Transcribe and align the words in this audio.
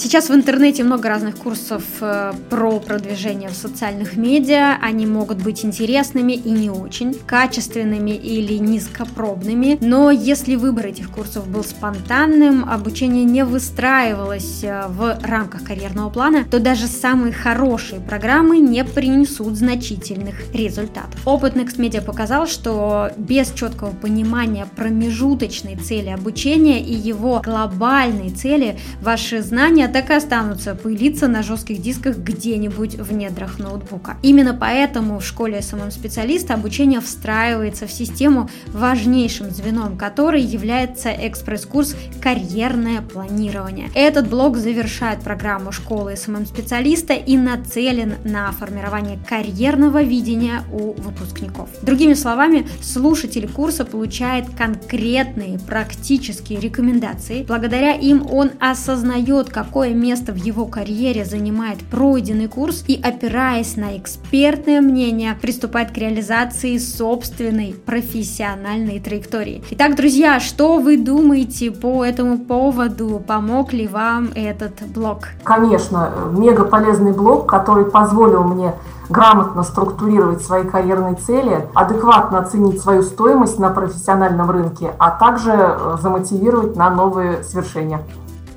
Сейчас 0.00 0.28
в 0.28 0.32
интернете 0.32 0.84
много 0.84 1.08
разных 1.08 1.36
курсов 1.38 1.82
э, 2.00 2.32
про 2.50 2.78
продвижение 2.78 3.48
в 3.48 3.54
социальных 3.54 4.16
медиа. 4.16 4.76
Они 4.80 5.06
могут 5.06 5.42
быть 5.42 5.64
интересными 5.64 6.34
и 6.34 6.50
не 6.50 6.70
очень, 6.70 7.14
качественными 7.14 8.12
или 8.12 8.58
низкопробными. 8.58 9.76
Но 9.80 10.12
если 10.12 10.54
выбор 10.54 10.86
этих 10.86 11.10
курсов 11.10 11.48
был 11.48 11.64
спонтанным, 11.64 12.64
обучение 12.70 13.24
не 13.24 13.44
выстраивалось 13.44 14.62
э, 14.62 14.84
в 14.86 15.18
рамках 15.20 15.64
карьерного 15.64 16.10
плана, 16.10 16.44
то 16.48 16.60
даже 16.60 16.86
самые 16.86 17.32
хорошие 17.32 18.00
программы 18.00 18.58
не 18.58 18.84
принесут 18.84 19.56
значительных 19.56 20.54
результатов. 20.54 21.20
Опыт 21.26 21.56
Next 21.56 21.76
Media 21.78 22.04
показал, 22.04 22.46
что 22.46 23.10
без 23.16 23.50
четкого 23.50 23.90
понимания 23.90 24.68
промежуточной 24.76 25.74
цели 25.74 26.10
обучения 26.10 26.80
и 26.80 26.94
его 26.94 27.42
глобальной 27.44 28.30
цели 28.30 28.78
ваши 29.02 29.42
знания 29.42 29.87
так 29.88 30.10
и 30.10 30.14
останутся 30.14 30.74
пылиться 30.74 31.28
на 31.28 31.42
жестких 31.42 31.80
дисках 31.80 32.16
где-нибудь 32.18 32.96
в 32.96 33.12
недрах 33.12 33.58
ноутбука. 33.58 34.16
Именно 34.22 34.54
поэтому 34.54 35.18
в 35.18 35.24
школе 35.24 35.62
SMM-специалиста 35.62 36.54
обучение 36.54 37.00
встраивается 37.00 37.86
в 37.86 37.92
систему, 37.92 38.50
важнейшим 38.68 39.50
звеном 39.50 39.96
которой 39.96 40.42
является 40.42 41.10
экспресс-курс 41.10 41.96
«Карьерное 42.20 43.00
планирование». 43.02 43.88
Этот 43.94 44.28
блок 44.28 44.56
завершает 44.56 45.20
программу 45.20 45.72
школы 45.72 46.16
SMM-специалиста 46.16 47.14
и 47.14 47.36
нацелен 47.36 48.14
на 48.24 48.52
формирование 48.52 49.18
карьерного 49.28 50.02
видения 50.02 50.62
у 50.72 50.92
выпускников. 50.92 51.68
Другими 51.82 52.14
словами, 52.14 52.66
слушатель 52.82 53.48
курса 53.48 53.84
получает 53.84 54.46
конкретные 54.56 55.58
практические 55.58 56.60
рекомендации. 56.60 57.44
Благодаря 57.44 57.94
им 57.94 58.26
он 58.30 58.50
осознает, 58.60 59.50
какой 59.50 59.77
какое 59.78 59.94
место 59.94 60.32
в 60.32 60.36
его 60.36 60.66
карьере 60.66 61.24
занимает 61.24 61.78
пройденный 61.88 62.48
курс 62.48 62.82
и, 62.88 63.00
опираясь 63.00 63.76
на 63.76 63.96
экспертное 63.96 64.80
мнение, 64.80 65.38
приступает 65.40 65.92
к 65.92 65.98
реализации 65.98 66.78
собственной 66.78 67.76
профессиональной 67.86 68.98
траектории. 68.98 69.62
Итак, 69.70 69.94
друзья, 69.94 70.40
что 70.40 70.80
вы 70.80 70.96
думаете 70.96 71.70
по 71.70 72.04
этому 72.04 72.38
поводу? 72.38 73.22
Помог 73.24 73.72
ли 73.72 73.86
вам 73.86 74.30
этот 74.34 74.72
блок? 74.92 75.28
Конечно, 75.44 76.10
мега 76.32 76.64
полезный 76.64 77.12
блог, 77.12 77.48
который 77.48 77.84
позволил 77.84 78.42
мне 78.42 78.72
грамотно 79.08 79.62
структурировать 79.62 80.42
свои 80.42 80.64
карьерные 80.64 81.14
цели, 81.14 81.68
адекватно 81.74 82.40
оценить 82.40 82.82
свою 82.82 83.02
стоимость 83.02 83.60
на 83.60 83.70
профессиональном 83.70 84.50
рынке, 84.50 84.90
а 84.98 85.10
также 85.10 85.52
э, 85.52 85.96
замотивировать 86.02 86.74
на 86.74 86.90
новые 86.90 87.44
свершения. 87.44 88.00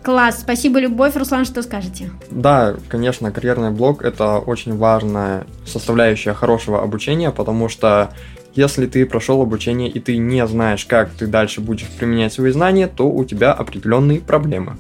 Класс, 0.04 0.40
спасибо, 0.40 0.80
Любовь. 0.80 1.16
Руслан, 1.16 1.46
что 1.46 1.62
скажете? 1.62 2.10
Да, 2.32 2.76
конечно, 2.90 3.32
карьерный 3.32 3.70
блог– 3.70 4.02
это 4.04 4.40
очень 4.40 4.76
важная 4.76 5.46
составляющая 5.66 6.34
хорошего 6.34 6.82
обучения, 6.82 7.30
потому 7.32 7.70
что 7.70 8.12
если 8.56 8.86
ты 8.86 9.06
прошел 9.06 9.42
обучение 9.42 9.90
и 9.90 10.00
ты 10.00 10.18
не 10.18 10.46
знаешь, 10.48 10.86
как 10.86 11.12
ты 11.12 11.28
дальше 11.28 11.62
будешь 11.62 11.88
применять 11.88 12.34
свои 12.34 12.52
знания, 12.52 12.88
то 12.88 13.10
у 13.10 13.24
тебя 13.26 13.54
определенные 13.54 14.20
проблемы. 14.20 14.78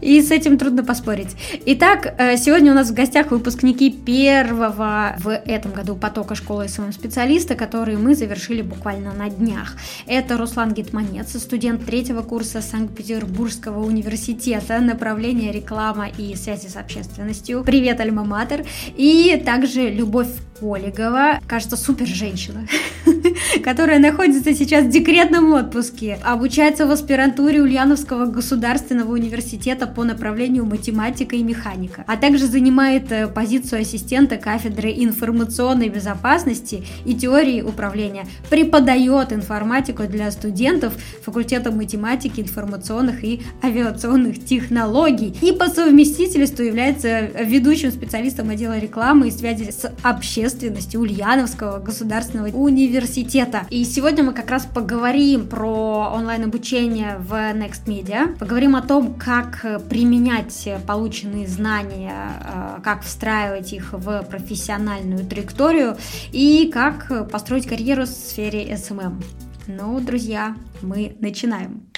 И 0.00 0.20
с 0.22 0.30
этим 0.30 0.58
трудно 0.58 0.84
поспорить. 0.84 1.36
Итак, 1.66 2.14
э, 2.18 2.36
сегодня 2.36 2.72
у 2.72 2.74
нас 2.74 2.90
в 2.90 2.94
гостях 2.94 3.30
выпускники 3.30 3.90
первого 3.90 5.16
в 5.18 5.30
этом 5.30 5.72
году 5.72 5.96
потока 5.96 6.34
школы 6.34 6.68
SMM-специалиста, 6.68 7.54
которые 7.54 7.98
мы 7.98 8.14
завершили 8.14 8.62
буквально 8.62 9.12
на 9.12 9.28
днях. 9.28 9.76
Это 10.06 10.36
Руслан 10.36 10.72
Гитманец, 10.72 11.36
студент 11.40 11.84
третьего 11.84 12.22
курса 12.22 12.62
Санкт-Петербургского 12.62 13.84
университета, 13.84 14.80
направление 14.80 15.52
реклама 15.52 16.08
и 16.08 16.34
связи 16.36 16.68
с 16.68 16.76
общественностью. 16.76 17.64
Привет, 17.64 18.00
Альма-Матер. 18.00 18.66
И 18.96 19.42
также 19.44 19.90
Любовь 19.90 20.28
Полигова, 20.60 21.40
кажется, 21.46 21.76
супер 21.76 22.06
женщина. 22.06 22.66
которая 23.64 23.98
находится 23.98 24.54
сейчас 24.54 24.84
в 24.84 24.90
декретном 24.90 25.52
отпуске, 25.52 26.18
обучается 26.24 26.86
в 26.86 26.90
аспирантуре 26.90 27.62
Ульяновского 27.62 28.26
государственного 28.26 29.12
университета 29.12 29.86
по 29.86 30.04
направлению 30.04 30.64
математика 30.64 31.36
и 31.36 31.42
механика, 31.42 32.04
а 32.06 32.16
также 32.16 32.46
занимает 32.46 33.10
э, 33.12 33.26
позицию 33.28 33.82
ассистента 33.82 34.36
кафедры 34.36 34.92
информационной 34.96 35.88
безопасности 35.88 36.84
и 37.04 37.14
теории 37.14 37.62
управления, 37.62 38.26
преподает 38.48 39.32
информатику 39.32 40.04
для 40.04 40.30
студентов 40.30 40.94
факультета 41.22 41.70
математики, 41.70 42.40
информационных 42.40 43.24
и 43.24 43.42
авиационных 43.62 44.44
технологий. 44.44 45.34
И 45.42 45.52
по 45.52 45.68
совместительству 45.68 46.62
является 46.62 47.20
ведущим 47.20 47.90
специалистом 47.90 48.50
отдела 48.50 48.78
рекламы 48.78 49.28
и 49.28 49.30
связи 49.30 49.70
с 49.70 49.90
общественностью 50.02 51.00
Ульяновского 51.00 51.78
государственного 51.78 52.48
университета 52.56 53.09
университета. 53.10 53.66
И 53.70 53.84
сегодня 53.84 54.22
мы 54.24 54.32
как 54.32 54.50
раз 54.50 54.66
поговорим 54.66 55.48
про 55.48 56.12
онлайн-обучение 56.14 57.16
в 57.18 57.32
Next 57.32 57.86
Media, 57.86 58.36
поговорим 58.38 58.76
о 58.76 58.82
том, 58.82 59.14
как 59.14 59.64
применять 59.88 60.68
полученные 60.86 61.46
знания, 61.46 62.32
э, 62.42 62.80
как 62.82 63.02
встраивать 63.02 63.72
их 63.72 63.92
в 63.92 64.22
профессиональную 64.22 65.26
траекторию 65.26 65.96
и 66.32 66.70
как 66.72 67.30
построить 67.30 67.66
карьеру 67.66 68.02
в 68.02 68.08
сфере 68.08 68.72
SMM. 68.72 69.22
Ну, 69.66 70.00
друзья, 70.00 70.56
мы 70.82 71.16
начинаем. 71.20 71.89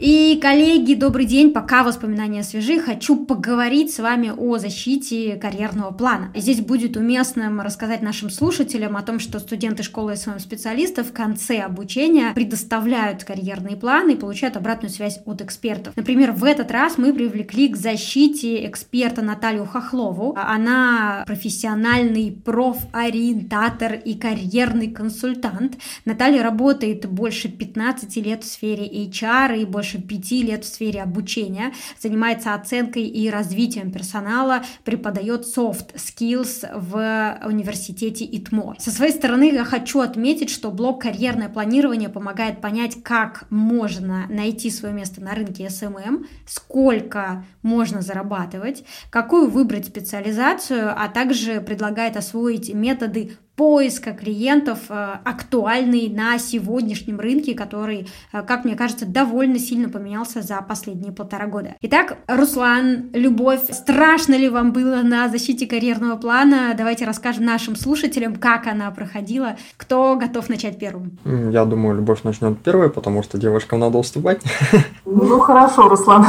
И, 0.00 0.38
коллеги, 0.40 0.94
добрый 0.94 1.26
день. 1.26 1.52
Пока 1.52 1.82
воспоминания 1.82 2.42
свежи, 2.42 2.80
хочу 2.80 3.22
поговорить 3.26 3.92
с 3.92 3.98
вами 3.98 4.32
о 4.34 4.56
защите 4.56 5.36
карьерного 5.36 5.92
плана. 5.92 6.32
Здесь 6.34 6.62
будет 6.62 6.96
уместным 6.96 7.60
рассказать 7.60 8.00
нашим 8.00 8.30
слушателям 8.30 8.96
о 8.96 9.02
том, 9.02 9.18
что 9.18 9.38
студенты 9.40 9.82
школы 9.82 10.16
СММ-специалистов 10.16 11.08
в 11.08 11.12
конце 11.12 11.58
обучения 11.58 12.32
предоставляют 12.32 13.24
карьерные 13.24 13.76
планы 13.76 14.12
и 14.12 14.16
получают 14.16 14.56
обратную 14.56 14.90
связь 14.90 15.20
от 15.26 15.42
экспертов. 15.42 15.92
Например, 15.94 16.32
в 16.32 16.44
этот 16.44 16.70
раз 16.70 16.96
мы 16.96 17.12
привлекли 17.12 17.68
к 17.68 17.76
защите 17.76 18.66
эксперта 18.66 19.20
Наталью 19.20 19.66
Хохлову. 19.66 20.34
Она 20.34 21.24
профессиональный 21.26 22.32
профориентатор 22.32 23.92
и 24.02 24.14
карьерный 24.14 24.90
консультант. 24.90 25.76
Наталья 26.06 26.42
работает 26.42 27.04
больше 27.04 27.50
15 27.50 28.16
лет 28.16 28.44
в 28.44 28.46
сфере 28.46 28.88
HR 28.88 29.60
и 29.60 29.66
больше 29.66 29.89
больше 29.90 29.98
пяти 29.98 30.42
лет 30.42 30.64
в 30.64 30.68
сфере 30.68 31.02
обучения, 31.02 31.72
занимается 31.98 32.54
оценкой 32.54 33.04
и 33.04 33.30
развитием 33.30 33.90
персонала, 33.90 34.62
преподает 34.84 35.44
soft 35.44 35.94
skills 35.94 36.68
в 36.74 37.38
университете 37.44 38.24
ИТМО. 38.24 38.76
Со 38.78 38.90
своей 38.90 39.12
стороны 39.12 39.50
я 39.52 39.64
хочу 39.64 40.00
отметить, 40.00 40.50
что 40.50 40.70
блок 40.70 41.02
«Карьерное 41.02 41.48
планирование» 41.48 42.08
помогает 42.08 42.60
понять, 42.60 43.02
как 43.02 43.44
можно 43.50 44.26
найти 44.28 44.70
свое 44.70 44.94
место 44.94 45.20
на 45.20 45.34
рынке 45.34 45.66
SMM, 45.66 46.26
сколько 46.46 47.44
можно 47.62 48.02
зарабатывать, 48.02 48.84
какую 49.10 49.50
выбрать 49.50 49.86
специализацию, 49.86 50.92
а 50.96 51.08
также 51.08 51.60
предлагает 51.60 52.16
освоить 52.16 52.72
методы 52.72 53.32
поиска 53.60 54.12
клиентов 54.12 54.78
э, 54.88 55.18
актуальный 55.22 56.08
на 56.08 56.38
сегодняшнем 56.38 57.20
рынке, 57.20 57.54
который, 57.54 58.08
э, 58.32 58.40
как 58.40 58.64
мне 58.64 58.74
кажется, 58.74 59.04
довольно 59.04 59.58
сильно 59.58 59.90
поменялся 59.90 60.40
за 60.40 60.62
последние 60.66 61.12
полтора 61.12 61.46
года. 61.46 61.74
Итак, 61.82 62.16
Руслан, 62.26 63.10
Любовь, 63.12 63.60
страшно 63.70 64.32
ли 64.32 64.48
вам 64.48 64.72
было 64.72 65.02
на 65.02 65.28
защите 65.28 65.66
карьерного 65.66 66.16
плана? 66.16 66.74
Давайте 66.74 67.04
расскажем 67.04 67.44
нашим 67.44 67.76
слушателям, 67.76 68.36
как 68.36 68.66
она 68.66 68.90
проходила. 68.92 69.56
Кто 69.76 70.16
готов 70.16 70.48
начать 70.48 70.78
первым? 70.78 71.18
Я 71.26 71.66
думаю, 71.66 71.96
Любовь 71.96 72.22
начнет 72.22 72.58
первой, 72.60 72.88
потому 72.88 73.22
что 73.22 73.36
девушкам 73.36 73.80
надо 73.80 73.98
уступать. 73.98 74.40
Ну 75.04 75.40
хорошо, 75.40 75.88
Руслан. 75.88 76.24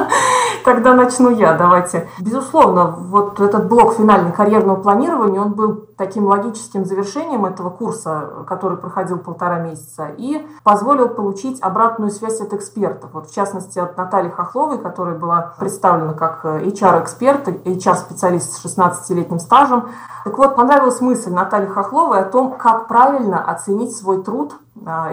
Тогда 0.64 0.94
начну 0.94 1.30
я, 1.30 1.54
давайте. 1.54 2.06
Безусловно, 2.20 2.86
вот 2.86 3.40
этот 3.40 3.68
блок 3.68 3.96
финальный 3.96 4.32
карьерного 4.32 4.76
планирования, 4.76 5.40
он 5.40 5.54
был 5.54 5.86
таким 6.00 6.24
логическим 6.24 6.86
завершением 6.86 7.44
этого 7.44 7.68
курса, 7.68 8.44
который 8.46 8.78
проходил 8.78 9.18
полтора 9.18 9.58
месяца, 9.58 10.08
и 10.16 10.40
позволил 10.64 11.10
получить 11.10 11.60
обратную 11.60 12.10
связь 12.10 12.40
от 12.40 12.54
экспертов. 12.54 13.10
Вот 13.12 13.28
в 13.28 13.34
частности, 13.34 13.78
от 13.78 13.98
Натальи 13.98 14.30
Хохловой, 14.30 14.78
которая 14.78 15.18
была 15.18 15.52
представлена 15.58 16.14
как 16.14 16.46
HR-эксперт, 16.46 17.48
HR-специалист 17.66 18.50
с 18.50 18.64
16-летним 18.64 19.38
стажем. 19.38 19.90
Так 20.24 20.38
вот, 20.38 20.56
понравилась 20.56 21.02
мысль 21.02 21.34
Натальи 21.34 21.66
Хохловой 21.66 22.20
о 22.20 22.24
том, 22.24 22.52
как 22.56 22.88
правильно 22.88 23.44
оценить 23.44 23.94
свой 23.94 24.22
труд 24.22 24.54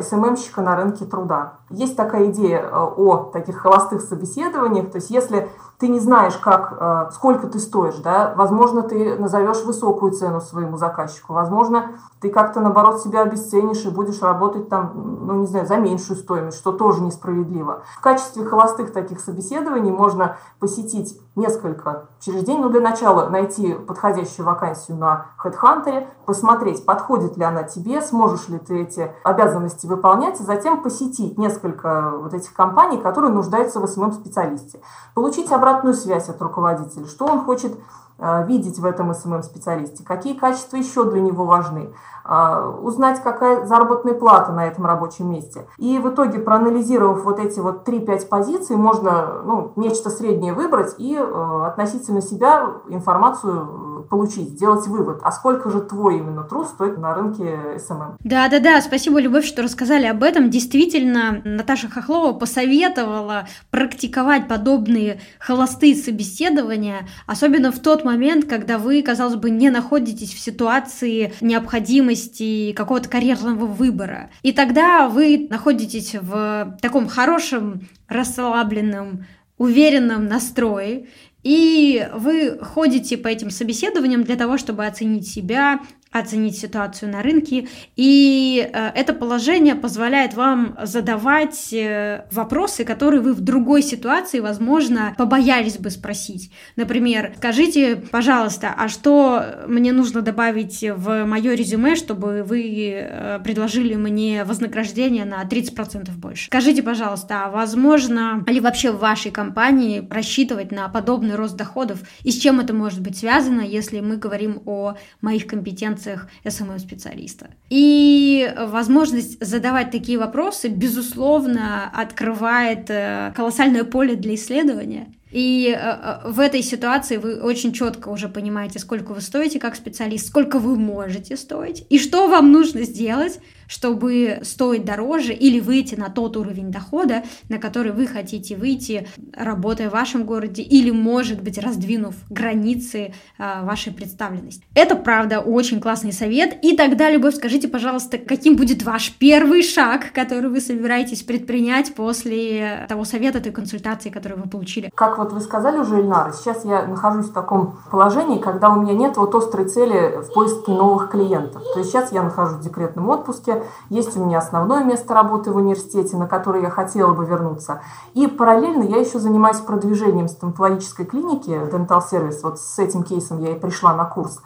СММщика 0.02 0.62
на 0.62 0.78
рынке 0.78 1.04
труда. 1.04 1.56
Есть 1.70 1.98
такая 1.98 2.32
идея 2.32 2.62
э, 2.62 2.70
о 2.72 3.30
таких 3.34 3.58
холостых 3.58 4.02
собеседованиях, 4.02 4.92
то 4.92 4.98
есть 5.00 5.10
если 5.10 5.50
ты 5.80 5.90
не 5.90 6.00
знаешь, 6.00 6.36
как, 6.38 6.76
э, 6.80 7.12
сколько 7.14 7.48
ты 7.48 7.60
стоишь, 7.60 7.98
да, 7.98 8.34
возможно, 8.36 8.82
ты 8.82 9.16
назовешь 9.16 9.64
высокую 9.64 10.12
цену 10.12 10.42
своему 10.42 10.76
заказчику, 10.78 11.34
возможно, 11.34 11.92
ты 12.20 12.30
как-то, 12.30 12.62
наоборот, 12.62 13.00
себя 13.02 13.22
обесценишь 13.22 13.86
и 13.86 13.90
будешь 13.90 14.22
работать 14.24 14.70
там, 14.70 14.94
ну, 15.28 15.36
не 15.36 15.46
знаю, 15.46 15.68
за 15.68 15.78
меньшую 15.78 16.18
стоимость, 16.18 16.58
что 16.58 16.72
тоже 16.72 17.02
несправедливо. 17.04 17.84
В 17.96 18.02
качестве 18.02 18.44
холостых 18.44 18.92
таких 18.92 19.20
собеседований 19.20 19.92
можно 19.92 20.38
посетить 20.60 21.20
несколько 21.38 22.08
учреждений, 22.20 22.62
ну, 22.62 22.70
для 22.70 22.82
начала 22.82 23.30
найти 23.30 23.74
подходящую 23.74 24.46
вакансию 24.46 24.98
на 24.98 25.28
HeadHunter, 25.44 26.08
посмотреть, 26.26 26.86
подходит 26.86 27.38
ли 27.38 27.44
она 27.44 27.64
тебе, 27.64 28.02
сможешь 28.02 28.50
ли 28.50 28.58
ты 28.58 28.82
эти 28.82 29.12
обязанности 29.24 29.88
выполнять, 29.88 30.42
и 30.42 30.44
затем 30.44 30.82
посетить 30.82 31.38
несколько 31.38 32.12
вот 32.18 32.34
этих 32.34 32.54
компаний, 32.54 32.98
которые 32.98 33.32
нуждаются 33.32 33.80
в 33.80 33.88
SMM-специалисте. 33.88 34.82
Получить 35.14 35.52
обратную 35.52 35.94
связь 35.94 36.28
от 36.28 36.42
руководителя, 36.42 37.06
что 37.06 37.26
он 37.26 37.46
хочет 37.46 37.74
видеть 38.20 38.80
в 38.80 38.86
этом 38.86 39.14
SMM-специалисте, 39.14 40.04
какие 40.04 40.34
качества 40.34 40.78
еще 40.78 41.04
для 41.04 41.22
него 41.22 41.46
важны, 41.46 41.94
э, 42.26 42.74
узнать, 42.82 43.22
какая 43.22 43.66
заработная 43.66 44.14
плата 44.14 44.52
на 44.52 44.66
этом 44.66 44.86
рабочем 44.86 45.30
месте. 45.30 45.68
И 45.78 46.00
в 46.00 46.10
итоге, 46.10 46.40
проанализировав 46.40 47.24
вот 47.24 47.40
эти 47.40 47.60
вот 47.60 47.88
3-5 47.88 48.28
позиций, 48.28 48.76
можно 48.76 49.42
ну, 49.44 49.72
нечто 49.76 50.10
среднее 50.10 50.54
выбрать 50.54 50.96
и 50.98 51.16
э, 51.16 51.66
относительно 51.66 52.22
себя 52.22 52.68
информацию 52.88 53.97
получить, 54.10 54.50
сделать 54.50 54.88
вывод, 54.88 55.20
а 55.24 55.32
сколько 55.32 55.70
же 55.70 55.82
твой 55.82 56.18
именно 56.18 56.44
труд 56.44 56.68
стоит 56.68 56.98
на 56.98 57.14
рынке 57.14 57.80
SMM. 57.80 58.18
Да-да-да, 58.24 58.82
спасибо, 58.82 59.20
Любовь, 59.20 59.46
что 59.46 59.62
рассказали 59.62 60.06
об 60.06 60.24
этом. 60.24 60.50
Действительно, 60.50 61.42
Наташа 61.44 61.90
Хохлова 61.90 62.34
посоветовала 62.34 63.48
практиковать 63.72 64.48
подобные 64.48 65.20
холостые 65.40 65.96
собеседования, 65.96 67.08
особенно 67.26 67.72
в 67.72 67.80
тот 67.80 68.04
момент, 68.04 68.46
когда 68.46 68.78
вы, 68.78 69.02
казалось 69.02 69.36
бы, 69.36 69.50
не 69.50 69.70
находитесь 69.70 70.34
в 70.34 70.40
ситуации 70.40 71.34
необходимости 71.42 72.74
какого-то 72.74 73.10
карьерного 73.10 73.66
выбора. 73.66 74.30
И 74.42 74.52
тогда 74.52 75.08
вы 75.08 75.48
находитесь 75.50 76.16
в 76.16 76.78
таком 76.82 77.08
хорошем, 77.08 77.88
расслабленном, 78.08 79.26
уверенном 79.58 80.28
настрое, 80.28 81.08
и 81.48 82.10
вы 82.14 82.60
ходите 82.60 83.18
по 83.18 83.30
этим 83.30 83.52
собеседованиям 83.52 84.26
для 84.26 84.36
того, 84.36 84.58
чтобы 84.58 84.86
оценить 84.86 85.30
себя, 85.30 85.80
оценить 86.12 86.58
ситуацию 86.58 87.12
на 87.12 87.22
рынке. 87.22 87.68
И 87.96 88.70
э, 88.72 88.92
это 88.96 89.14
положение 89.14 89.76
позволяет 89.76 90.34
вам 90.34 90.78
задавать 90.84 91.74
э, 91.74 92.26
вопросы, 92.32 92.86
которые 92.86 93.22
вы 93.22 93.34
в 93.34 93.42
другой 93.42 93.82
ситуации, 93.82 94.40
возможно, 94.40 95.14
побоялись 95.18 95.78
бы 95.78 95.90
спросить. 95.90 96.52
Например, 96.76 97.34
скажите, 97.38 97.96
пожалуйста, 97.96 98.74
а 98.76 98.88
что 98.88 99.66
мне 99.68 99.92
нужно 99.92 100.22
добавить 100.22 100.84
в 100.84 101.26
мое 101.26 101.54
резюме, 101.54 101.96
чтобы 101.96 102.44
вы 102.44 102.92
э, 102.94 103.40
предложили 103.44 103.96
мне 103.96 104.44
вознаграждение 104.44 105.26
на 105.26 105.44
30% 105.44 106.12
больше? 106.16 106.46
Скажите, 106.48 106.84
пожалуйста, 106.84 107.46
а 107.46 107.50
возможно 107.50 108.44
ли 108.48 108.60
вообще 108.60 108.92
в 108.92 109.00
вашей 109.00 109.32
компании 109.32 110.08
рассчитывать 110.10 110.72
на 110.72 110.88
подобный 110.88 111.36
рост 111.36 111.56
доходов? 111.56 112.00
И 112.24 112.32
с 112.32 112.38
чем 112.38 112.60
это 112.60 112.74
может 112.74 113.02
быть 113.02 113.18
связано, 113.18 113.62
если 113.62 114.00
мы 114.00 114.18
говорим 114.18 114.62
о 114.66 114.96
моих 115.22 115.48
компетенциях 115.48 115.97
компетенциях 115.98 116.28
SMM-специалиста. 116.44 117.48
И 117.70 118.54
возможность 118.58 119.44
задавать 119.44 119.92
такие 119.92 120.18
вопросы, 120.18 120.68
безусловно, 120.68 121.90
открывает 121.94 122.90
э, 122.90 123.34
колоссальное 123.36 123.84
поле 123.84 124.16
для 124.16 124.36
исследования. 124.36 125.14
И 125.32 125.76
э, 125.76 125.80
э, 125.80 126.30
в 126.30 126.40
этой 126.40 126.62
ситуации 126.64 127.18
вы 127.18 127.42
очень 127.42 127.74
четко 127.74 128.10
уже 128.10 128.30
понимаете, 128.30 128.80
сколько 128.80 129.14
вы 129.14 129.22
стоите 129.22 129.60
как 129.60 129.76
специалист, 129.76 130.28
сколько 130.28 130.60
вы 130.60 130.78
можете 130.78 131.36
стоить, 131.36 131.86
и 131.90 132.00
что 132.00 132.28
вам 132.28 132.52
нужно 132.52 132.84
сделать, 132.84 133.40
чтобы 133.68 134.40
стоить 134.44 134.86
дороже 134.86 135.34
или 135.34 135.60
выйти 135.60 135.96
на 135.96 136.10
тот 136.10 136.38
уровень 136.38 136.72
дохода, 136.72 137.24
на 137.50 137.58
который 137.58 137.92
вы 137.92 138.08
хотите 138.08 138.56
выйти, 138.56 139.08
работая 139.36 139.90
в 139.90 139.94
вашем 139.94 140.26
городе, 140.26 140.62
или, 140.62 140.92
может 140.92 141.42
быть, 141.42 141.58
раздвинув 141.58 142.16
границы 142.30 143.14
а, 143.38 143.64
вашей 143.64 143.94
представленности. 143.94 144.64
Это, 144.74 144.96
правда, 144.96 145.40
очень 145.40 145.80
классный 145.80 146.14
совет. 146.14 146.58
И 146.64 146.76
тогда, 146.76 147.10
Любовь, 147.10 147.36
скажите, 147.36 147.68
пожалуйста, 147.68 148.18
каким 148.18 148.56
будет 148.56 148.84
ваш 148.84 149.12
первый 149.12 149.64
шаг, 149.64 150.12
который 150.14 150.50
вы 150.50 150.62
собираетесь 150.62 151.24
предпринять 151.24 151.94
после 151.94 152.86
того 152.88 153.04
совета, 153.04 153.42
той 153.42 153.52
консультации, 153.52 154.10
которую 154.10 154.42
вы 154.44 154.50
получили? 154.50 154.90
Как 154.96 155.18
вот 155.18 155.34
вы 155.34 155.42
сказали 155.42 155.78
уже, 155.78 156.00
Ильнара, 156.00 156.32
сейчас 156.32 156.64
я 156.66 156.86
нахожусь 156.86 157.28
в 157.28 157.34
таком 157.34 157.80
положении, 157.92 158.40
когда 158.40 158.70
у 158.70 158.82
меня 158.82 158.94
нет 158.94 159.18
вот 159.18 159.34
острой 159.36 159.68
цели 159.68 160.22
в 160.22 160.34
поиске 160.34 160.72
новых 160.72 161.10
клиентов. 161.10 161.64
То 161.74 161.80
есть 161.80 161.92
сейчас 161.92 162.12
я 162.12 162.24
нахожусь 162.24 162.60
в 162.60 162.64
декретном 162.64 163.10
отпуске, 163.10 163.57
есть 163.90 164.16
у 164.18 164.26
меня 164.26 164.40
основное 164.40 164.84
место 164.84 165.14
работы 165.14 165.52
в 165.52 165.56
университете, 165.58 166.18
на 166.18 166.28
которое 166.28 166.64
я 166.64 166.70
хотела 166.70 167.14
бы 167.14 167.26
вернуться. 167.26 167.82
И 168.14 168.28
параллельно 168.28 168.84
я 168.84 168.98
еще 168.98 169.20
занимаюсь 169.20 169.58
продвижением 169.58 170.28
стоматологической 170.28 171.06
клиники 171.06 171.50
Dental 171.50 172.02
Service. 172.12 172.40
Вот 172.44 172.60
с 172.60 172.80
этим 172.80 173.04
кейсом 173.04 173.42
я 173.42 173.52
и 173.52 173.60
пришла 173.60 173.94
на 173.94 174.06
курс. 174.06 174.42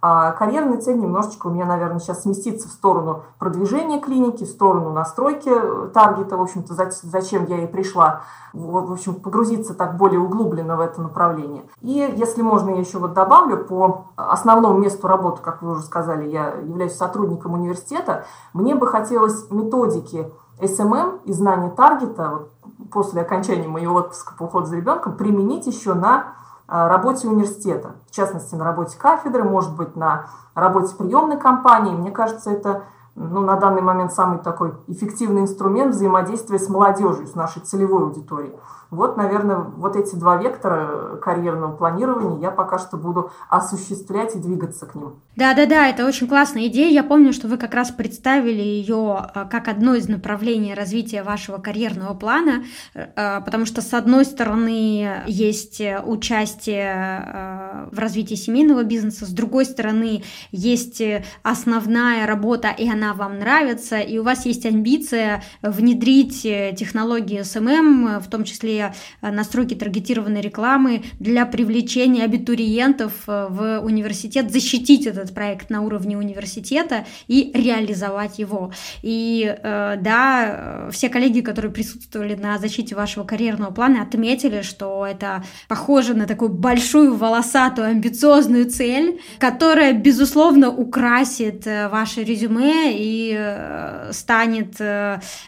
А 0.00 0.32
карьерная 0.32 0.80
цель 0.80 0.98
немножечко 0.98 1.48
у 1.48 1.50
меня, 1.50 1.64
наверное, 1.64 1.98
сейчас 1.98 2.22
сместится 2.22 2.68
в 2.68 2.72
сторону 2.72 3.22
продвижения 3.38 4.00
клиники, 4.00 4.44
в 4.44 4.48
сторону 4.48 4.90
настройки 4.90 5.50
таргета, 5.92 6.36
в 6.36 6.42
общем-то, 6.42 6.74
зачем 7.02 7.46
я 7.46 7.64
и 7.64 7.66
пришла, 7.66 8.22
в 8.52 8.92
общем, 8.92 9.14
погрузиться 9.14 9.74
так 9.74 9.96
более 9.96 10.20
углубленно 10.20 10.76
в 10.76 10.80
это 10.80 11.02
направление. 11.02 11.62
И 11.80 12.14
если 12.16 12.42
можно, 12.42 12.70
я 12.70 12.78
еще 12.78 12.98
вот 12.98 13.12
добавлю, 13.12 13.64
по 13.64 14.06
основному 14.16 14.78
месту 14.78 15.08
работы, 15.08 15.42
как 15.42 15.62
вы 15.62 15.72
уже 15.72 15.82
сказали, 15.82 16.28
я 16.28 16.54
являюсь 16.54 16.96
сотрудником 16.96 17.54
университета, 17.54 18.24
мне 18.52 18.74
бы 18.74 18.86
хотелось 18.86 19.50
методики 19.50 20.30
SMM 20.60 21.20
и 21.24 21.32
знания 21.32 21.70
таргета 21.70 22.30
вот, 22.30 22.50
после 22.90 23.22
окончания 23.22 23.68
моего 23.68 23.96
отпуска 23.96 24.34
по 24.36 24.44
уходу 24.44 24.66
за 24.66 24.76
ребенком 24.76 25.16
применить 25.16 25.66
еще 25.66 25.94
на 25.94 26.34
Э, 26.47 26.47
работе 26.68 27.28
университета, 27.28 27.92
в 28.06 28.14
частности, 28.14 28.54
на 28.54 28.64
работе 28.64 28.98
кафедры, 28.98 29.42
может 29.42 29.74
быть, 29.74 29.96
на 29.96 30.26
работе 30.54 30.94
приемной 30.94 31.38
компании. 31.38 31.94
Мне 31.94 32.10
кажется, 32.10 32.50
это 32.50 32.82
ну, 33.14 33.40
на 33.40 33.56
данный 33.56 33.82
момент 33.82 34.12
самый 34.12 34.38
такой 34.38 34.74
эффективный 34.86 35.42
инструмент 35.42 35.94
взаимодействия 35.94 36.58
с 36.58 36.68
молодежью, 36.68 37.26
с 37.26 37.34
нашей 37.34 37.62
целевой 37.62 38.02
аудиторией. 38.02 38.54
Вот, 38.90 39.18
наверное, 39.18 39.58
вот 39.58 39.96
эти 39.96 40.14
два 40.14 40.38
вектора 40.38 41.16
карьерного 41.16 41.76
планирования 41.76 42.40
я 42.40 42.50
пока 42.50 42.78
что 42.78 42.96
буду 42.96 43.30
осуществлять 43.50 44.34
и 44.34 44.38
двигаться 44.38 44.86
к 44.86 44.94
ним. 44.94 45.16
Да-да-да, 45.36 45.88
это 45.88 46.06
очень 46.06 46.26
классная 46.26 46.68
идея. 46.68 46.90
Я 46.90 47.04
помню, 47.04 47.34
что 47.34 47.48
вы 47.48 47.58
как 47.58 47.74
раз 47.74 47.90
представили 47.90 48.62
ее 48.62 49.18
а, 49.18 49.44
как 49.44 49.68
одно 49.68 49.94
из 49.94 50.08
направлений 50.08 50.72
развития 50.72 51.22
вашего 51.22 51.58
карьерного 51.58 52.14
плана, 52.14 52.64
э, 52.94 53.40
потому 53.44 53.66
что, 53.66 53.82
с 53.82 53.92
одной 53.92 54.24
стороны, 54.24 55.22
есть 55.26 55.82
участие 56.06 57.24
э, 57.26 57.88
в 57.92 57.98
развитии 57.98 58.36
семейного 58.36 58.84
бизнеса, 58.84 59.26
с 59.26 59.30
другой 59.30 59.66
стороны, 59.66 60.24
есть 60.50 61.02
основная 61.42 62.26
работа, 62.26 62.68
и 62.70 62.88
она 62.90 63.12
вам 63.12 63.38
нравится, 63.38 63.98
и 63.98 64.16
у 64.18 64.22
вас 64.22 64.46
есть 64.46 64.64
амбиция 64.64 65.42
внедрить 65.60 66.42
технологии 66.42 67.42
SMM, 67.42 68.20
в 68.20 68.28
том 68.30 68.44
числе 68.44 68.77
э, 68.78 69.30
настройки 69.30 69.74
таргетированной 69.74 70.40
рекламы 70.40 71.02
для 71.18 71.46
привлечения 71.46 72.24
абитуриентов 72.24 73.12
э, 73.26 73.46
в 73.50 73.80
университет, 73.80 74.50
защитить 74.52 75.06
этот 75.06 75.34
проект 75.34 75.70
на 75.70 75.82
уровне 75.82 76.16
университета 76.16 77.04
и 77.26 77.50
реализовать 77.54 78.38
его. 78.38 78.72
И 79.02 79.56
э, 79.62 79.96
да, 80.00 80.88
все 80.90 81.08
коллеги, 81.08 81.40
которые 81.40 81.72
присутствовали 81.72 82.34
на 82.34 82.58
защите 82.58 82.94
вашего 82.94 83.24
карьерного 83.24 83.72
плана, 83.72 84.02
отметили, 84.02 84.62
что 84.62 85.06
это 85.06 85.44
похоже 85.68 86.14
на 86.14 86.26
такую 86.26 86.50
большую, 86.50 87.16
волосатую, 87.16 87.88
амбициозную 87.88 88.70
цель, 88.70 89.20
которая, 89.38 89.92
безусловно, 89.92 90.70
украсит 90.70 91.66
ваше 91.66 92.24
резюме 92.24 92.92
и 92.92 94.08
станет 94.12 94.80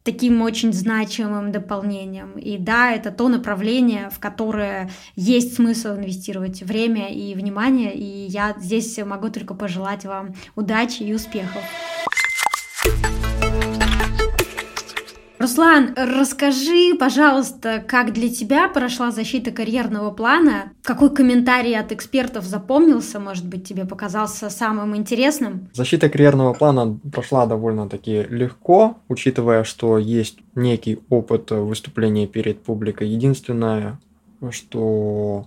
таким 0.03 0.43
очень 0.43 0.73
значимым 0.73 1.53
дополнением. 1.53 2.33
И 2.39 2.59
да, 2.59 2.93
это 2.93 3.11
то 3.21 3.29
направление, 3.29 4.09
в 4.09 4.19
которое 4.19 4.89
есть 5.15 5.57
смысл 5.57 5.89
инвестировать 5.89 6.63
время 6.63 7.13
и 7.13 7.35
внимание, 7.35 7.93
и 7.93 8.27
я 8.29 8.57
здесь 8.59 8.97
могу 8.97 9.29
только 9.29 9.53
пожелать 9.53 10.07
вам 10.07 10.35
удачи 10.57 11.03
и 11.03 11.13
успехов. 11.13 11.63
Руслан, 15.41 15.95
расскажи, 15.97 16.95
пожалуйста, 16.99 17.83
как 17.89 18.13
для 18.13 18.29
тебя 18.29 18.69
прошла 18.69 19.11
защита 19.11 19.51
карьерного 19.51 20.11
плана? 20.11 20.73
Какой 20.83 21.09
комментарий 21.09 21.75
от 21.81 21.93
экспертов 21.93 22.45
запомнился, 22.45 23.19
может 23.19 23.47
быть, 23.47 23.67
тебе 23.67 23.87
показался 23.87 24.51
самым 24.51 24.95
интересным? 24.95 25.71
Защита 25.73 26.11
карьерного 26.11 26.53
плана 26.53 26.99
прошла 27.11 27.47
довольно-таки 27.47 28.27
легко, 28.29 28.99
учитывая, 29.09 29.65
что 29.65 29.97
есть 29.97 30.41
некий 30.55 30.99
опыт 31.09 31.51
выступления 31.53 32.27
перед 32.27 32.61
публикой. 32.63 33.09
Единственное, 33.09 33.99
что 34.51 35.47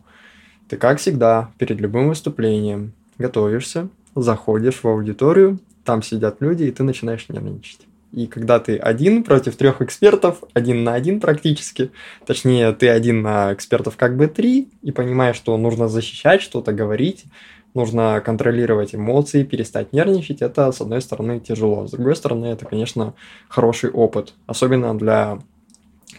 ты, 0.70 0.78
как 0.78 0.98
всегда, 0.98 1.52
перед 1.60 1.80
любым 1.80 2.08
выступлением 2.08 2.94
готовишься, 3.20 3.90
заходишь 4.16 4.82
в 4.82 4.88
аудиторию, 4.88 5.60
там 5.86 6.02
сидят 6.02 6.38
люди, 6.40 6.64
и 6.64 6.72
ты 6.72 6.82
начинаешь 6.82 7.30
нервничать. 7.30 7.82
И 8.14 8.28
когда 8.28 8.60
ты 8.60 8.78
один 8.78 9.24
против 9.24 9.56
трех 9.56 9.82
экспертов, 9.82 10.44
один 10.54 10.84
на 10.84 10.94
один 10.94 11.20
практически, 11.20 11.92
точнее, 12.28 12.72
ты 12.74 12.88
один 12.88 13.24
на 13.24 13.52
экспертов 13.54 13.98
как 13.98 14.16
бы 14.16 14.28
три, 14.28 14.70
и 14.84 14.92
понимаешь, 14.92 15.36
что 15.36 15.58
нужно 15.58 15.88
защищать, 15.88 16.44
что-то 16.44 16.74
говорить, 16.74 17.26
нужно 17.74 18.22
контролировать 18.24 18.94
эмоции, 18.94 19.44
перестать 19.44 19.94
нервничать, 19.94 20.44
это, 20.44 20.72
с 20.72 20.80
одной 20.80 21.02
стороны, 21.02 21.40
тяжело. 21.40 21.88
С 21.88 21.92
другой 21.92 22.16
стороны, 22.16 22.46
это, 22.46 22.68
конечно, 22.68 23.16
хороший 23.50 23.90
опыт, 23.90 24.36
особенно 24.46 24.96
для 24.96 25.40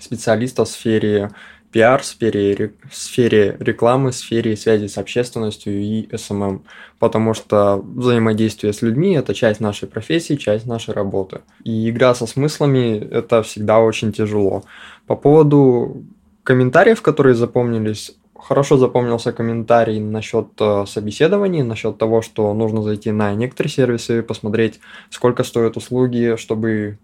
специалиста 0.00 0.64
в 0.64 0.68
сфере 0.68 1.30
пиар, 1.74 2.04
сфере, 2.04 2.72
сфере 2.92 3.56
рекламы, 3.58 4.12
сфере 4.12 4.56
связи 4.56 4.86
с 4.86 4.96
общественностью 4.96 5.72
и 5.82 6.08
SMM, 6.16 6.62
потому 7.00 7.34
что 7.34 7.82
взаимодействие 7.84 8.72
с 8.72 8.80
людьми– 8.80 9.14
это 9.16 9.34
часть 9.34 9.58
нашей 9.60 9.88
профессии, 9.88 10.36
часть 10.36 10.66
нашей 10.66 10.94
работы. 10.94 11.40
И 11.64 11.90
игра 11.90 12.14
со 12.14 12.26
смыслами– 12.26 13.04
это 13.10 13.42
всегда 13.42 13.80
очень 13.80 14.12
тяжело. 14.12 14.62
По 15.08 15.16
поводу 15.16 16.04
комментариев, 16.44 17.02
которые 17.02 17.34
запомнились, 17.34 18.14
хорошо 18.38 18.76
запомнился 18.76 19.32
комментарий 19.32 19.98
насчет 19.98 20.46
э, 20.60 20.84
собеседований, 20.86 21.64
насчет 21.64 21.98
того, 21.98 22.22
что 22.22 22.54
нужно 22.54 22.82
зайти 22.82 23.10
на 23.10 23.34
некоторые 23.34 23.72
сервисы, 23.72 24.22
посмотреть, 24.22 24.78
сколько 25.10 25.42
стоят 25.42 25.76
услуги, 25.76 26.36
чтобы 26.38 26.98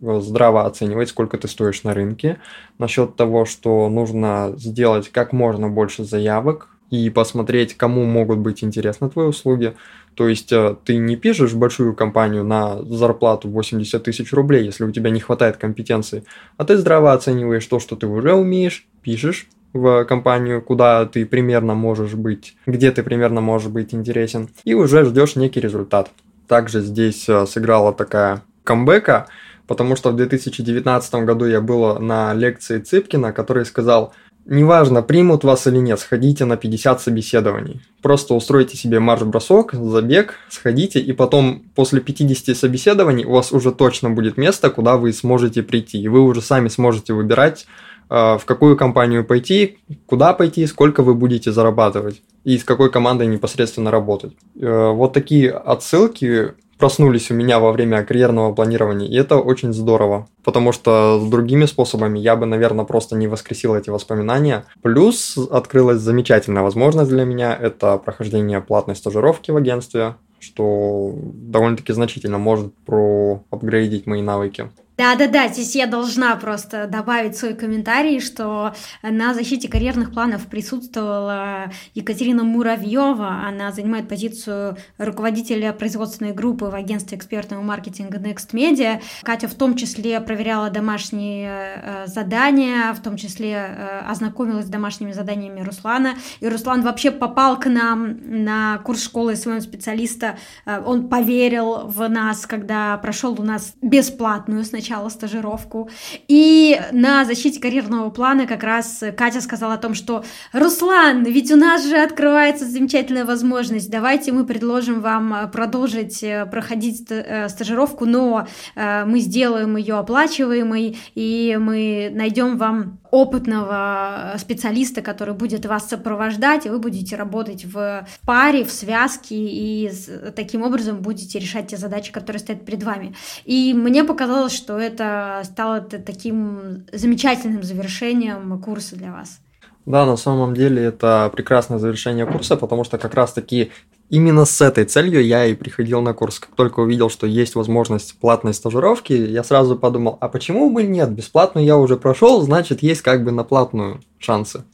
здраво 0.00 0.66
оценивать, 0.66 1.08
сколько 1.08 1.38
ты 1.38 1.48
стоишь 1.48 1.82
на 1.84 1.94
рынке, 1.94 2.38
насчет 2.78 3.16
того, 3.16 3.44
что 3.44 3.88
нужно 3.88 4.54
сделать 4.56 5.08
как 5.10 5.32
можно 5.32 5.68
больше 5.68 6.04
заявок 6.04 6.68
и 6.90 7.10
посмотреть, 7.10 7.76
кому 7.76 8.04
могут 8.04 8.38
быть 8.38 8.64
интересны 8.64 9.10
твои 9.10 9.26
услуги. 9.26 9.74
То 10.14 10.26
есть 10.26 10.52
э, 10.52 10.74
ты 10.84 10.96
не 10.96 11.16
пишешь 11.16 11.54
большую 11.54 11.94
компанию 11.94 12.42
на 12.42 12.82
зарплату 12.82 13.48
80 13.48 14.02
тысяч 14.02 14.32
рублей, 14.32 14.64
если 14.64 14.84
у 14.84 14.90
тебя 14.90 15.10
не 15.10 15.20
хватает 15.20 15.58
компетенции, 15.58 16.24
а 16.56 16.64
ты 16.64 16.76
здраво 16.76 17.12
оцениваешь 17.12 17.66
то, 17.66 17.78
что 17.78 17.94
ты 17.94 18.06
уже 18.06 18.32
умеешь, 18.32 18.86
пишешь 19.02 19.48
в 19.72 20.04
компанию, 20.06 20.62
куда 20.62 21.06
ты 21.06 21.24
примерно 21.26 21.74
можешь 21.74 22.14
быть, 22.14 22.56
где 22.66 22.90
ты 22.90 23.02
примерно 23.02 23.40
можешь 23.40 23.70
быть 23.70 23.94
интересен, 23.94 24.48
и 24.64 24.74
уже 24.74 25.04
ждешь 25.04 25.36
некий 25.36 25.60
результат. 25.60 26.10
Также 26.48 26.80
здесь 26.80 27.28
э, 27.28 27.46
сыграла 27.46 27.92
такая 27.92 28.42
камбэка, 28.64 29.28
потому 29.68 29.94
что 29.94 30.10
в 30.10 30.16
2019 30.16 31.14
году 31.14 31.44
я 31.44 31.60
был 31.60 32.00
на 32.00 32.34
лекции 32.34 32.80
Цыпкина, 32.80 33.32
который 33.32 33.66
сказал, 33.66 34.14
неважно, 34.46 35.02
примут 35.02 35.44
вас 35.44 35.66
или 35.66 35.76
нет, 35.76 36.00
сходите 36.00 36.46
на 36.46 36.56
50 36.56 37.00
собеседований. 37.00 37.82
Просто 38.02 38.34
устройте 38.34 38.76
себе 38.76 38.98
марш-бросок, 38.98 39.74
забег, 39.74 40.34
сходите, 40.48 40.98
и 40.98 41.12
потом 41.12 41.62
после 41.74 42.00
50 42.00 42.56
собеседований 42.56 43.24
у 43.24 43.32
вас 43.32 43.52
уже 43.52 43.70
точно 43.70 44.10
будет 44.10 44.38
место, 44.38 44.70
куда 44.70 44.96
вы 44.96 45.12
сможете 45.12 45.62
прийти, 45.62 46.00
и 46.00 46.08
вы 46.08 46.22
уже 46.22 46.40
сами 46.40 46.68
сможете 46.68 47.12
выбирать, 47.12 47.66
э, 48.08 48.38
в 48.38 48.42
какую 48.46 48.76
компанию 48.76 49.22
пойти, 49.22 49.78
куда 50.06 50.32
пойти, 50.32 50.66
сколько 50.66 51.02
вы 51.02 51.14
будете 51.14 51.52
зарабатывать 51.52 52.22
и 52.44 52.56
с 52.56 52.64
какой 52.64 52.90
командой 52.90 53.26
непосредственно 53.26 53.90
работать. 53.90 54.32
Э, 54.58 54.92
вот 54.92 55.12
такие 55.12 55.50
отсылки 55.50 56.54
проснулись 56.78 57.30
у 57.30 57.34
меня 57.34 57.58
во 57.58 57.72
время 57.72 58.04
карьерного 58.04 58.54
планирования, 58.54 59.08
и 59.08 59.16
это 59.16 59.36
очень 59.38 59.72
здорово, 59.72 60.28
потому 60.44 60.72
что 60.72 61.20
с 61.20 61.28
другими 61.28 61.66
способами 61.66 62.18
я 62.18 62.36
бы, 62.36 62.46
наверное, 62.46 62.84
просто 62.84 63.16
не 63.16 63.26
воскресил 63.26 63.74
эти 63.74 63.90
воспоминания. 63.90 64.64
Плюс 64.82 65.36
открылась 65.50 65.98
замечательная 65.98 66.62
возможность 66.62 67.10
для 67.10 67.24
меня, 67.24 67.54
это 67.54 67.98
прохождение 67.98 68.60
платной 68.60 68.96
стажировки 68.96 69.50
в 69.50 69.56
агентстве, 69.56 70.14
что 70.40 71.12
довольно-таки 71.14 71.92
значительно 71.92 72.38
может 72.38 72.72
проапгрейдить 72.86 74.06
мои 74.06 74.22
навыки. 74.22 74.70
Да-да-да, 74.98 75.46
здесь 75.46 75.76
я 75.76 75.86
должна 75.86 76.34
просто 76.34 76.88
добавить 76.88 77.36
свой 77.36 77.54
комментарий, 77.54 78.18
что 78.18 78.74
на 79.00 79.32
защите 79.32 79.68
карьерных 79.68 80.12
планов 80.12 80.48
присутствовала 80.48 81.70
Екатерина 81.94 82.42
Муравьева. 82.42 83.44
Она 83.46 83.70
занимает 83.70 84.08
позицию 84.08 84.76
руководителя 84.98 85.72
производственной 85.72 86.32
группы 86.32 86.64
в 86.64 86.74
агентстве 86.74 87.16
экспертного 87.16 87.62
маркетинга 87.62 88.18
Next 88.18 88.50
Media. 88.52 89.00
Катя 89.22 89.46
в 89.46 89.54
том 89.54 89.76
числе 89.76 90.20
проверяла 90.20 90.68
домашние 90.68 91.80
э, 91.80 92.06
задания, 92.08 92.92
в 92.92 93.00
том 93.00 93.16
числе 93.16 93.52
э, 93.52 94.00
ознакомилась 94.00 94.66
с 94.66 94.68
домашними 94.68 95.12
заданиями 95.12 95.60
Руслана. 95.60 96.14
И 96.40 96.48
Руслан 96.48 96.82
вообще 96.82 97.12
попал 97.12 97.56
к 97.56 97.66
нам 97.66 98.18
на 98.44 98.78
курс 98.78 99.04
школы 99.04 99.36
своего 99.36 99.60
специалиста. 99.60 100.38
Э, 100.66 100.82
он 100.84 101.08
поверил 101.08 101.86
в 101.86 102.08
нас, 102.08 102.46
когда 102.46 102.96
прошел 102.96 103.40
у 103.40 103.44
нас 103.44 103.74
бесплатную 103.80 104.64
сначала 104.64 104.87
сначала 104.88 105.08
стажировку. 105.10 105.90
И 106.28 106.80
на 106.92 107.24
защите 107.24 107.60
карьерного 107.60 108.10
плана 108.10 108.46
как 108.46 108.62
раз 108.62 109.02
Катя 109.16 109.40
сказала 109.42 109.74
о 109.74 109.78
том, 109.78 109.94
что 109.94 110.24
«Руслан, 110.52 111.24
ведь 111.24 111.50
у 111.50 111.56
нас 111.56 111.86
же 111.86 111.96
открывается 111.96 112.64
замечательная 112.64 113.26
возможность, 113.26 113.90
давайте 113.90 114.32
мы 114.32 114.46
предложим 114.46 115.00
вам 115.00 115.34
э, 115.34 115.48
продолжить 115.48 116.22
э, 116.22 116.46
проходить 116.46 117.04
э, 117.10 117.48
стажировку, 117.48 118.06
но 118.06 118.46
мы 118.76 119.20
сделаем 119.20 119.76
ее 119.76 119.96
оплачиваемой, 119.96 120.96
и 121.14 121.58
мы 121.60 122.10
найдем 122.12 122.56
вам 122.56 122.98
опытного 123.10 124.34
специалиста, 124.38 125.02
который 125.02 125.34
будет 125.34 125.66
вас 125.66 125.88
сопровождать, 125.88 126.66
и 126.66 126.70
вы 126.70 126.78
будете 126.78 127.16
работать 127.16 127.64
в 127.64 128.06
паре, 128.26 128.64
в 128.64 128.70
связке, 128.70 129.36
и 129.36 129.90
таким 130.34 130.62
образом 130.62 131.00
будете 131.00 131.38
решать 131.38 131.68
те 131.68 131.76
задачи, 131.76 132.12
которые 132.12 132.40
стоят 132.40 132.64
перед 132.64 132.82
вами. 132.82 133.14
И 133.44 133.74
мне 133.74 134.04
показалось, 134.04 134.52
что 134.52 134.78
это 134.78 135.42
стало 135.44 135.80
таким 135.80 136.86
замечательным 136.92 137.62
завершением 137.62 138.60
курса 138.60 138.96
для 138.96 139.12
вас. 139.12 139.40
Да, 139.86 140.04
на 140.04 140.16
самом 140.16 140.54
деле 140.54 140.82
это 140.84 141.30
прекрасное 141.32 141.78
завершение 141.78 142.26
курса, 142.26 142.56
потому 142.56 142.84
что 142.84 142.98
как 142.98 143.14
раз-таки 143.14 143.70
именно 144.10 144.44
с 144.44 144.60
этой 144.60 144.84
целью 144.84 145.24
я 145.24 145.46
и 145.46 145.54
приходил 145.54 146.00
на 146.00 146.14
курс. 146.14 146.38
Как 146.38 146.54
только 146.54 146.80
увидел, 146.80 147.10
что 147.10 147.26
есть 147.26 147.54
возможность 147.54 148.18
платной 148.18 148.54
стажировки, 148.54 149.12
я 149.12 149.44
сразу 149.44 149.76
подумал, 149.76 150.18
а 150.20 150.28
почему 150.28 150.70
бы 150.70 150.82
нет? 150.82 151.10
Бесплатную 151.10 151.66
я 151.66 151.76
уже 151.76 151.96
прошел, 151.96 152.42
значит, 152.42 152.82
есть 152.82 153.02
как 153.02 153.24
бы 153.24 153.30
на 153.30 153.44
платную 153.44 154.00
шансы. 154.18 154.64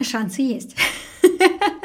Шансы 0.00 0.42
есть. 0.42 0.76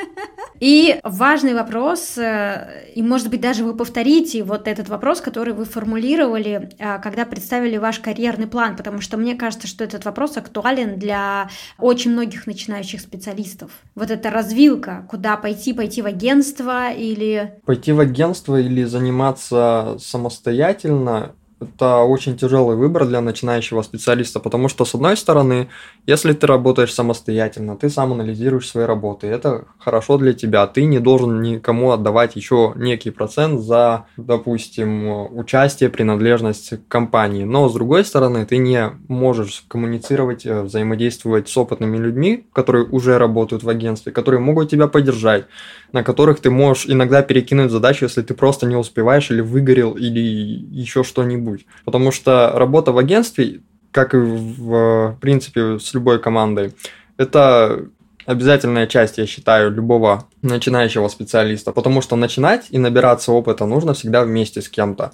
И 0.64 0.98
важный 1.04 1.54
вопрос, 1.56 2.18
э, 2.18 2.86
и 2.96 3.02
может 3.02 3.30
быть 3.30 3.42
даже 3.42 3.66
вы 3.66 3.76
повторите 3.76 4.46
вот 4.46 4.70
этот 4.70 4.88
вопрос, 4.88 5.20
который 5.20 5.54
вы 5.54 5.66
формулировали, 5.66 6.70
э, 6.80 7.00
когда 7.00 7.26
представили 7.26 7.76
ваш 7.76 8.00
карьерный 8.00 8.48
план, 8.48 8.78
потому 8.78 9.02
что 9.02 9.18
мне 9.18 9.36
кажется, 9.36 9.68
что 9.68 9.84
этот 9.84 10.06
вопрос 10.06 10.38
актуален 10.38 10.98
для 10.98 11.50
очень 11.78 12.12
многих 12.12 12.48
начинающих 12.48 13.02
специалистов. 13.02 13.72
Вот 13.94 14.10
эта 14.10 14.30
развилка, 14.30 15.06
куда 15.10 15.36
пойти, 15.36 15.74
пойти 15.74 16.02
в 16.02 16.06
агентство 16.06 16.94
или... 16.94 17.60
Пойти 17.66 17.92
в 17.92 18.00
агентство 18.00 18.58
или 18.58 18.86
заниматься 18.86 19.98
самостоятельно, 20.00 21.36
это 21.64 21.98
очень 22.00 22.38
тяжелый 22.38 22.76
выбор 22.76 23.06
для 23.06 23.22
начинающего 23.22 23.82
специалиста, 23.82 24.40
потому 24.40 24.70
что, 24.70 24.86
с 24.86 24.96
одной 24.96 25.18
стороны, 25.18 25.70
если 26.06 26.34
ты 26.34 26.48
работаешь 26.48 26.94
самостоятельно, 26.94 27.76
ты 27.76 27.90
сам 27.90 28.14
анализируешь 28.14 28.68
свои 28.68 28.86
работы, 28.86 29.28
это 29.28 29.66
хорошо 29.78 30.18
для 30.18 30.34
тебя, 30.34 30.68
ты 30.68 30.86
не 30.86 31.00
должен 31.00 31.42
никому 31.42 31.92
отдавать 31.92 32.36
еще 32.36 32.74
некий 32.76 33.12
процент 33.12 33.62
за, 33.62 34.06
допустим, 34.18 35.36
участие, 35.36 35.90
принадлежность 35.90 36.70
к 36.70 36.88
компании. 36.88 37.44
Но, 37.44 37.70
с 37.70 37.74
другой 37.74 38.06
стороны, 38.06 38.46
ты 38.46 38.58
не 38.58 38.92
можешь 39.08 39.66
коммуницировать, 39.68 40.46
э, 40.46 40.62
взаимодействовать 40.62 41.50
с 41.50 41.58
опытными 41.58 41.98
людьми, 41.98 42.46
которые 42.54 42.86
уже 42.86 43.18
работают 43.18 43.64
в 43.64 43.70
агентстве, 43.70 44.12
которые 44.12 44.42
могут 44.42 44.70
тебя 44.70 44.88
поддержать, 44.88 45.46
на 45.92 46.04
которых 46.04 46.40
ты 46.40 46.50
можешь 46.50 46.86
иногда 46.88 47.22
перекинуть 47.22 47.72
задачу, 47.72 48.06
если 48.06 48.22
ты 48.22 48.34
просто 48.34 48.66
не 48.66 48.76
успеваешь 48.76 49.32
или 49.32 49.42
выгорел, 49.42 49.94
или 49.94 50.20
еще 50.20 51.04
что-нибудь. 51.04 51.53
Потому 51.86 52.12
что 52.12 52.52
работа 52.56 52.92
в 52.92 52.98
агентстве, 52.98 53.62
как 53.92 54.14
и 54.14 54.18
в 54.18 55.18
принципе 55.22 55.80
с 55.80 55.94
любой 55.94 56.20
командой, 56.20 56.74
это 57.18 57.86
обязательная 58.26 58.88
часть, 58.88 59.18
я 59.18 59.26
считаю, 59.26 59.72
любого 59.72 60.28
начинающего 60.42 61.08
специалиста, 61.08 61.72
потому 61.72 62.02
что 62.02 62.16
начинать 62.16 62.68
и 62.70 62.78
набираться 62.78 63.32
опыта 63.32 63.66
нужно 63.66 63.94
всегда 63.94 64.24
вместе 64.24 64.62
с 64.62 64.70
кем-то. 64.70 65.12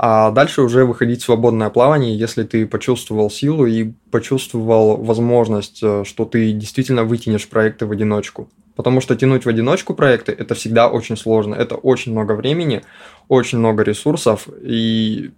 а 0.00 0.30
дальше 0.30 0.62
уже 0.62 0.84
выходить 0.84 1.22
в 1.22 1.24
свободное 1.24 1.70
плавание, 1.70 2.16
если 2.16 2.44
ты 2.44 2.66
почувствовал 2.68 3.30
силу 3.30 3.66
и 3.66 3.94
почувствовал 4.12 4.96
возможность, 4.96 5.80
э, 5.82 6.04
что 6.06 6.24
ты 6.24 6.52
действительно 6.52 7.02
вытянешь 7.02 7.48
проекты 7.48 7.84
в 7.84 7.90
одиночку. 7.90 8.48
Потому 8.76 9.00
что 9.00 9.16
тянуть 9.16 9.44
в 9.44 9.48
одиночку 9.48 9.94
проекты– 9.94 10.30
это 10.38 10.54
всегда 10.54 10.88
очень 10.88 11.16
сложно, 11.16 11.56
это 11.56 11.74
очень 11.74 12.12
много 12.12 12.34
времени, 12.34 12.82
очень 13.26 13.58
много 13.58 13.82
ресурсов, 13.82 14.46
и 14.62 15.32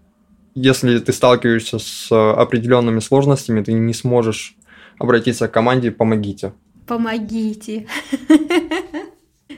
если 0.61 0.99
ты 0.99 1.12
сталкиваешься 1.12 1.79
с 1.79 2.11
определенными 2.11 3.00
сложностями, 3.00 3.62
ты 3.62 3.73
не 3.73 3.95
сможешь 3.95 4.57
обратиться 4.99 5.49
к 5.49 5.52
команде 5.52 5.90
«помогите». 5.90 6.52
Помогите. 6.87 7.87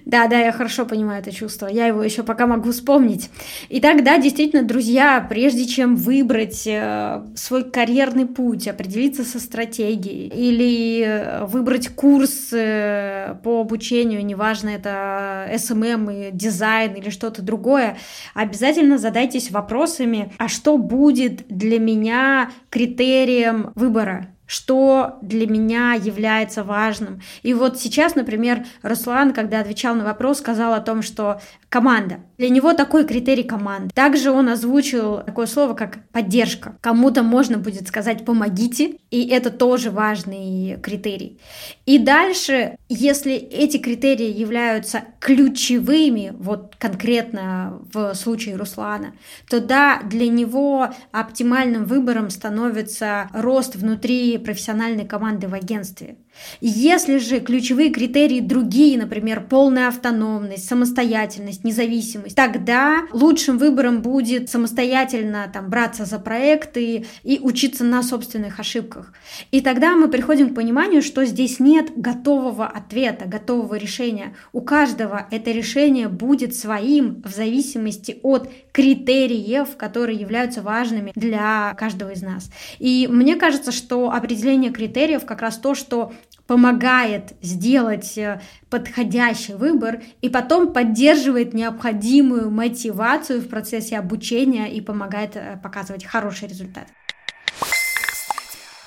Да, 0.05 0.27
да, 0.27 0.39
я 0.39 0.53
хорошо 0.53 0.85
понимаю 0.85 1.21
это 1.21 1.33
чувство. 1.33 1.67
Я 1.67 1.87
его 1.87 2.03
еще 2.03 2.23
пока 2.23 2.47
могу 2.47 2.73
вспомнить. 2.73 3.31
Итак, 3.69 4.03
да, 4.05 4.19
действительно, 4.19 4.63
друзья, 4.63 5.25
прежде 5.29 5.67
чем 5.67 5.97
выбрать 5.97 6.67
э, 6.67 7.23
свой 7.37 7.71
карьерный 7.71 8.27
путь, 8.27 8.67
определиться 8.67 9.25
со 9.25 9.39
стратегией 9.39 10.29
или 10.29 11.05
э, 11.05 11.45
выбрать 11.45 11.89
курс 11.89 12.49
э, 12.53 13.37
по 13.45 13.61
обучению, 13.61 14.25
неважно, 14.25 14.71
это 14.71 15.49
SMM, 15.55 16.29
и 16.29 16.33
дизайн 16.33 16.95
или 16.95 17.11
что-то 17.11 17.43
другое, 17.43 17.97
обязательно 18.35 18.99
задайтесь 18.99 19.51
вопросами, 19.51 20.33
а 20.39 20.49
что 20.49 20.79
будет 20.79 21.47
для 21.49 21.79
меня 21.79 22.51
критерием 22.71 23.73
выбора? 23.75 24.29
Что 24.53 25.17
для 25.23 25.47
меня 25.47 25.95
является 25.95 26.63
важным. 26.63 27.23
И 27.43 27.55
вот 27.55 27.81
сейчас, 27.81 28.15
например, 28.17 28.67
Руслан, 28.83 29.33
когда 29.33 29.61
отвечал 29.61 29.95
на 29.95 30.05
вопрос, 30.05 30.41
сказал 30.41 30.75
о 30.75 30.81
том, 30.81 31.01
что 31.01 31.41
команда. 31.71 32.21
Для 32.37 32.51
него 32.51 32.75
такой 32.75 33.07
критерий 33.07 33.45
команды. 33.45 33.95
Также 33.95 34.31
он 34.31 34.51
озвучил 34.51 35.23
такое 35.25 35.47
слово, 35.47 35.73
как 35.73 36.07
поддержка. 36.09 36.77
Кому-то 36.83 37.23
можно 37.23 37.57
будет 37.57 37.89
сказать 37.89 38.27
«помогите», 38.27 38.99
и 39.11 39.27
это 39.29 39.51
тоже 39.51 39.91
важный 39.91 40.79
критерий. 40.83 41.41
И 41.87 41.97
дальше, 41.99 42.77
если 42.91 43.33
эти 43.33 43.79
критерии 43.79 44.29
являются 44.29 45.05
ключевыми, 45.19 46.35
вот 46.39 46.77
конкретно 46.79 47.81
в 47.91 48.15
случае 48.15 48.57
Руслана, 48.57 49.15
то 49.49 49.61
да, 49.61 50.03
для 50.03 50.29
него 50.29 50.91
оптимальным 51.11 51.87
выбором 51.87 52.29
становится 52.29 53.31
рост 53.33 53.77
внутри 53.77 54.37
профессиональной 54.43 55.07
команды 55.07 55.49
в 55.49 55.55
агентстве. 55.55 56.17
Если 56.61 57.19
же 57.19 57.41
ключевые 57.41 57.91
критерии 57.91 58.41
другие, 58.41 58.99
например, 58.99 59.47
полная 59.49 59.89
автономность, 59.89 60.69
самостоятельность, 60.69 61.65
независимость, 61.65 62.37
тогда 62.37 63.03
лучшим 63.13 63.59
выбором 63.59 64.03
будет 64.03 64.51
самостоятельно 64.51 65.51
там, 65.53 65.69
браться 65.69 66.05
за 66.05 66.19
проекты 66.19 67.07
и 67.23 67.39
учиться 67.43 67.85
на 67.85 68.03
собственных 68.03 68.61
ошибках. 68.61 69.13
И 69.51 69.61
тогда 69.61 69.97
мы 69.97 70.09
приходим 70.09 70.51
к 70.51 70.55
пониманию, 70.55 71.03
что 71.03 71.25
здесь 71.25 71.61
нет 71.61 71.93
готового 71.97 72.67
ответа, 72.67 73.27
готового 73.27 73.75
решения. 73.75 74.35
У 74.53 74.61
каждого 74.61 75.27
это 75.31 75.51
решение 75.51 76.09
будет 76.09 76.55
своим 76.55 77.23
в 77.23 77.35
зависимости 77.35 78.19
от 78.23 78.51
критериев, 78.73 79.77
которые 79.77 80.19
являются 80.19 80.63
важными 80.63 81.13
для 81.15 81.75
каждого 81.75 82.11
из 82.11 82.23
нас. 82.23 82.51
И 82.79 83.09
мне 83.11 83.37
кажется, 83.37 83.73
что 83.73 84.11
определение 84.11 84.71
критериев 84.73 85.25
как 85.25 85.43
раз 85.43 85.57
то, 85.57 85.75
что 85.75 86.13
помогает 86.47 87.35
сделать 87.41 88.19
э, 88.19 88.41
подходящий 88.69 89.55
выбор 89.55 90.03
и 90.21 90.29
потом 90.29 90.73
поддерживает 90.73 91.55
необходимую 91.55 92.51
мотивацию 92.51 93.41
в 93.41 93.49
процессе 93.49 93.99
обучения 93.99 94.73
и 94.73 94.81
помогает 94.81 95.37
э, 95.37 95.59
показывать 95.63 96.05
хороший 96.05 96.49
результат. 96.49 96.87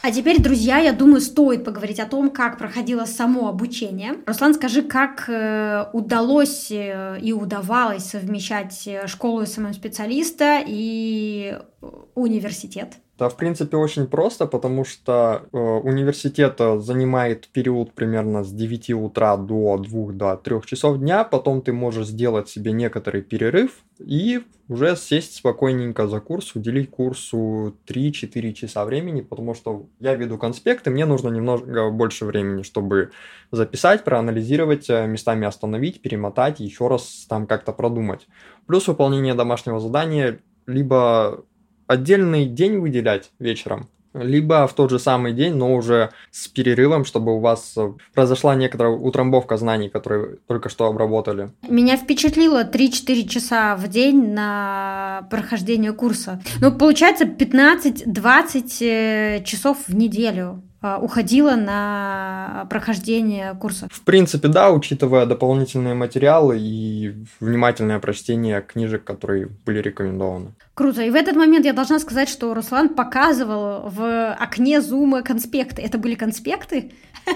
А 0.02 0.12
теперь, 0.12 0.40
друзья, 0.40 0.78
я 0.78 0.94
думаю, 0.94 1.20
стоит 1.20 1.64
поговорить 1.64 2.00
о 2.00 2.06
том, 2.06 2.30
как 2.30 2.60
проходило 2.60 3.06
само 3.06 3.48
обучение. 3.48 4.18
Руслан, 4.28 4.54
скажи, 4.54 4.84
как 4.84 5.28
э, 5.28 5.86
удалось 5.94 6.68
и 6.70 7.34
удавалось 7.34 8.04
совмещать 8.04 8.88
школу 9.08 9.48
SMM-специалиста 9.48 10.62
и 10.64 11.58
университет? 12.14 12.98
Да, 13.18 13.30
в 13.30 13.38
принципе, 13.38 13.78
очень 13.78 14.08
просто, 14.08 14.46
потому 14.46 14.84
что 14.84 15.48
э, 15.54 15.58
университет 15.58 16.60
занимает 16.80 17.48
период 17.48 17.94
примерно 17.94 18.44
с 18.44 18.52
9 18.52 18.90
утра 18.92 19.38
до 19.38 19.78
2 19.78 20.12
до 20.12 20.36
3 20.36 20.62
часов 20.66 20.98
дня, 20.98 21.24
потом 21.24 21.62
ты 21.62 21.72
можешь 21.72 22.08
сделать 22.08 22.50
себе 22.50 22.74
некоторый 22.74 23.22
перерыв 23.22 23.72
и 24.00 24.42
уже 24.68 24.98
сесть 24.98 25.36
спокойненько 25.36 26.08
за 26.08 26.20
курс, 26.20 26.56
уделить 26.56 26.90
курсу 26.90 27.78
3-4 27.88 28.52
часа 28.52 28.84
времени, 28.84 29.22
потому 29.22 29.54
что 29.54 29.86
я 30.02 30.16
веду 30.16 30.38
конспекты, 30.38 30.90
мне 30.90 31.06
нужно 31.06 31.30
немного 31.30 31.92
больше 31.92 32.26
времени, 32.26 32.64
чтобы 32.64 33.12
записать, 33.50 34.04
проанализировать, 34.04 34.90
э, 34.90 35.08
местами 35.08 35.48
остановить, 35.48 36.02
перемотать, 36.02 36.60
еще 36.60 36.90
раз 36.90 37.26
там 37.30 37.48
как-то 37.48 37.72
продумать. 37.72 38.28
Плюс 38.68 38.88
выполнение 38.88 39.36
домашнего 39.36 39.80
задания 39.80 40.40
либо 40.68 41.46
отдельный 41.88 42.46
день 42.46 42.80
выделять 42.80 43.32
вечером, 43.40 43.90
либо 44.16 44.66
в 44.68 44.74
тот 44.74 44.92
же 44.92 45.00
самый 45.00 45.34
день, 45.34 45.56
но 45.56 45.76
уже 45.76 46.12
с 46.32 46.48
перерывом, 46.48 47.06
чтобы 47.06 47.36
у 47.36 47.40
вас 47.40 47.76
произошла 48.14 48.56
некоторая 48.56 48.94
утрамбовка 48.94 49.58
знаний, 49.58 49.90
которые 49.90 50.38
только 50.48 50.70
что 50.70 50.86
обработали. 50.86 51.50
Меня 51.68 51.98
впечатлило 51.98 52.64
3-4 52.64 53.28
часа 53.28 53.76
в 53.76 53.88
день 53.88 54.34
на 54.34 55.28
прохождение 55.30 55.94
курса. 55.94 56.42
Ну, 56.62 56.72
получается 56.72 57.26
15-20 57.26 58.78
э, 58.82 59.44
часов 59.44 59.78
в 59.88 59.96
неделю. 59.96 60.64
А, 60.86 61.00
уходила 61.00 61.56
на 61.56 62.68
прохождение 62.70 63.56
курса? 63.56 63.88
В 63.92 64.02
принципе, 64.02 64.50
да, 64.50 64.70
учитывая 64.70 65.26
дополнительные 65.26 65.96
материалы 65.96 66.60
и 66.60 67.16
внимательное 67.40 67.98
прочтение 67.98 68.62
книжек, 68.62 69.04
которые 69.04 69.48
были 69.66 69.82
рекомендованы. 69.82 70.54
Круто. 70.76 71.02
И 71.02 71.10
в 71.10 71.16
этот 71.16 71.36
момент 71.36 71.66
я 71.66 71.74
должна 71.74 71.98
сказать, 71.98 72.30
что 72.30 72.54
Руслан 72.54 72.90
показывал 72.90 73.90
в 73.90 74.34
окне 74.34 74.80
зума 74.80 75.24
конспекты. 75.24 75.82
Это 75.82 75.98
были 75.98 76.14
конспекты? 76.14 76.92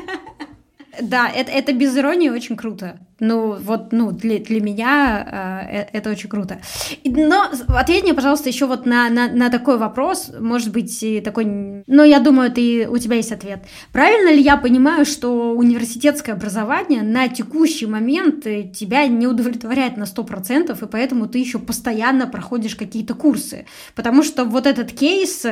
Да, 1.01 1.29
это, 1.29 1.49
это 1.51 1.71
без 1.71 1.95
иронии 1.97 2.29
очень 2.29 2.57
круто. 2.57 2.99
Ну, 3.19 3.55
вот, 3.55 3.91
ну, 3.91 4.11
для, 4.11 4.39
для 4.39 4.61
меня 4.61 5.61
э, 5.69 5.81
э, 5.81 5.87
это 5.93 6.09
очень 6.09 6.29
круто. 6.29 6.59
Но 7.03 7.45
ответь 7.67 8.03
мне, 8.03 8.13
пожалуйста, 8.13 8.49
еще 8.49 8.65
вот 8.65 8.85
на, 8.85 9.09
на, 9.09 9.27
на 9.27 9.49
такой 9.49 9.77
вопрос, 9.77 10.31
может 10.39 10.71
быть, 10.71 11.03
такой... 11.23 11.83
Ну, 11.87 12.03
я 12.03 12.19
думаю, 12.19 12.51
ты, 12.51 12.87
у 12.87 12.97
тебя 12.97 13.17
есть 13.17 13.31
ответ. 13.31 13.63
Правильно 13.91 14.31
ли 14.31 14.41
я 14.41 14.57
понимаю, 14.57 15.05
что 15.05 15.51
университетское 15.51 16.35
образование 16.35 17.01
на 17.01 17.27
текущий 17.27 17.87
момент 17.87 18.47
э, 18.47 18.63
тебя 18.63 19.07
не 19.07 19.27
удовлетворяет 19.27 19.97
на 19.97 20.03
100%, 20.03 20.77
и 20.81 20.87
поэтому 20.87 21.27
ты 21.27 21.39
еще 21.39 21.59
постоянно 21.59 22.27
проходишь 22.27 22.75
какие-то 22.75 23.15
курсы? 23.15 23.65
Потому 23.95 24.23
что 24.23 24.45
вот 24.45 24.65
этот 24.65 24.91
кейс 24.91 25.45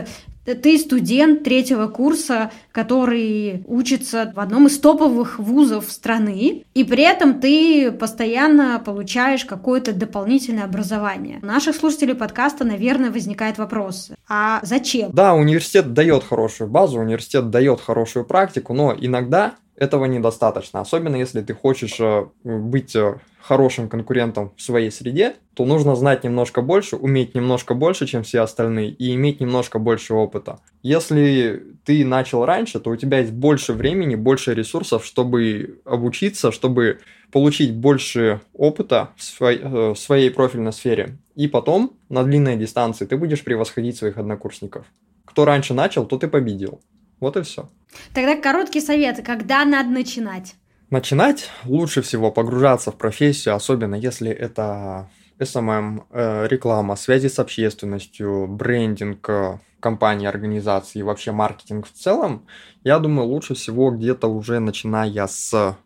ты 0.55 0.77
студент 0.77 1.43
третьего 1.43 1.87
курса, 1.87 2.51
который 2.71 3.63
учится 3.67 4.31
в 4.33 4.39
одном 4.39 4.67
из 4.67 4.79
топовых 4.79 5.39
вузов 5.39 5.91
страны, 5.91 6.63
и 6.73 6.83
при 6.83 7.03
этом 7.03 7.39
ты 7.39 7.56
постоянно 7.99 8.81
получаешь 8.83 9.45
какое-то 9.45 9.93
дополнительное 9.93 10.65
образование. 10.65 11.39
У 11.41 11.45
наших 11.45 11.75
слушателей 11.75 12.15
подкаста, 12.15 12.63
наверное, 12.63 13.11
возникает 13.11 13.57
вопрос, 13.57 14.11
а 14.27 14.59
зачем? 14.63 15.11
Да, 15.11 15.33
университет 15.33 15.93
дает 15.93 16.23
хорошую 16.23 16.69
базу, 16.69 16.99
университет 16.99 17.49
дает 17.49 17.81
хорошую 17.81 18.25
практику, 18.25 18.73
но 18.73 18.95
иногда 18.97 19.55
этого 19.75 20.05
недостаточно. 20.05 20.81
Особенно 20.81 21.15
если 21.15 21.41
ты 21.41 21.53
хочешь 21.53 21.99
э, 21.99 22.25
быть 22.43 22.95
э, 22.95 23.19
хорошим 23.47 23.87
конкурентом 23.87 24.51
в 24.57 24.61
своей 24.61 24.91
среде, 24.91 25.35
то 25.53 25.65
нужно 25.65 25.95
знать 25.95 26.25
немножко 26.25 26.61
больше, 26.61 26.97
уметь 26.97 27.33
немножко 27.33 27.75
больше, 27.75 28.05
чем 28.05 28.23
все 28.23 28.41
остальные, 28.41 28.89
и 28.89 29.15
иметь 29.15 29.39
немножко 29.39 29.79
больше 29.79 30.13
опыта. 30.13 30.59
Если 30.83 31.63
ты 31.85 32.03
начал 32.03 32.43
раньше, 32.43 32.81
то 32.81 32.89
у 32.89 32.97
тебя 32.97 33.19
есть 33.19 33.31
больше 33.31 33.71
времени, 33.71 34.15
больше 34.15 34.53
ресурсов, 34.53 35.05
чтобы 35.05 35.79
обучиться, 35.85 36.51
чтобы 36.51 36.99
получить 37.31 37.73
больше 37.73 38.41
опыта 38.53 39.11
в 39.15 39.23
своей, 39.23 39.59
э, 39.59 39.89
в 39.91 39.95
своей 39.95 40.29
профильной 40.29 40.73
сфере. 40.73 41.17
И 41.35 41.47
потом 41.47 41.93
на 42.09 42.23
длинной 42.23 42.57
дистанции 42.57 43.05
ты 43.05 43.15
будешь 43.15 43.45
превосходить 43.45 43.95
своих 43.95 44.17
однокурсников. 44.17 44.85
Кто 45.23 45.45
раньше 45.45 45.73
начал, 45.73 46.05
тот 46.05 46.23
и 46.25 46.27
победил. 46.27 46.81
Вот 47.21 47.37
и 47.37 47.41
все. 47.43 47.69
Тогда 48.13 48.35
короткий 48.35 48.81
совет, 48.81 49.25
когда 49.25 49.63
надо 49.63 49.89
начинать? 49.89 50.55
Начинать 50.89 51.49
лучше 51.65 52.01
всего 52.01 52.31
погружаться 52.31 52.91
в 52.91 52.97
профессию, 52.97 53.55
особенно 53.55 53.95
если 53.95 54.31
это 54.31 55.09
SMM, 55.37 56.03
э, 56.11 56.47
реклама, 56.47 56.95
связи 56.95 57.27
с 57.27 57.39
общественностью, 57.39 58.47
брендинг 58.47 59.29
э, 59.29 59.59
компании, 59.81 60.27
организации 60.27 61.01
вообще 61.01 61.31
маркетинг 61.31 61.87
в 61.87 61.91
целом. 61.91 62.45
Я 62.83 62.99
думаю, 62.99 63.27
лучше 63.27 63.53
всего 63.53 63.91
где-то 63.91 64.27
уже 64.27 64.59
начиная 64.59 65.27
с 65.27 65.77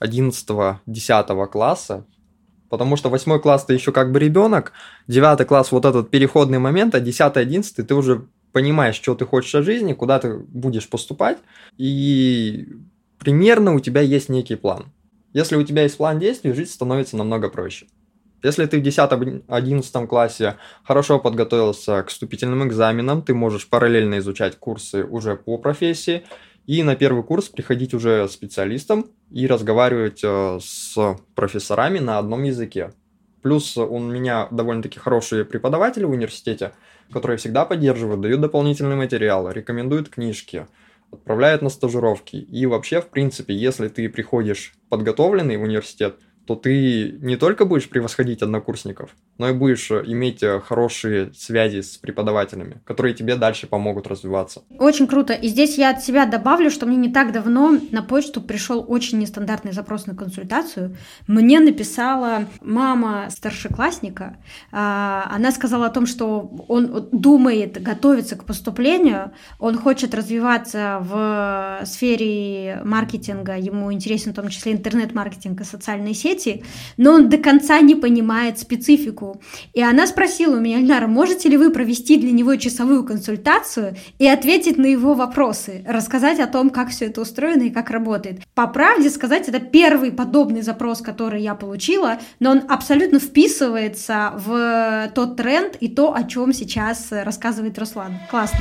11-10 0.00 1.46
класса 1.48 2.06
Потому 2.68 2.96
что 2.96 3.10
восьмой 3.10 3.40
класс 3.40 3.64
ты 3.64 3.74
еще 3.74 3.92
как 3.92 4.10
бы 4.10 4.18
ребенок, 4.18 4.72
девятый 5.06 5.46
класс 5.46 5.70
вот 5.70 5.84
этот 5.84 6.10
переходный 6.10 6.58
момент, 6.58 6.94
а 6.94 7.00
десятый, 7.00 7.42
одиннадцатый 7.42 7.84
ты 7.84 7.94
уже 7.94 8.26
понимаешь, 8.52 8.96
что 8.96 9.14
ты 9.14 9.24
хочешь 9.24 9.54
от 9.54 9.64
жизни, 9.64 9.92
куда 9.92 10.18
ты 10.18 10.38
будешь 10.38 10.88
поступать, 10.88 11.38
и 11.76 12.68
примерно 13.26 13.74
у 13.74 13.80
тебя 13.80 14.02
есть 14.02 14.28
некий 14.28 14.54
план. 14.54 14.84
Если 15.32 15.56
у 15.56 15.64
тебя 15.64 15.82
есть 15.82 15.96
план 15.96 16.20
действий, 16.20 16.52
жизнь 16.52 16.70
становится 16.70 17.16
намного 17.16 17.48
проще. 17.48 17.86
Если 18.44 18.64
ты 18.66 18.78
в 18.80 18.84
10-11 18.84 20.06
классе 20.06 20.54
хорошо 20.84 21.18
подготовился 21.18 22.04
к 22.04 22.10
вступительным 22.10 22.68
экзаменам, 22.68 23.22
ты 23.22 23.34
можешь 23.34 23.68
параллельно 23.68 24.18
изучать 24.18 24.56
курсы 24.60 25.02
уже 25.02 25.34
по 25.34 25.58
профессии 25.58 26.22
и 26.66 26.84
на 26.84 26.94
первый 26.94 27.24
курс 27.24 27.48
приходить 27.48 27.94
уже 27.94 28.28
специалистом 28.28 29.06
и 29.32 29.48
разговаривать 29.48 30.20
э, 30.22 30.60
с 30.62 31.16
профессорами 31.34 31.98
на 31.98 32.18
одном 32.18 32.44
языке. 32.44 32.92
Плюс 33.42 33.76
у 33.76 33.98
меня 33.98 34.46
довольно-таки 34.52 35.00
хорошие 35.00 35.44
преподаватели 35.44 36.04
в 36.04 36.10
университете, 36.10 36.74
которые 37.10 37.38
всегда 37.38 37.64
поддерживают, 37.64 38.20
дают 38.20 38.40
дополнительные 38.40 38.96
материалы, 38.96 39.52
рекомендуют 39.52 40.10
книжки, 40.10 40.68
отправляют 41.10 41.62
на 41.62 41.68
стажировки. 41.68 42.36
И 42.36 42.66
вообще, 42.66 43.00
в 43.00 43.08
принципе, 43.08 43.54
если 43.54 43.88
ты 43.88 44.08
приходишь 44.08 44.74
подготовленный 44.88 45.56
в 45.56 45.62
университет, 45.62 46.16
то 46.46 46.54
ты 46.54 47.16
не 47.20 47.36
только 47.36 47.64
будешь 47.64 47.88
превосходить 47.88 48.42
однокурсников, 48.42 49.10
но 49.38 49.48
и 49.48 49.52
будешь 49.52 49.90
э, 49.90 50.02
иметь 50.06 50.42
э, 50.42 50.60
хорошие 50.60 51.32
связи 51.34 51.80
с 51.80 51.96
преподавателями, 51.96 52.80
которые 52.84 53.14
тебе 53.14 53.36
дальше 53.36 53.66
помогут 53.66 54.06
развиваться. 54.06 54.62
Очень 54.78 55.08
круто. 55.08 55.32
И 55.32 55.48
здесь 55.48 55.76
я 55.76 55.90
от 55.90 56.02
себя 56.02 56.24
добавлю, 56.24 56.70
что 56.70 56.86
мне 56.86 56.96
не 56.96 57.12
так 57.12 57.32
давно 57.32 57.78
на 57.90 58.02
почту 58.02 58.40
пришел 58.40 58.84
очень 58.86 59.18
нестандартный 59.18 59.72
запрос 59.72 60.06
на 60.06 60.14
консультацию. 60.14 60.96
Мне 61.26 61.58
написала 61.58 62.46
мама 62.60 63.28
старшеклассника. 63.30 64.36
А, 64.70 65.28
она 65.30 65.50
сказала 65.50 65.86
о 65.86 65.90
том, 65.90 66.06
что 66.06 66.64
он 66.68 67.08
думает 67.10 67.82
готовиться 67.82 68.36
к 68.36 68.44
поступлению, 68.44 69.32
он 69.58 69.76
хочет 69.78 70.14
развиваться 70.14 70.98
в 71.00 71.80
сфере 71.84 72.80
маркетинга, 72.84 73.56
ему 73.56 73.92
интересен 73.92 74.32
в 74.32 74.36
том 74.36 74.48
числе 74.48 74.72
интернет-маркетинг 74.72 75.60
и 75.60 75.64
социальные 75.64 76.14
сети, 76.14 76.35
дети, 76.36 76.64
но 76.96 77.12
он 77.12 77.28
до 77.28 77.38
конца 77.38 77.80
не 77.80 77.94
понимает 77.94 78.58
специфику. 78.58 79.40
И 79.72 79.82
она 79.82 80.06
спросила 80.06 80.56
у 80.56 80.60
меня, 80.60 80.78
Эльнара, 80.78 81.06
можете 81.06 81.48
ли 81.48 81.56
вы 81.56 81.70
провести 81.70 82.16
для 82.16 82.32
него 82.32 82.56
часовую 82.56 83.04
консультацию 83.04 83.96
и 84.18 84.26
ответить 84.26 84.78
на 84.78 84.86
его 84.86 85.14
вопросы, 85.14 85.84
рассказать 85.86 86.40
о 86.40 86.46
том, 86.46 86.70
как 86.70 86.90
все 86.90 87.06
это 87.06 87.20
устроено 87.20 87.64
и 87.64 87.70
как 87.70 87.90
работает. 87.90 88.42
По 88.54 88.66
правде 88.66 89.10
сказать, 89.10 89.48
это 89.48 89.60
первый 89.60 90.12
подобный 90.12 90.62
запрос, 90.62 91.00
который 91.00 91.42
я 91.42 91.54
получила, 91.54 92.18
но 92.40 92.50
он 92.50 92.62
абсолютно 92.68 93.18
вписывается 93.18 94.32
в 94.36 95.10
тот 95.14 95.36
тренд 95.36 95.76
и 95.80 95.88
то, 95.88 96.14
о 96.14 96.24
чем 96.24 96.52
сейчас 96.52 97.08
рассказывает 97.10 97.78
Руслан. 97.78 98.14
Классно. 98.30 98.60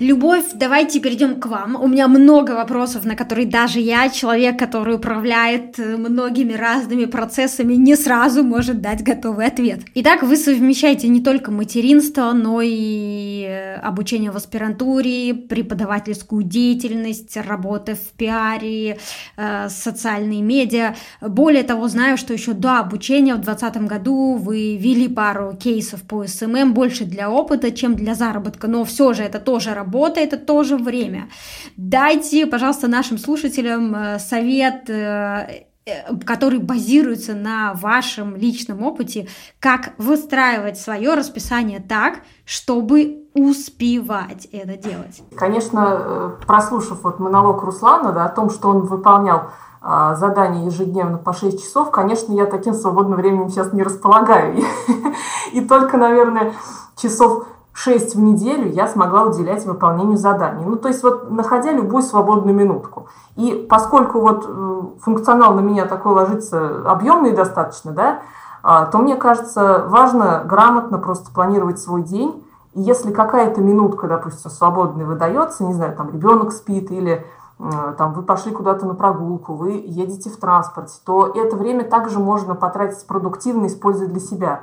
Любовь, 0.00 0.52
давайте 0.54 0.98
перейдем 0.98 1.38
к 1.38 1.44
вам. 1.44 1.76
У 1.76 1.86
меня 1.86 2.08
много 2.08 2.52
вопросов, 2.52 3.04
на 3.04 3.14
которые 3.16 3.46
даже 3.46 3.80
я, 3.80 4.08
человек, 4.08 4.58
который 4.58 4.94
управляет 4.94 5.78
э, 5.78 5.98
многими 5.98 6.54
разными 6.54 7.04
процессами, 7.04 7.74
не 7.74 7.96
сразу 7.96 8.42
может 8.42 8.80
дать 8.80 9.04
готовый 9.04 9.44
ответ. 9.44 9.80
Итак, 9.96 10.22
вы 10.22 10.38
совмещаете 10.38 11.08
не 11.08 11.20
только 11.20 11.50
материнство, 11.50 12.32
но 12.32 12.62
и 12.62 13.44
э, 13.46 13.74
обучение 13.74 14.30
в 14.30 14.36
аспирантуре, 14.36 15.34
преподавательскую 15.34 16.44
деятельность, 16.44 17.36
работы 17.36 17.94
в 17.94 18.16
пиаре, 18.16 18.96
э, 19.36 19.68
социальные 19.68 20.40
медиа. 20.40 20.94
Более 21.20 21.62
того, 21.62 21.88
знаю, 21.88 22.16
что 22.16 22.32
еще 22.32 22.54
до 22.54 22.78
обучения 22.78 23.34
в 23.34 23.42
2020 23.42 23.82
году 23.86 24.36
вы 24.36 24.78
вели 24.78 25.08
пару 25.08 25.54
кейсов 25.62 26.00
по 26.04 26.26
SMM, 26.26 26.72
больше 26.72 27.04
для 27.04 27.30
опыта, 27.30 27.70
чем 27.70 27.96
для 27.96 28.14
заработка, 28.14 28.66
но 28.66 28.86
все 28.86 29.12
же 29.12 29.24
это 29.24 29.38
тоже 29.38 29.74
работа 29.74 29.89
работа 29.90 30.20
это 30.20 30.36
тоже 30.36 30.76
время. 30.76 31.28
Дайте, 31.76 32.46
пожалуйста, 32.46 32.88
нашим 32.88 33.18
слушателям 33.18 33.94
э, 33.94 34.18
совет 34.18 34.88
э, 34.88 35.64
э, 35.86 36.16
который 36.24 36.58
базируется 36.58 37.34
на 37.34 37.74
вашем 37.74 38.36
личном 38.36 38.82
опыте, 38.82 39.28
как 39.58 39.92
выстраивать 39.98 40.78
свое 40.78 41.14
расписание 41.14 41.80
так, 41.80 42.20
чтобы 42.44 43.24
успевать 43.34 44.46
это 44.52 44.76
делать. 44.76 45.22
Конечно, 45.36 46.36
прослушав 46.46 47.02
вот 47.02 47.18
монолог 47.18 47.62
Руслана 47.62 48.12
да, 48.12 48.24
о 48.26 48.28
том, 48.28 48.50
что 48.50 48.68
он 48.68 48.80
выполнял 48.82 49.50
а, 49.82 50.14
задание 50.14 50.66
ежедневно 50.66 51.18
по 51.18 51.32
6 51.32 51.62
часов, 51.62 51.90
конечно, 51.90 52.34
я 52.34 52.46
таким 52.46 52.74
свободным 52.74 53.18
временем 53.18 53.48
сейчас 53.48 53.72
не 53.72 53.82
располагаю. 53.82 54.62
И 55.52 55.60
только, 55.62 55.96
наверное, 55.96 56.52
часов 57.00 57.46
6 57.72 58.14
в 58.16 58.20
неделю 58.20 58.70
я 58.70 58.86
смогла 58.86 59.22
уделять 59.22 59.64
выполнению 59.64 60.16
заданий. 60.16 60.64
Ну, 60.64 60.76
то 60.76 60.88
есть 60.88 61.02
вот 61.02 61.30
находя 61.30 61.72
любую 61.72 62.02
свободную 62.02 62.54
минутку. 62.54 63.08
И 63.36 63.66
поскольку 63.68 64.20
вот 64.20 64.44
э, 64.46 64.82
функционал 65.00 65.54
на 65.54 65.60
меня 65.60 65.86
такой 65.86 66.12
ложится 66.12 66.82
объемный 66.90 67.32
достаточно, 67.32 67.92
да, 67.92 68.18
а, 68.62 68.86
то 68.86 68.98
мне 68.98 69.16
кажется 69.16 69.84
важно 69.86 70.42
грамотно 70.44 70.98
просто 70.98 71.32
планировать 71.32 71.78
свой 71.78 72.02
день. 72.02 72.44
И 72.74 72.82
если 72.82 73.12
какая-то 73.12 73.60
минутка, 73.60 74.06
допустим, 74.06 74.50
свободная 74.50 75.06
выдается, 75.06 75.64
не 75.64 75.74
знаю, 75.74 75.96
там 75.96 76.10
ребенок 76.10 76.52
спит 76.52 76.90
или 76.90 77.24
э, 77.58 77.94
там 77.96 78.12
вы 78.12 78.22
пошли 78.22 78.52
куда-то 78.52 78.86
на 78.86 78.94
прогулку, 78.94 79.54
вы 79.54 79.82
едете 79.86 80.30
в 80.30 80.36
транспорте, 80.36 80.94
то 81.04 81.26
это 81.34 81.56
время 81.56 81.84
также 81.84 82.18
можно 82.18 82.54
потратить 82.54 83.06
продуктивно, 83.06 83.66
используя 83.66 84.08
для 84.08 84.20
себя. 84.20 84.60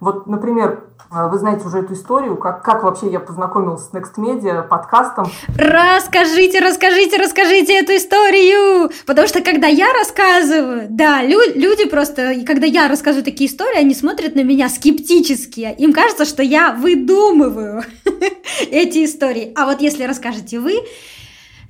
Вот, 0.00 0.28
например, 0.28 0.84
э, 1.10 1.28
вы 1.28 1.38
знаете 1.38 1.66
уже 1.66 1.78
эту 1.78 1.94
историю, 1.94 2.36
как, 2.36 2.62
как 2.62 2.84
вообще 2.84 3.10
я 3.10 3.18
познакомилась 3.18 3.82
с 3.86 3.90
Next 3.92 4.14
Media 4.16 4.62
подкастом. 4.66 5.26
Расскажите, 5.56 6.60
расскажите, 6.60 7.16
расскажите 7.16 7.78
эту 7.78 7.96
историю! 7.96 8.90
Потому 9.06 9.26
что 9.26 9.40
когда 9.42 9.66
я 9.66 9.92
рассказываю, 9.92 10.86
да, 10.88 11.22
лю- 11.22 11.52
люди 11.54 11.86
просто, 11.86 12.34
когда 12.46 12.66
я 12.66 12.86
рассказываю 12.86 13.24
такие 13.24 13.50
истории, 13.50 13.78
они 13.78 13.94
смотрят 13.94 14.36
на 14.36 14.44
меня 14.44 14.68
скептически. 14.68 15.74
Им 15.78 15.92
кажется, 15.92 16.24
что 16.24 16.42
я 16.44 16.72
выдумываю 16.72 17.82
эти 18.70 19.04
истории. 19.04 19.52
А 19.56 19.66
вот 19.66 19.80
если 19.80 20.04
расскажете 20.04 20.60
вы, 20.60 20.74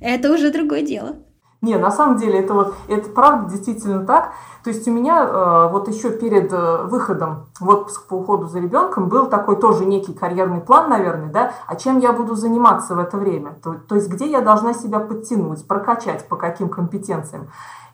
это 0.01 0.31
уже 0.31 0.51
другое 0.51 0.83
дело. 0.83 1.17
Не, 1.61 1.77
на 1.77 1.91
самом 1.91 2.17
деле 2.17 2.39
это 2.39 2.53
вот 2.53 2.73
это 2.87 3.09
правда 3.09 3.49
действительно 3.49 4.05
так. 4.05 4.31
То 4.63 4.69
есть 4.69 4.87
у 4.87 4.91
меня 4.91 5.25
э, 5.25 5.69
вот 5.71 5.89
еще 5.89 6.09
перед 6.11 6.51
э, 6.53 6.83
выходом 6.83 7.47
в 7.59 7.67
отпуск 7.67 8.07
по 8.07 8.13
уходу 8.15 8.47
за 8.47 8.59
ребенком 8.59 9.09
был 9.09 9.27
такой 9.27 9.57
тоже 9.57 9.85
некий 9.85 10.13
карьерный 10.13 10.61
план, 10.61 10.89
наверное, 10.89 11.29
да, 11.29 11.51
а 11.65 11.75
чем 11.75 11.99
я 11.99 12.13
буду 12.13 12.35
заниматься 12.35 12.95
в 12.95 12.99
это 12.99 13.17
время. 13.17 13.55
То, 13.61 13.73
то 13.73 13.95
есть 13.95 14.09
где 14.09 14.29
я 14.29 14.39
должна 14.41 14.73
себя 14.73 14.99
подтянуть, 14.99 15.67
прокачать, 15.67 16.27
по 16.29 16.37
каким 16.37 16.69
компетенциям. 16.69 17.47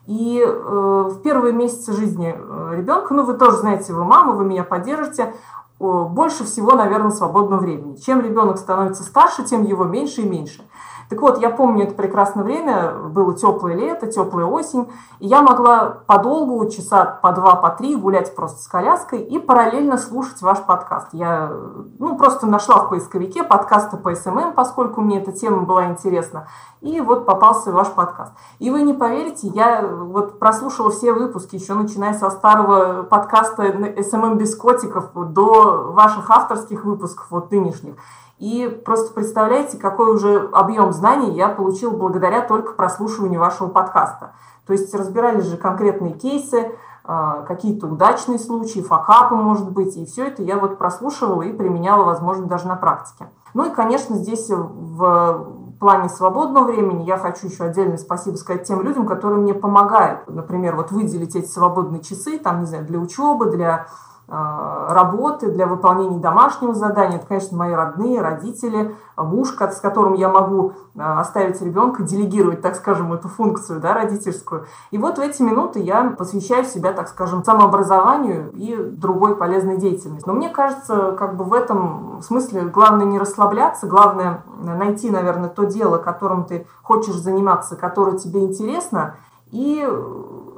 И 0.06 0.40
э, 0.44 0.48
в 0.48 1.20
первые 1.22 1.52
месяцы 1.52 1.92
жизни 1.92 2.36
э, 2.36 2.74
ребенка, 2.76 3.14
ну 3.14 3.24
вы 3.24 3.34
тоже 3.34 3.56
знаете, 3.58 3.92
вы 3.92 4.04
мама, 4.04 4.34
вы 4.34 4.44
меня 4.44 4.62
поддержите, 4.62 5.34
больше 5.78 6.44
всего, 6.44 6.72
наверное, 6.72 7.10
свободного 7.10 7.60
времени. 7.60 7.96
Чем 7.96 8.22
ребенок 8.22 8.56
становится 8.56 9.02
старше, 9.02 9.44
тем 9.44 9.62
его 9.62 9.84
меньше 9.84 10.22
и 10.22 10.28
меньше. 10.28 10.62
Так 11.08 11.20
вот, 11.20 11.38
я 11.38 11.50
помню 11.50 11.84
это 11.84 11.94
прекрасное 11.94 12.42
время, 12.42 12.92
было 12.92 13.34
теплое 13.34 13.74
лето, 13.74 14.06
теплая 14.06 14.46
осень, 14.46 14.90
и 15.20 15.26
я 15.26 15.42
могла 15.42 15.98
подолгу, 16.06 16.68
часа 16.68 17.04
по 17.04 17.32
два, 17.32 17.54
по 17.54 17.70
три 17.70 17.94
гулять 17.94 18.34
просто 18.34 18.62
с 18.62 18.66
коляской 18.66 19.20
и 19.20 19.38
параллельно 19.38 19.98
слушать 19.98 20.42
ваш 20.42 20.60
подкаст. 20.62 21.08
Я 21.12 21.50
ну, 21.98 22.16
просто 22.16 22.46
нашла 22.46 22.80
в 22.80 22.88
поисковике 22.88 23.44
подкасты 23.44 23.96
по 23.96 24.14
SMM, 24.14 24.52
поскольку 24.54 25.00
мне 25.00 25.20
эта 25.20 25.32
тема 25.32 25.62
была 25.62 25.86
интересна, 25.86 26.48
и 26.80 27.00
вот 27.00 27.24
попался 27.24 27.72
ваш 27.72 27.88
подкаст. 27.88 28.32
И 28.58 28.70
вы 28.70 28.82
не 28.82 28.92
поверите, 28.92 29.48
я 29.48 29.82
вот 29.82 30.38
прослушала 30.38 30.90
все 30.90 31.12
выпуски, 31.12 31.56
еще 31.56 31.74
начиная 31.74 32.14
со 32.14 32.30
старого 32.30 33.02
подкаста 33.04 33.94
SMM 34.02 34.38
без 34.38 34.56
котиков 34.56 35.10
до 35.14 35.92
ваших 35.92 36.30
авторских 36.30 36.84
выпусков, 36.84 37.26
вот 37.30 37.50
нынешних. 37.50 37.94
И 38.38 38.68
просто 38.84 39.14
представляете, 39.14 39.78
какой 39.78 40.14
уже 40.14 40.48
объем 40.52 40.92
знаний 40.92 41.34
я 41.34 41.48
получил 41.48 41.92
благодаря 41.92 42.42
только 42.42 42.72
прослушиванию 42.72 43.40
вашего 43.40 43.68
подкаста. 43.68 44.32
То 44.66 44.72
есть 44.72 44.92
разбирались 44.94 45.44
же 45.44 45.56
конкретные 45.56 46.12
кейсы, 46.12 46.72
а, 47.04 47.42
какие-то 47.42 47.86
удачные 47.86 48.38
случаи, 48.38 48.80
факапы, 48.80 49.36
может 49.36 49.70
быть, 49.70 49.96
и 49.96 50.04
все 50.04 50.26
это 50.26 50.42
я 50.42 50.58
вот 50.58 50.76
прослушивала 50.76 51.42
и 51.42 51.52
применяла, 51.52 52.04
возможно, 52.04 52.46
даже 52.46 52.66
на 52.66 52.74
практике. 52.74 53.30
Ну 53.54 53.64
и, 53.64 53.70
конечно, 53.70 54.16
здесь 54.16 54.50
в 54.50 55.46
плане 55.78 56.08
свободного 56.08 56.64
времени 56.64 57.04
я 57.04 57.16
хочу 57.16 57.46
еще 57.46 57.64
отдельное 57.64 57.98
спасибо 57.98 58.36
сказать 58.36 58.66
тем 58.66 58.82
людям, 58.82 59.06
которые 59.06 59.40
мне 59.40 59.54
помогают. 59.54 60.26
Например, 60.26 60.74
вот 60.74 60.90
выделить 60.90 61.36
эти 61.36 61.46
свободные 61.46 62.02
часы, 62.02 62.38
там, 62.38 62.60
не 62.60 62.66
знаю, 62.66 62.84
для 62.84 62.98
учебы, 62.98 63.50
для 63.50 63.86
работы, 64.28 65.52
для 65.52 65.66
выполнения 65.66 66.18
домашнего 66.18 66.74
задания. 66.74 67.18
Это, 67.18 67.26
конечно, 67.26 67.56
мои 67.56 67.72
родные, 67.72 68.20
родители, 68.20 68.96
муж, 69.16 69.50
с 69.50 69.80
которым 69.80 70.14
я 70.14 70.28
могу 70.28 70.72
а, 70.98 71.20
оставить 71.20 71.60
ребенка, 71.62 72.02
делегировать, 72.02 72.60
так 72.60 72.74
скажем, 72.74 73.12
эту 73.12 73.28
функцию 73.28 73.80
да, 73.80 73.94
родительскую. 73.94 74.66
И 74.90 74.98
вот 74.98 75.18
в 75.18 75.20
эти 75.20 75.42
минуты 75.42 75.78
я 75.78 76.14
посвящаю 76.18 76.64
себя, 76.64 76.92
так 76.92 77.08
скажем, 77.08 77.44
самообразованию 77.44 78.50
и 78.52 78.74
другой 78.76 79.36
полезной 79.36 79.76
деятельности. 79.76 80.26
Но 80.26 80.34
мне 80.34 80.48
кажется, 80.48 81.12
как 81.12 81.36
бы 81.36 81.44
в 81.44 81.52
этом 81.52 82.20
смысле 82.22 82.62
главное 82.62 83.06
не 83.06 83.18
расслабляться, 83.18 83.86
главное 83.86 84.42
найти, 84.60 85.10
наверное, 85.10 85.50
то 85.50 85.64
дело, 85.64 85.98
которым 85.98 86.44
ты 86.44 86.66
хочешь 86.82 87.16
заниматься, 87.16 87.76
которое 87.76 88.18
тебе 88.18 88.44
интересно, 88.44 89.14
и 89.52 89.86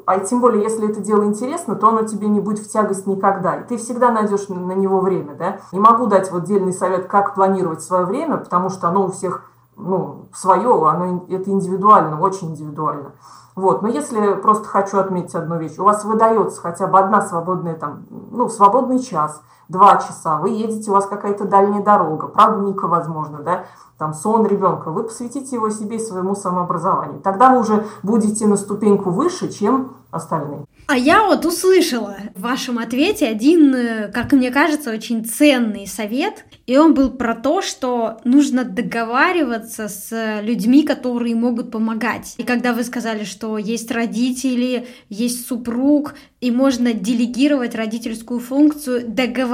а 0.08 0.18
тем 0.20 0.40
более, 0.40 0.62
если 0.62 0.88
это 0.88 1.00
дело 1.00 1.24
интересно, 1.24 1.74
то 1.74 1.88
оно 1.88 2.00
тебе 2.04 2.28
не 2.28 2.40
будет 2.40 2.60
в 2.60 2.72
тягость 2.72 3.06
никогда. 3.06 3.56
И 3.56 3.64
ты 3.64 3.76
всегда 3.76 4.10
найдешь 4.10 4.48
на 4.48 4.72
него 4.72 5.00
время, 5.00 5.34
да. 5.34 5.58
Не 5.70 5.80
могу 5.80 6.06
дать 6.06 6.32
вот 6.32 6.44
отдельный 6.44 6.72
совет, 6.72 7.08
как 7.08 7.34
планировать 7.34 7.82
свое 7.82 8.06
время, 8.06 8.38
потому 8.38 8.70
что 8.70 8.88
оно 8.88 9.04
у 9.04 9.10
всех, 9.10 9.50
ну, 9.76 10.30
свое, 10.32 10.88
оно, 10.88 11.26
это 11.28 11.50
индивидуально, 11.50 12.18
очень 12.18 12.52
индивидуально. 12.52 13.12
Вот. 13.54 13.82
Но 13.82 13.88
если 13.88 14.32
просто 14.36 14.66
хочу 14.66 14.98
отметить 14.98 15.34
одну 15.34 15.58
вещь, 15.58 15.78
у 15.78 15.84
вас 15.84 16.02
выдается 16.06 16.58
хотя 16.62 16.86
бы 16.86 16.98
одна 16.98 17.20
свободная 17.20 17.74
там, 17.74 18.06
ну, 18.08 18.48
свободный 18.48 19.00
час, 19.00 19.42
два 19.68 19.96
часа, 19.96 20.38
вы 20.38 20.50
едете, 20.50 20.90
у 20.90 20.94
вас 20.94 21.06
какая-то 21.06 21.44
дальняя 21.44 21.82
дорога, 21.82 22.28
прогулка, 22.28 22.86
возможно, 22.86 23.38
да, 23.38 23.64
там 23.98 24.14
сон 24.14 24.46
ребенка, 24.46 24.90
вы 24.90 25.02
посвятите 25.02 25.56
его 25.56 25.70
себе 25.70 25.96
и 25.96 26.00
своему 26.00 26.36
самообразованию. 26.36 27.20
Тогда 27.20 27.50
вы 27.50 27.60
уже 27.60 27.86
будете 28.02 28.46
на 28.46 28.56
ступеньку 28.56 29.10
выше, 29.10 29.50
чем 29.50 29.96
остальные. 30.10 30.64
А 30.86 30.96
я 30.96 31.26
вот 31.26 31.44
услышала 31.44 32.16
в 32.34 32.40
вашем 32.40 32.78
ответе 32.78 33.26
один, 33.26 33.74
э, 33.74 34.08
как 34.08 34.32
мне 34.32 34.50
кажется, 34.50 34.90
очень 34.90 35.22
ценный 35.22 35.86
совет. 35.86 36.46
И 36.66 36.78
он 36.78 36.94
был 36.94 37.10
про 37.10 37.34
то, 37.34 37.60
что 37.60 38.18
нужно 38.24 38.64
договариваться 38.64 39.88
с 39.88 40.40
людьми, 40.40 40.84
которые 40.84 41.34
могут 41.34 41.70
помогать. 41.70 42.34
И 42.38 42.42
когда 42.42 42.72
вы 42.72 42.84
сказали, 42.84 43.24
что 43.24 43.58
есть 43.58 43.90
родители, 43.90 44.86
есть 45.10 45.46
супруг, 45.46 46.14
и 46.40 46.50
можно 46.50 46.94
делегировать 46.94 47.74
родительскую 47.74 48.40
функцию, 48.40 49.04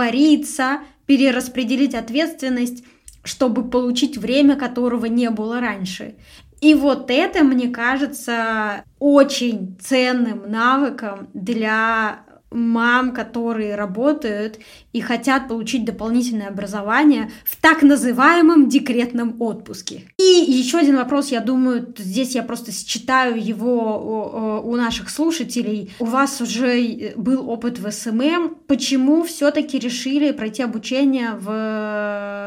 договориться, 0.04 0.80
перераспределить 1.06 1.94
ответственность, 1.94 2.84
чтобы 3.22 3.68
получить 3.68 4.16
время, 4.16 4.56
которого 4.56 5.06
не 5.06 5.30
было 5.30 5.60
раньше. 5.60 6.14
И 6.60 6.74
вот 6.74 7.10
это, 7.10 7.44
мне 7.44 7.68
кажется, 7.68 8.84
очень 8.98 9.76
ценным 9.80 10.50
навыком 10.50 11.28
для 11.34 12.20
мам, 12.54 13.12
которые 13.12 13.74
работают 13.74 14.58
и 14.92 15.00
хотят 15.00 15.48
получить 15.48 15.84
дополнительное 15.84 16.48
образование 16.48 17.30
в 17.44 17.60
так 17.60 17.82
называемом 17.82 18.68
декретном 18.68 19.36
отпуске. 19.40 20.04
И 20.18 20.22
еще 20.22 20.78
один 20.78 20.96
вопрос, 20.96 21.28
я 21.28 21.40
думаю, 21.40 21.92
здесь 21.98 22.34
я 22.34 22.42
просто 22.42 22.72
считаю 22.72 23.44
его 23.44 24.62
у 24.64 24.76
наших 24.76 25.10
слушателей. 25.10 25.92
У 25.98 26.04
вас 26.04 26.40
уже 26.40 27.14
был 27.16 27.50
опыт 27.50 27.78
в 27.78 27.90
SMM. 27.90 28.56
Почему 28.66 29.24
все-таки 29.24 29.78
решили 29.78 30.32
пройти 30.32 30.62
обучение 30.62 31.32
в 31.38 31.48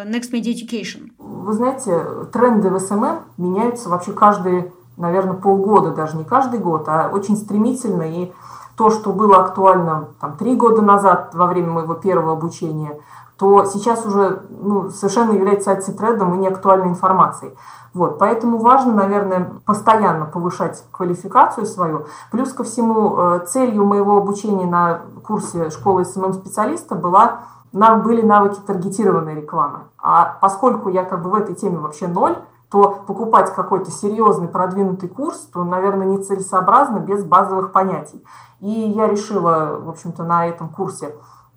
Next 0.08 0.32
Media 0.32 0.54
Education? 0.54 1.12
Вы 1.18 1.54
знаете, 1.54 1.92
тренды 2.32 2.70
в 2.70 2.80
SMM 2.80 3.20
меняются 3.38 3.90
вообще 3.90 4.14
каждые, 4.14 4.72
наверное, 4.96 5.36
полгода, 5.36 5.92
даже 5.92 6.18
не 6.18 6.24
каждый 6.24 6.60
год, 6.60 6.86
а 6.88 7.10
очень 7.12 7.36
стремительно 7.36 8.04
и 8.04 8.32
то, 8.78 8.92
что 8.92 9.12
было 9.12 9.38
актуально 9.38 10.10
там, 10.22 10.38
три 10.38 10.56
года 10.56 10.84
назад 10.84 11.32
во 11.34 11.48
время 11.48 11.72
моего 11.72 11.96
первого 11.96 12.34
обучения, 12.34 13.00
то 13.38 13.66
сейчас 13.66 14.06
уже 14.06 14.44
ну, 14.50 14.90
совершенно 14.90 15.32
является 15.32 15.72
антитрендом 15.72 16.36
и 16.36 16.38
неактуальной 16.38 16.90
информацией. 16.90 17.56
Вот, 17.94 18.20
поэтому 18.20 18.60
важно, 18.60 18.94
наверное, 18.94 19.52
постоянно 19.66 20.26
повышать 20.26 20.84
квалификацию 20.92 21.66
свою. 21.66 22.06
Плюс 22.32 22.54
ко 22.54 22.64
всему, 22.64 23.18
э, 23.18 23.46
целью 23.48 23.86
моего 23.86 24.18
обучения 24.18 24.68
на 24.68 25.02
курсе 25.26 25.72
школы 25.72 26.06
SMM-специалиста 26.06 26.94
была 26.94 27.40
нам 27.74 28.04
были 28.04 28.22
навыки 28.22 28.60
таргетированной 28.66 29.36
рекламы. 29.36 29.80
А 29.98 30.38
поскольку 30.40 30.90
я 30.90 31.04
как 31.04 31.24
бы 31.24 31.30
в 31.30 31.36
этой 31.36 31.56
теме 31.56 31.80
вообще 31.80 32.08
ноль, 32.08 32.38
то 32.70 33.04
покупать 33.08 33.54
какой-то 33.54 33.92
серьезный 33.92 34.48
продвинутый 34.48 35.10
курс, 35.10 35.38
то, 35.54 35.64
наверное, 35.64 36.08
нецелесообразно 36.08 37.00
без 37.00 37.24
базовых 37.24 37.72
понятий. 37.72 38.24
И 38.60 38.70
я 38.70 39.08
решила, 39.08 39.80
в 39.80 39.90
общем-то, 39.90 40.24
на 40.24 40.48
этом 40.48 40.70
курсе 40.70 41.16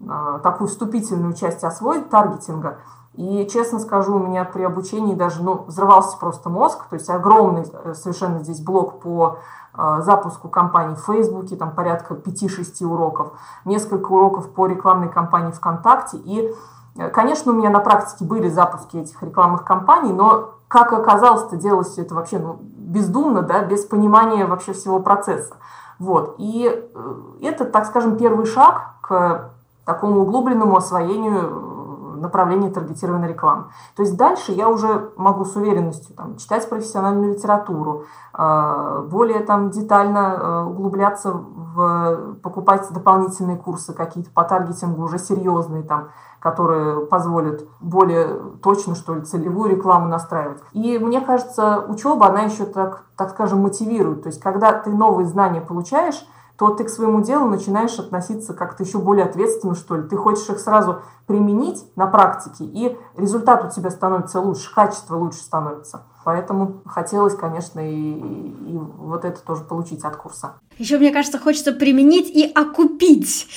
а, 0.08 0.38
такую 0.38 0.68
вступительную 0.68 1.34
часть 1.34 1.64
освоить 1.64 2.08
таргетинга. 2.10 2.78
И, 3.14 3.46
честно 3.52 3.80
скажу, 3.80 4.16
у 4.16 4.18
меня 4.18 4.44
при 4.44 4.62
обучении 4.62 5.14
даже 5.14 5.42
ну, 5.42 5.64
взрывался 5.66 6.16
просто 6.16 6.48
мозг, 6.48 6.86
то 6.88 6.94
есть 6.94 7.10
огромный 7.10 7.66
э, 7.70 7.94
совершенно 7.94 8.38
здесь 8.38 8.60
блок 8.60 9.00
по 9.00 9.38
э, 9.76 10.00
запуску 10.02 10.48
кампании 10.48 10.94
в 10.94 11.00
Фейсбуке, 11.00 11.56
там 11.56 11.72
порядка 11.74 12.14
5-6 12.14 12.84
уроков, 12.84 13.32
несколько 13.64 14.12
уроков 14.12 14.50
по 14.50 14.66
рекламной 14.66 15.08
кампании 15.08 15.50
ВКонтакте. 15.50 16.18
И, 16.18 16.54
э, 16.96 17.10
конечно, 17.10 17.52
у 17.52 17.56
меня 17.56 17.70
на 17.70 17.80
практике 17.80 18.24
были 18.24 18.48
запуски 18.48 18.96
этих 18.98 19.20
рекламных 19.22 19.64
кампаний, 19.64 20.12
но, 20.12 20.54
как 20.70 20.92
оказалось, 20.92 21.48
то 21.48 21.56
делалось 21.56 21.88
все 21.88 22.02
это 22.02 22.14
вообще 22.14 22.38
ну, 22.38 22.60
бездумно, 22.60 23.42
да, 23.42 23.64
без 23.64 23.84
понимания 23.84 24.46
вообще 24.46 24.72
всего 24.72 25.00
процесса. 25.00 25.56
Вот. 25.98 26.36
И 26.38 26.70
э, 26.72 27.14
это, 27.42 27.64
так 27.64 27.86
скажем, 27.86 28.16
первый 28.16 28.46
шаг 28.46 28.94
к 29.02 29.50
такому 29.84 30.20
углубленному 30.20 30.76
освоению 30.76 31.40
э, 31.40 32.20
направления 32.20 32.70
таргетированной 32.70 33.26
рекламы. 33.26 33.64
То 33.96 34.04
есть 34.04 34.16
дальше 34.16 34.52
я 34.52 34.68
уже 34.68 35.10
могу 35.16 35.44
с 35.44 35.56
уверенностью 35.56 36.14
там, 36.14 36.36
читать 36.36 36.68
профессиональную 36.70 37.34
литературу, 37.34 38.04
э, 38.32 39.06
более 39.10 39.40
там, 39.40 39.70
детально 39.70 40.68
углубляться 40.68 41.32
в 41.32 42.36
покупать 42.44 42.86
дополнительные 42.92 43.56
курсы 43.56 43.92
какие-то 43.92 44.30
по 44.30 44.44
таргетингу 44.44 45.02
уже 45.02 45.18
серьезные, 45.18 45.82
там, 45.82 46.10
которые 46.40 47.06
позволят 47.06 47.66
более 47.80 48.40
точно, 48.62 48.94
что 48.94 49.14
ли, 49.14 49.22
целевую 49.22 49.70
рекламу 49.70 50.08
настраивать. 50.08 50.58
И 50.72 50.98
мне 50.98 51.20
кажется, 51.20 51.84
учеба, 51.86 52.28
она 52.28 52.42
еще, 52.42 52.64
так, 52.64 53.04
так 53.16 53.30
скажем, 53.30 53.60
мотивирует. 53.60 54.22
То 54.22 54.28
есть, 54.28 54.40
когда 54.40 54.72
ты 54.72 54.90
новые 54.90 55.26
знания 55.26 55.60
получаешь, 55.60 56.26
то 56.60 56.68
ты 56.68 56.84
к 56.84 56.90
своему 56.90 57.22
делу 57.22 57.48
начинаешь 57.48 57.98
относиться 57.98 58.52
как-то 58.52 58.82
еще 58.82 58.98
более 58.98 59.24
ответственно, 59.24 59.74
что 59.74 59.96
ли. 59.96 60.02
Ты 60.02 60.16
хочешь 60.16 60.48
их 60.50 60.58
сразу 60.58 61.00
применить 61.26 61.84
на 61.96 62.06
практике, 62.06 62.64
и 62.64 62.98
результат 63.16 63.64
у 63.64 63.70
тебя 63.70 63.90
становится 63.90 64.40
лучше, 64.40 64.74
качество 64.74 65.16
лучше 65.16 65.38
становится. 65.38 66.02
Поэтому 66.22 66.82
хотелось, 66.84 67.34
конечно, 67.34 67.80
и, 67.80 67.94
и 67.94 68.78
вот 68.98 69.24
это 69.24 69.40
тоже 69.40 69.62
получить 69.62 70.04
от 70.04 70.16
курса. 70.16 70.52
Еще, 70.76 70.98
мне 70.98 71.12
кажется, 71.12 71.38
хочется 71.38 71.72
применить 71.72 72.28
и 72.28 72.52
окупить 72.54 73.48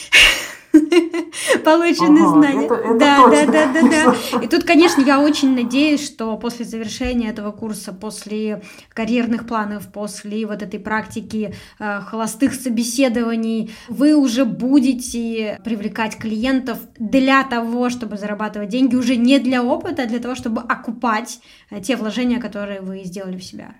полученные 1.63 2.23
ага, 2.23 2.29
знания. 2.29 2.65
Это, 2.65 2.73
это 2.75 2.97
да, 2.97 3.17
точно. 3.17 3.51
да, 3.51 3.67
да, 3.67 3.81
да, 3.81 4.15
да. 4.31 4.41
И 4.43 4.47
тут, 4.47 4.63
конечно, 4.63 5.01
я 5.01 5.19
очень 5.19 5.55
надеюсь, 5.55 6.03
что 6.03 6.35
после 6.37 6.65
завершения 6.65 7.29
этого 7.29 7.51
курса, 7.51 7.93
после 7.93 8.63
карьерных 8.93 9.47
планов, 9.47 9.91
после 9.91 10.45
вот 10.47 10.61
этой 10.61 10.79
практики 10.79 11.53
э, 11.79 12.01
холостых 12.01 12.53
собеседований, 12.53 13.71
вы 13.87 14.15
уже 14.15 14.45
будете 14.45 15.59
привлекать 15.63 16.17
клиентов 16.17 16.79
для 16.97 17.43
того, 17.43 17.89
чтобы 17.89 18.17
зарабатывать 18.17 18.69
деньги 18.69 18.95
уже 18.95 19.15
не 19.15 19.39
для 19.39 19.63
опыта, 19.63 20.03
а 20.03 20.07
для 20.07 20.19
того, 20.19 20.35
чтобы 20.35 20.61
окупать 20.61 21.39
э, 21.69 21.81
те 21.81 21.95
вложения, 21.95 22.39
которые 22.39 22.81
вы 22.81 23.03
сделали 23.03 23.37
в 23.37 23.43
себя. 23.43 23.75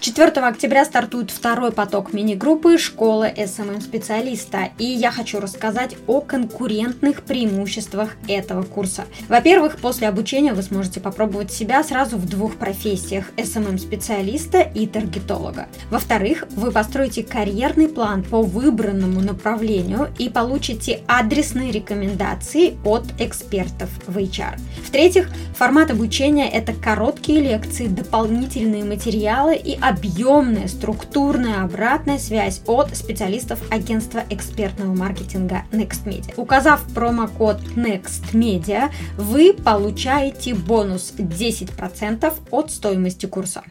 4 0.00 0.30
октября 0.46 0.84
стартует 0.84 1.32
второй 1.32 1.72
поток 1.72 2.12
мини-группы 2.12 2.78
«Школа 2.78 3.28
SMM-специалиста», 3.36 4.68
и 4.78 4.84
я 4.84 5.10
хочу 5.10 5.40
рассказать 5.40 5.96
о 6.06 6.20
конкурентных 6.20 7.22
преимуществах 7.22 8.10
этого 8.28 8.62
курса. 8.62 9.06
Во-первых, 9.28 9.78
после 9.78 10.06
обучения 10.06 10.52
вы 10.52 10.62
сможете 10.62 11.00
попробовать 11.00 11.52
себя 11.52 11.82
сразу 11.82 12.16
в 12.16 12.26
двух 12.26 12.58
профессиях – 12.58 13.24
SMM-специалиста 13.32 14.60
и 14.60 14.86
таргетолога. 14.86 15.66
Во-вторых, 15.90 16.44
вы 16.50 16.70
построите 16.70 17.24
карьерный 17.24 17.88
план 17.88 18.22
по 18.22 18.42
выбранному 18.42 19.20
направлению 19.20 20.10
и 20.16 20.28
получите 20.28 21.00
адресные 21.08 21.72
рекомендации 21.72 22.78
от 22.84 23.04
экспертов 23.18 23.90
в 24.06 24.16
HR. 24.16 24.60
В-третьих, 24.86 25.28
формат 25.56 25.90
обучения– 25.90 26.48
это 26.52 26.72
короткие 26.72 27.40
лекции, 27.40 27.88
дополнительные 27.88 28.84
материалы 28.84 29.56
и 29.56 29.76
объемная 29.88 30.68
структурная 30.68 31.62
обратная 31.62 32.18
связь 32.18 32.60
от 32.66 32.94
специалистов 32.94 33.60
агентства 33.70 34.22
экспертного 34.28 34.94
маркетинга 34.94 35.62
NextMedia. 35.72 36.34
Указав 36.36 36.82
промокод 36.94 37.60
NextMedia, 37.76 38.90
вы 39.16 39.54
получаете 39.54 40.54
бонус 40.54 41.14
10% 41.16 42.34
от 42.50 42.70
стоимости 42.70 43.26
курса. 43.26 43.62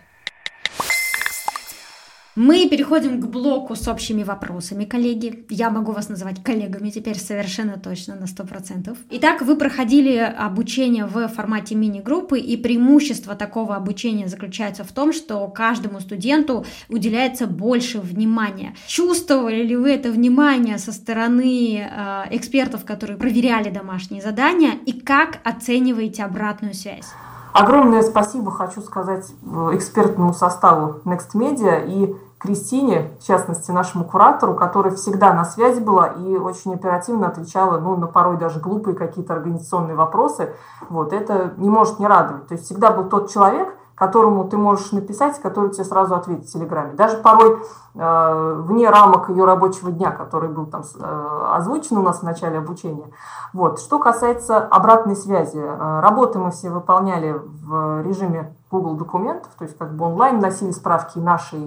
Мы 2.37 2.69
переходим 2.69 3.19
к 3.19 3.25
блоку 3.25 3.75
с 3.75 3.87
общими 3.87 4.21
вопросами, 4.21 4.85
коллеги. 4.85 5.43
Я 5.49 5.71
могу 5.71 5.91
вас 5.91 6.07
называть 6.07 6.43
коллегами 6.43 6.91
теперь 6.91 7.17
совершенно 7.17 7.79
точно 7.79 8.13
на 8.13 8.25
100%. 8.25 8.95
Итак, 9.09 9.41
вы 9.41 9.55
проходили 9.55 10.17
обучение 10.17 11.07
в 11.07 11.29
формате 11.29 11.73
мини-группы, 11.73 12.37
и 12.37 12.55
преимущество 12.55 13.33
такого 13.33 13.75
обучения 13.75 14.27
заключается 14.27 14.83
в 14.83 14.91
том, 14.91 15.13
что 15.13 15.47
каждому 15.47 15.99
студенту 15.99 16.63
уделяется 16.89 17.47
больше 17.47 17.99
внимания. 17.99 18.75
Чувствовали 18.85 19.63
ли 19.63 19.75
вы 19.75 19.89
это 19.89 20.11
внимание 20.11 20.77
со 20.77 20.91
стороны 20.91 21.79
э, 21.79 22.23
экспертов, 22.29 22.85
которые 22.85 23.17
проверяли 23.17 23.71
домашние 23.71 24.21
задания, 24.21 24.73
и 24.85 24.91
как 24.91 25.39
оцениваете 25.43 26.23
обратную 26.23 26.75
связь? 26.75 27.07
Огромное 27.51 28.03
спасибо 28.03 28.51
хочу 28.51 28.81
сказать 28.81 29.25
э, 29.41 29.71
экспертному 29.73 30.35
составу 30.35 31.01
Next 31.05 31.33
Media 31.33 31.83
и 31.87 32.15
Кристине, 32.47 33.11
в 33.19 33.27
частности, 33.27 33.71
нашему 33.71 34.05
куратору, 34.05 34.55
которая 34.55 34.95
всегда 34.95 35.33
на 35.33 35.43
связи 35.43 35.81
была 35.81 36.07
и 36.07 36.37
очень 36.37 36.73
оперативно 36.73 37.27
отвечала, 37.27 37.77
ну, 37.77 37.97
на 37.97 38.07
порой 38.07 38.37
даже 38.37 38.61
глупые 38.61 38.95
какие-то 38.95 39.33
организационные 39.33 39.95
вопросы. 39.95 40.53
Вот, 40.87 41.11
это 41.11 41.53
не 41.57 41.69
может 41.69 41.99
не 41.99 42.07
радовать. 42.07 42.47
То 42.47 42.53
есть 42.53 42.63
всегда 42.63 42.91
был 42.91 43.09
тот 43.09 43.29
человек, 43.29 43.76
которому 43.97 44.47
ты 44.47 44.57
можешь 44.57 44.91
написать, 44.91 45.41
который 45.41 45.71
тебе 45.71 45.83
сразу 45.83 46.13
ответит 46.13 46.45
в 46.45 46.53
Телеграме. 46.53 46.93
Даже 46.93 47.17
порой 47.17 47.63
э, 47.95 48.61
вне 48.63 48.87
рамок 48.91 49.29
ее 49.29 49.43
рабочего 49.43 49.91
дня, 49.91 50.11
который 50.11 50.49
был 50.49 50.67
там 50.67 50.83
э, 50.99 51.45
озвучен 51.55 51.97
у 51.97 52.03
нас 52.03 52.19
в 52.19 52.23
начале 52.23 52.59
обучения. 52.59 53.07
Вот. 53.53 53.79
Что 53.79 53.97
касается 53.97 54.59
обратной 54.59 55.15
связи, 55.15 55.57
э, 55.57 55.99
работы 55.99 56.37
мы 56.37 56.51
все 56.51 56.69
выполняли 56.69 57.41
в 57.41 58.03
режиме 58.03 58.55
Google 58.69 58.97
документов, 58.97 59.51
то 59.57 59.65
есть 59.65 59.75
как 59.75 59.95
бы 59.95 60.05
онлайн 60.05 60.39
носили 60.39 60.69
справки 60.71 61.17
наши 61.17 61.57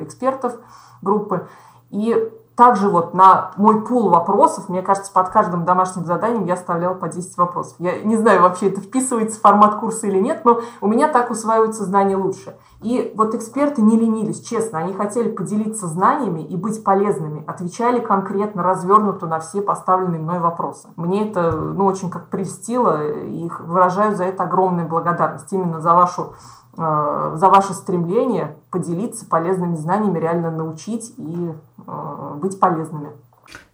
экспертов 0.00 0.54
группы. 1.02 1.46
И 1.90 2.32
также 2.58 2.88
вот 2.88 3.14
на 3.14 3.52
мой 3.56 3.82
пул 3.82 4.08
вопросов, 4.08 4.68
мне 4.68 4.82
кажется, 4.82 5.12
под 5.12 5.28
каждым 5.28 5.64
домашним 5.64 6.04
заданием 6.04 6.44
я 6.44 6.54
оставляла 6.54 6.94
по 6.94 7.06
10 7.06 7.38
вопросов. 7.38 7.76
Я 7.78 8.00
не 8.02 8.16
знаю, 8.16 8.42
вообще 8.42 8.66
это 8.66 8.80
вписывается 8.80 9.38
в 9.38 9.42
формат 9.42 9.76
курса 9.76 10.08
или 10.08 10.18
нет, 10.18 10.44
но 10.44 10.60
у 10.80 10.88
меня 10.88 11.06
так 11.06 11.30
усваиваются 11.30 11.84
знания 11.84 12.16
лучше. 12.16 12.56
И 12.82 13.12
вот 13.16 13.36
эксперты 13.36 13.80
не 13.80 13.96
ленились, 13.96 14.40
честно, 14.40 14.80
они 14.80 14.92
хотели 14.92 15.30
поделиться 15.30 15.86
знаниями 15.86 16.40
и 16.40 16.56
быть 16.56 16.82
полезными, 16.82 17.44
отвечали 17.46 18.00
конкретно, 18.00 18.64
развернуто 18.64 19.26
на 19.26 19.38
все 19.38 19.62
поставленные 19.62 20.20
мной 20.20 20.40
вопросы. 20.40 20.88
Мне 20.96 21.30
это, 21.30 21.52
ну, 21.52 21.84
очень 21.84 22.10
как 22.10 22.26
прельстило, 22.26 23.06
и 23.06 23.48
выражаю 23.60 24.16
за 24.16 24.24
это 24.24 24.42
огромную 24.42 24.88
благодарность 24.88 25.52
именно 25.52 25.80
за 25.80 25.94
вашу 25.94 26.34
Э, 26.80 27.32
за 27.34 27.48
ваше 27.48 27.74
стремление 27.74 28.54
поделиться 28.70 29.26
полезными 29.26 29.74
знаниями, 29.74 30.20
реально 30.20 30.52
научить 30.52 31.12
и 31.16 31.52
э, 31.86 32.34
быть 32.40 32.60
полезными. 32.60 33.10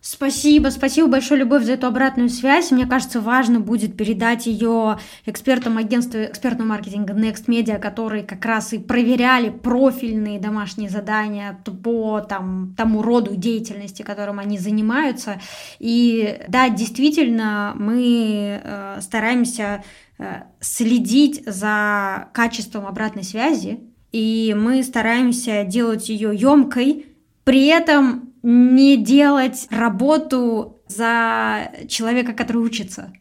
Спасибо, 0.00 0.68
спасибо 0.68 1.08
большое, 1.08 1.40
Любовь, 1.40 1.64
за 1.64 1.72
эту 1.72 1.86
обратную 1.86 2.28
связь. 2.28 2.70
Мне 2.70 2.86
кажется, 2.86 3.20
важно 3.20 3.60
будет 3.60 3.96
передать 3.96 4.46
ее 4.46 4.98
экспертам 5.24 5.78
агентства 5.78 6.24
экспертного 6.24 6.68
маркетинга 6.68 7.14
Next 7.14 7.46
Media, 7.46 7.78
которые 7.78 8.22
как 8.22 8.44
раз 8.44 8.74
и 8.74 8.78
проверяли 8.78 9.48
профильные 9.48 10.38
домашние 10.38 10.90
задания 10.90 11.58
по 11.82 12.20
там, 12.20 12.74
тому 12.76 13.00
роду 13.00 13.34
деятельности, 13.34 14.02
которым 14.02 14.38
они 14.38 14.58
занимаются. 14.58 15.40
И 15.78 16.38
да, 16.48 16.68
действительно, 16.68 17.72
мы 17.74 18.60
э, 18.62 18.98
стараемся 19.00 19.82
Э, 20.16 20.42
следить 20.60 21.42
за 21.44 22.28
качеством 22.32 22.86
обратной 22.86 23.24
связи, 23.24 23.80
и 24.12 24.54
мы 24.56 24.84
стараемся 24.84 25.64
делать 25.64 26.08
ее 26.08 26.32
емкой, 26.36 27.06
при 27.42 27.66
этом 27.66 28.23
не 28.44 28.98
делать 28.98 29.66
работу 29.70 30.82
за 30.86 31.72
человека, 31.88 32.34
который 32.34 32.58
учится. 32.58 33.14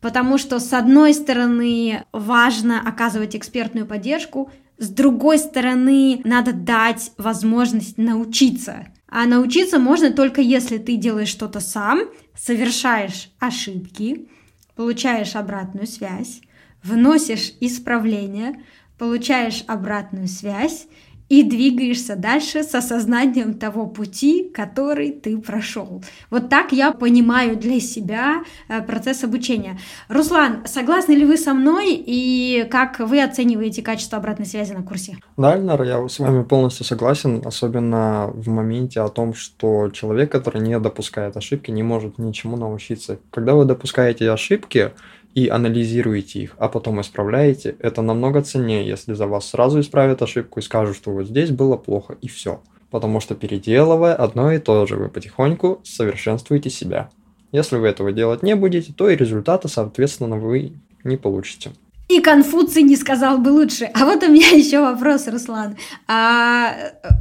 Потому 0.00 0.38
что, 0.38 0.58
с 0.58 0.72
одной 0.72 1.12
стороны, 1.12 2.02
важно 2.12 2.80
оказывать 2.80 3.36
экспертную 3.36 3.86
поддержку, 3.86 4.50
с 4.78 4.88
другой 4.88 5.38
стороны, 5.38 6.22
надо 6.24 6.54
дать 6.54 7.12
возможность 7.18 7.98
научиться. 7.98 8.86
А 9.06 9.26
научиться 9.26 9.78
можно 9.78 10.10
только 10.10 10.40
если 10.40 10.78
ты 10.78 10.96
делаешь 10.96 11.28
что-то 11.28 11.60
сам, 11.60 12.00
совершаешь 12.34 13.30
ошибки, 13.38 14.28
получаешь 14.76 15.36
обратную 15.36 15.86
связь, 15.86 16.40
вносишь 16.82 17.52
исправление, 17.60 18.62
получаешь 18.98 19.62
обратную 19.66 20.26
связь 20.26 20.86
и 21.28 21.42
двигаешься 21.42 22.16
дальше 22.16 22.62
с 22.62 22.74
осознанием 22.74 23.54
того 23.54 23.86
пути, 23.86 24.50
который 24.52 25.10
ты 25.10 25.38
прошел. 25.38 26.02
Вот 26.30 26.48
так 26.48 26.72
я 26.72 26.92
понимаю 26.92 27.56
для 27.56 27.80
себя 27.80 28.42
э, 28.68 28.82
процесс 28.82 29.24
обучения. 29.24 29.78
Руслан, 30.08 30.66
согласны 30.66 31.12
ли 31.12 31.24
вы 31.24 31.36
со 31.36 31.54
мной 31.54 31.94
и 31.94 32.66
как 32.70 33.00
вы 33.00 33.22
оцениваете 33.22 33.82
качество 33.82 34.18
обратной 34.18 34.46
связи 34.46 34.72
на 34.72 34.82
курсе? 34.82 35.16
Да, 35.36 35.56
Эльнара, 35.56 35.86
я 35.86 36.08
с 36.08 36.18
вами 36.18 36.42
полностью 36.42 36.84
согласен, 36.84 37.42
особенно 37.44 38.30
в 38.34 38.48
моменте 38.48 39.00
о 39.00 39.08
том, 39.08 39.34
что 39.34 39.90
человек, 39.90 40.30
который 40.30 40.60
не 40.60 40.78
допускает 40.78 41.36
ошибки, 41.36 41.70
не 41.70 41.82
может 41.82 42.18
ничему 42.18 42.56
научиться. 42.56 43.18
Когда 43.30 43.54
вы 43.54 43.64
допускаете 43.64 44.30
ошибки, 44.30 44.92
и 45.34 45.48
анализируете 45.48 46.40
их, 46.40 46.54
а 46.58 46.68
потом 46.68 47.00
исправляете, 47.00 47.76
это 47.80 48.02
намного 48.02 48.42
ценнее, 48.42 48.86
если 48.86 49.14
за 49.14 49.26
вас 49.26 49.48
сразу 49.48 49.80
исправят 49.80 50.22
ошибку 50.22 50.60
и 50.60 50.62
скажут, 50.62 50.96
что 50.96 51.10
вот 51.10 51.26
здесь 51.26 51.50
было 51.50 51.76
плохо, 51.76 52.16
и 52.20 52.28
все. 52.28 52.60
Потому 52.90 53.20
что 53.20 53.34
переделывая 53.34 54.14
одно 54.14 54.52
и 54.52 54.58
то 54.58 54.86
же, 54.86 54.96
вы 54.96 55.08
потихоньку 55.08 55.80
совершенствуете 55.82 56.70
себя. 56.70 57.10
Если 57.50 57.76
вы 57.76 57.88
этого 57.88 58.12
делать 58.12 58.42
не 58.42 58.54
будете, 58.54 58.92
то 58.92 59.08
и 59.08 59.16
результата, 59.16 59.66
соответственно, 59.66 60.36
вы 60.36 60.72
не 61.02 61.16
получите. 61.16 61.72
И 62.08 62.20
Конфуций 62.20 62.82
не 62.82 62.96
сказал 62.96 63.38
бы 63.38 63.48
лучше. 63.48 63.90
А 63.94 64.04
вот 64.04 64.22
у 64.22 64.30
меня 64.30 64.48
еще 64.52 64.80
вопрос, 64.80 65.26
Руслан. 65.26 65.76
А, 66.06 66.74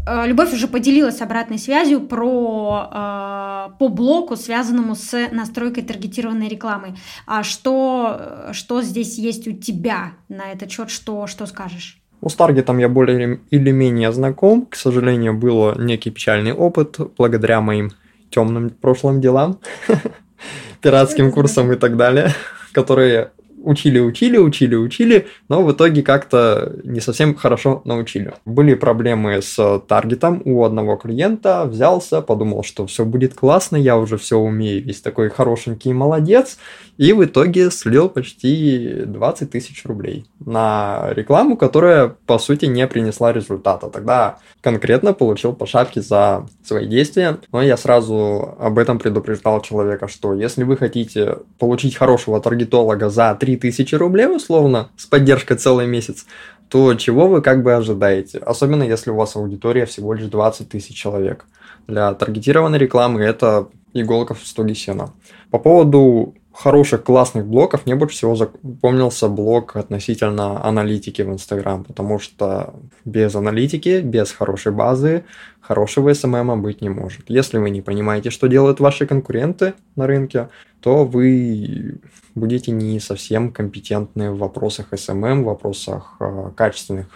а, 0.05 0.25
Любовь 0.25 0.53
уже 0.53 0.67
поделилась 0.67 1.21
обратной 1.21 1.57
связью 1.57 2.01
про 2.01 2.89
а, 2.91 3.69
по 3.79 3.87
блоку, 3.87 4.35
связанному 4.35 4.95
с 4.95 5.29
настройкой 5.31 5.83
таргетированной 5.83 6.49
рекламы. 6.49 6.95
А 7.25 7.43
что, 7.43 8.49
что 8.51 8.81
здесь 8.81 9.17
есть 9.17 9.47
у 9.47 9.53
тебя 9.53 10.13
на 10.27 10.51
этот 10.51 10.69
счет? 10.69 10.89
Что, 10.89 11.27
что 11.27 11.45
скажешь? 11.45 11.99
Ну, 12.21 12.29
с 12.29 12.35
таргетом 12.35 12.77
я 12.77 12.89
более 12.89 13.39
или 13.51 13.71
менее 13.71 14.11
знаком. 14.11 14.65
К 14.65 14.75
сожалению, 14.75 15.33
был 15.33 15.75
некий 15.75 16.09
печальный 16.09 16.53
опыт 16.53 16.97
благодаря 17.17 17.61
моим 17.61 17.91
темным 18.29 18.69
прошлым 18.69 19.21
делам, 19.21 19.59
пиратским 20.81 21.31
курсам 21.31 21.71
и 21.71 21.75
так 21.75 21.95
далее, 21.95 22.33
которые 22.71 23.31
учили, 23.63 23.99
учили, 23.99 24.37
учили, 24.37 24.75
учили, 24.75 25.27
но 25.49 25.63
в 25.63 25.71
итоге 25.71 26.03
как-то 26.03 26.73
не 26.83 26.99
совсем 26.99 27.35
хорошо 27.35 27.81
научили. 27.85 28.33
Были 28.45 28.75
проблемы 28.75 29.41
с 29.41 29.79
таргетом 29.87 30.41
у 30.45 30.63
одного 30.63 30.95
клиента, 30.97 31.65
взялся, 31.65 32.21
подумал, 32.21 32.63
что 32.63 32.85
все 32.85 33.05
будет 33.05 33.33
классно, 33.33 33.77
я 33.77 33.97
уже 33.97 34.17
все 34.17 34.37
умею, 34.37 34.83
весь 34.83 35.01
такой 35.01 35.29
хорошенький 35.29 35.93
молодец, 35.93 36.57
и 36.97 37.13
в 37.13 37.23
итоге 37.23 37.71
слил 37.71 38.09
почти 38.09 39.03
20 39.05 39.49
тысяч 39.49 39.83
рублей 39.85 40.25
на 40.39 41.09
рекламу, 41.11 41.57
которая, 41.57 42.15
по 42.25 42.37
сути, 42.37 42.65
не 42.65 42.85
принесла 42.87 43.33
результата. 43.33 43.89
Тогда 43.89 44.37
конкретно 44.61 45.13
получил 45.13 45.53
по 45.53 45.65
шапке 45.65 46.01
за 46.01 46.45
свои 46.63 46.87
действия, 46.87 47.39
но 47.51 47.61
я 47.61 47.77
сразу 47.77 48.55
об 48.59 48.77
этом 48.77 48.99
предупреждал 48.99 49.61
человека, 49.61 50.07
что 50.07 50.33
если 50.33 50.63
вы 50.63 50.77
хотите 50.77 51.37
получить 51.59 51.95
хорошего 51.95 52.39
таргетолога 52.39 53.09
за 53.09 53.35
3000 53.57 53.95
рублей, 53.95 54.27
условно, 54.27 54.89
с 54.97 55.05
поддержкой 55.05 55.57
целый 55.57 55.87
месяц, 55.87 56.25
то 56.69 56.93
чего 56.95 57.27
вы 57.27 57.41
как 57.41 57.63
бы 57.63 57.73
ожидаете? 57.73 58.39
Особенно 58.39 58.83
если 58.83 59.11
у 59.11 59.15
вас 59.15 59.35
аудитория 59.35 59.85
всего 59.85 60.13
лишь 60.13 60.25
20 60.25 60.69
тысяч 60.69 60.95
человек. 60.95 61.45
Для 61.87 62.13
таргетированной 62.13 62.77
рекламы 62.77 63.21
это 63.21 63.67
иголка 63.93 64.33
в 64.33 64.45
стоге 64.45 64.75
сена. 64.75 65.13
По 65.51 65.59
поводу 65.59 66.33
хороших, 66.53 67.03
классных 67.03 67.45
блоков 67.47 67.85
мне 67.85 67.95
больше 67.95 68.15
всего 68.15 68.35
запомнился 68.35 69.27
блок 69.27 69.75
относительно 69.75 70.63
аналитики 70.63 71.23
в 71.23 71.29
Инстаграм, 71.29 71.83
потому 71.83 72.19
что 72.19 72.75
без 73.05 73.35
аналитики, 73.35 74.01
без 74.01 74.31
хорошей 74.31 74.71
базы, 74.71 75.25
хорошего 75.61 76.13
СММа 76.13 76.55
быть 76.57 76.81
не 76.81 76.89
может. 76.89 77.23
Если 77.27 77.57
вы 77.57 77.71
не 77.71 77.81
понимаете, 77.81 78.29
что 78.29 78.47
делают 78.47 78.79
ваши 78.79 79.07
конкуренты 79.07 79.73
на 79.95 80.05
рынке, 80.07 80.49
то 80.79 81.05
вы 81.05 81.99
будете 82.35 82.71
не 82.71 82.99
совсем 82.99 83.51
компетентны 83.51 84.31
в 84.31 84.37
вопросах 84.37 84.87
SMM, 84.95 85.43
в 85.43 85.45
вопросах 85.45 86.15
э, 86.19 86.51
качественных 86.55 87.07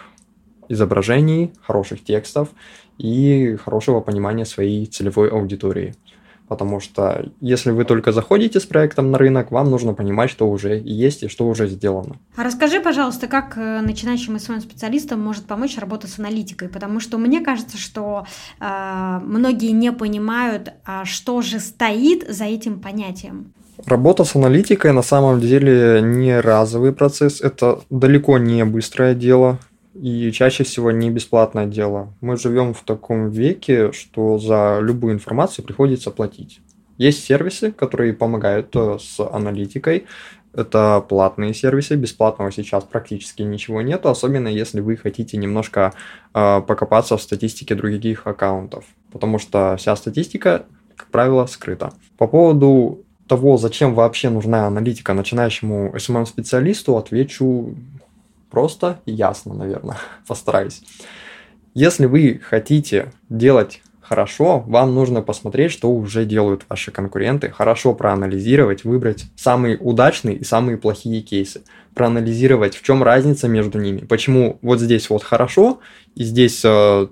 изображений, 0.70 1.54
хороших 1.62 2.04
текстов 2.04 2.50
и 2.98 3.56
хорошего 3.64 4.02
понимания 4.02 4.46
своей 4.46 4.86
целевой 4.86 5.30
аудитории. 5.30 5.96
Потому 6.48 6.80
что 6.80 7.26
если 7.42 7.72
вы 7.72 7.84
только 7.84 8.12
заходите 8.12 8.60
с 8.60 8.66
проектом 8.66 9.12
на 9.12 9.18
рынок, 9.18 9.52
вам 9.52 9.70
нужно 9.70 9.94
понимать, 9.94 10.30
что 10.30 10.50
уже 10.50 10.82
есть 10.84 11.24
и 11.24 11.28
что 11.28 11.48
уже 11.48 11.68
сделано. 11.68 12.18
А 12.36 12.44
расскажи, 12.44 12.80
пожалуйста, 12.80 13.28
как 13.28 13.58
э, 13.58 13.82
начинающим 13.82 14.40
SMM-специалистам 14.40 15.20
может 15.20 15.46
помочь 15.46 15.78
работа 15.78 16.08
с 16.08 16.20
аналитикой? 16.20 16.70
Потому 16.70 17.00
что 17.00 17.18
мне 17.18 17.42
кажется, 17.42 17.78
что 17.78 18.26
э, 18.60 19.20
многие 19.24 19.72
не 19.72 19.92
понимают, 19.92 20.72
а 20.86 21.04
что 21.06 21.42
же 21.42 21.60
стоит 21.60 22.26
за 22.30 22.46
этим 22.46 22.80
понятием. 22.80 23.54
Работа 23.86 24.24
с 24.24 24.36
аналитикой 24.36 24.92
на 24.92 25.04
самом 25.04 25.40
деле 25.40 26.02
не 26.02 26.40
разовый 26.40 26.94
процесс, 26.94 27.42
это 27.42 27.82
далеко 27.90 28.38
не 28.38 28.66
быстрое 28.66 29.14
дело 29.14 29.60
и 30.02 30.32
чаще 30.32 30.64
всего 30.64 30.92
не 30.92 31.10
бесплатное 31.10 31.66
дело. 31.66 32.14
Мы 32.22 32.38
живем 32.38 32.74
в 32.74 32.82
таком 32.82 33.30
веке, 33.30 33.92
что 33.92 34.38
за 34.38 34.80
любую 34.82 35.14
информацию 35.14 35.66
приходится 35.66 36.12
платить. 36.12 36.62
Есть 36.98 37.24
сервисы, 37.24 37.72
которые 37.72 38.14
помогают 38.14 38.76
э, 38.76 38.98
с 39.00 39.20
аналитикой. 39.20 40.06
Это 40.54 41.04
платные 41.08 41.54
сервисы, 41.54 41.96
бесплатного 41.96 42.52
сейчас 42.52 42.84
практически 42.84 43.44
ничего 43.44 43.82
нет, 43.82 44.06
особенно 44.06 44.48
если 44.48 44.80
вы 44.80 44.98
хотите 44.98 45.38
немножко 45.38 45.94
э, 46.34 46.62
покопаться 46.62 47.18
в 47.18 47.22
статистике 47.22 47.76
других 47.76 48.26
аккаунтов, 48.26 48.86
потому 49.12 49.38
что 49.38 49.76
вся 49.78 49.96
статистика, 49.96 50.66
как 50.96 51.10
правило, 51.10 51.46
скрыта. 51.46 51.94
По 52.18 52.28
поводу 52.28 53.04
того, 53.28 53.58
зачем 53.58 53.94
вообще 53.94 54.30
нужна 54.30 54.66
аналитика 54.66 55.14
начинающему 55.14 55.94
SMM-специалисту, 55.96 56.98
отвечу 56.98 57.76
Просто 58.58 59.02
и 59.06 59.12
ясно, 59.12 59.54
наверное, 59.54 59.98
постараюсь. 60.28 60.82
Если 61.76 62.08
вы 62.08 62.42
хотите 62.44 63.14
делать 63.30 63.84
хорошо, 64.02 64.62
вам 64.66 64.96
нужно 64.96 65.22
посмотреть, 65.22 65.72
что 65.72 65.92
уже 65.92 66.26
делают 66.26 66.64
ваши 66.68 66.90
конкуренты, 66.90 67.52
хорошо 67.52 67.94
проанализировать, 67.94 68.84
выбрать 68.84 69.26
самые 69.36 69.78
удачные 69.78 70.38
и 70.38 70.44
самые 70.44 70.78
плохие 70.78 71.22
кейсы, 71.22 71.66
проанализировать, 71.94 72.76
в 72.76 72.82
чем 72.82 73.04
разница 73.04 73.48
между 73.48 73.80
ними, 73.80 74.00
почему 74.00 74.58
вот 74.64 74.80
здесь 74.80 75.12
вот 75.12 75.22
хорошо, 75.22 75.80
и 76.16 76.24
здесь 76.24 76.66
э, 76.66 77.08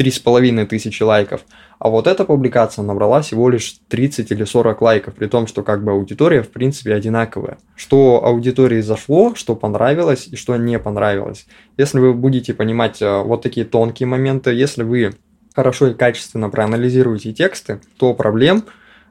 три 0.00 0.10
с 0.10 0.18
половиной 0.18 0.64
тысячи 0.64 1.02
лайков, 1.02 1.42
а 1.78 1.90
вот 1.90 2.06
эта 2.06 2.24
публикация 2.24 2.82
набрала 2.82 3.20
всего 3.20 3.50
лишь 3.50 3.80
30 3.88 4.30
или 4.30 4.44
40 4.44 4.80
лайков, 4.80 5.14
при 5.14 5.26
том, 5.26 5.46
что 5.46 5.62
как 5.62 5.84
бы 5.84 5.92
аудитория 5.92 6.42
в 6.42 6.48
принципе 6.48 6.94
одинаковая. 6.94 7.58
Что 7.76 8.24
аудитории 8.24 8.80
зашло, 8.80 9.34
что 9.34 9.54
понравилось 9.54 10.26
и 10.32 10.36
что 10.36 10.56
не 10.56 10.78
понравилось. 10.78 11.46
Если 11.76 11.98
вы 11.98 12.14
будете 12.14 12.54
понимать 12.54 13.02
э, 13.02 13.22
вот 13.22 13.42
такие 13.42 13.66
тонкие 13.66 14.06
моменты, 14.06 14.54
если 14.54 14.84
вы 14.84 15.12
хорошо 15.54 15.88
и 15.88 15.94
качественно 15.94 16.48
проанализируете 16.48 17.34
тексты, 17.34 17.82
то 17.98 18.14
проблем 18.14 18.64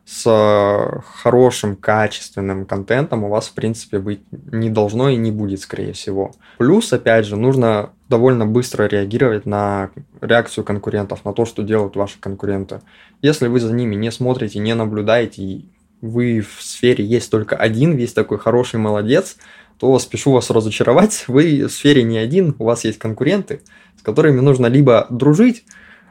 с 0.10 1.04
хорошим, 1.06 1.76
качественным 1.76 2.66
контентом 2.66 3.24
у 3.26 3.30
вас, 3.30 3.48
в 3.48 3.54
принципе, 3.54 4.00
быть 4.00 4.22
не 4.32 4.72
должно 4.72 5.10
и 5.10 5.16
не 5.18 5.30
будет, 5.30 5.60
скорее 5.60 5.94
всего. 5.94 6.32
Плюс, 6.58 6.92
опять 6.92 7.28
же, 7.28 7.36
нужно 7.36 7.92
довольно 8.10 8.48
быстро 8.48 8.86
реагировать 8.86 9.46
на 9.46 9.92
реакцию 10.20 10.64
конкурентов, 10.64 11.26
на 11.26 11.34
то, 11.34 11.46
что 11.46 11.62
делают 11.62 11.96
ваши 11.96 12.20
конкуренты. 12.20 12.82
Если 13.22 13.48
вы 13.48 13.60
за 13.60 13.72
ними 13.72 13.94
не 13.94 14.12
смотрите, 14.12 14.58
не 14.58 14.74
наблюдаете, 14.74 15.44
и 15.44 15.66
вы 16.02 16.42
в 16.42 16.64
сфере 16.64 17.06
есть 17.06 17.30
только 17.30 17.56
один, 17.56 17.92
весь 17.92 18.14
такой 18.14 18.40
хороший 18.40 18.80
молодец, 18.80 19.38
то 19.78 19.98
спешу 20.00 20.32
вас 20.32 20.50
разочаровать, 20.50 21.26
вы 21.28 21.66
в 21.66 21.70
сфере 21.70 22.02
не 22.02 22.18
один, 22.18 22.56
у 22.58 22.64
вас 22.64 22.84
есть 22.84 22.98
конкуренты, 22.98 23.62
с 24.00 24.02
которыми 24.02 24.40
нужно 24.40 24.66
либо 24.66 25.06
дружить, 25.12 25.66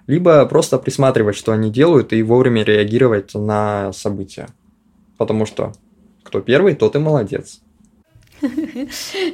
либо 0.09 0.45
просто 0.47 0.79
присматривать, 0.79 1.37
что 1.37 1.53
они 1.53 1.71
делают, 1.71 2.13
и 2.13 2.23
вовремя 2.25 2.65
реагировать 2.65 3.35
на 3.35 3.93
события. 3.93 4.49
Потому 5.19 5.47
что 5.47 5.73
кто 6.25 6.41
первый, 6.41 6.75
тот 6.75 6.97
и 6.97 6.99
молодец. 6.99 7.61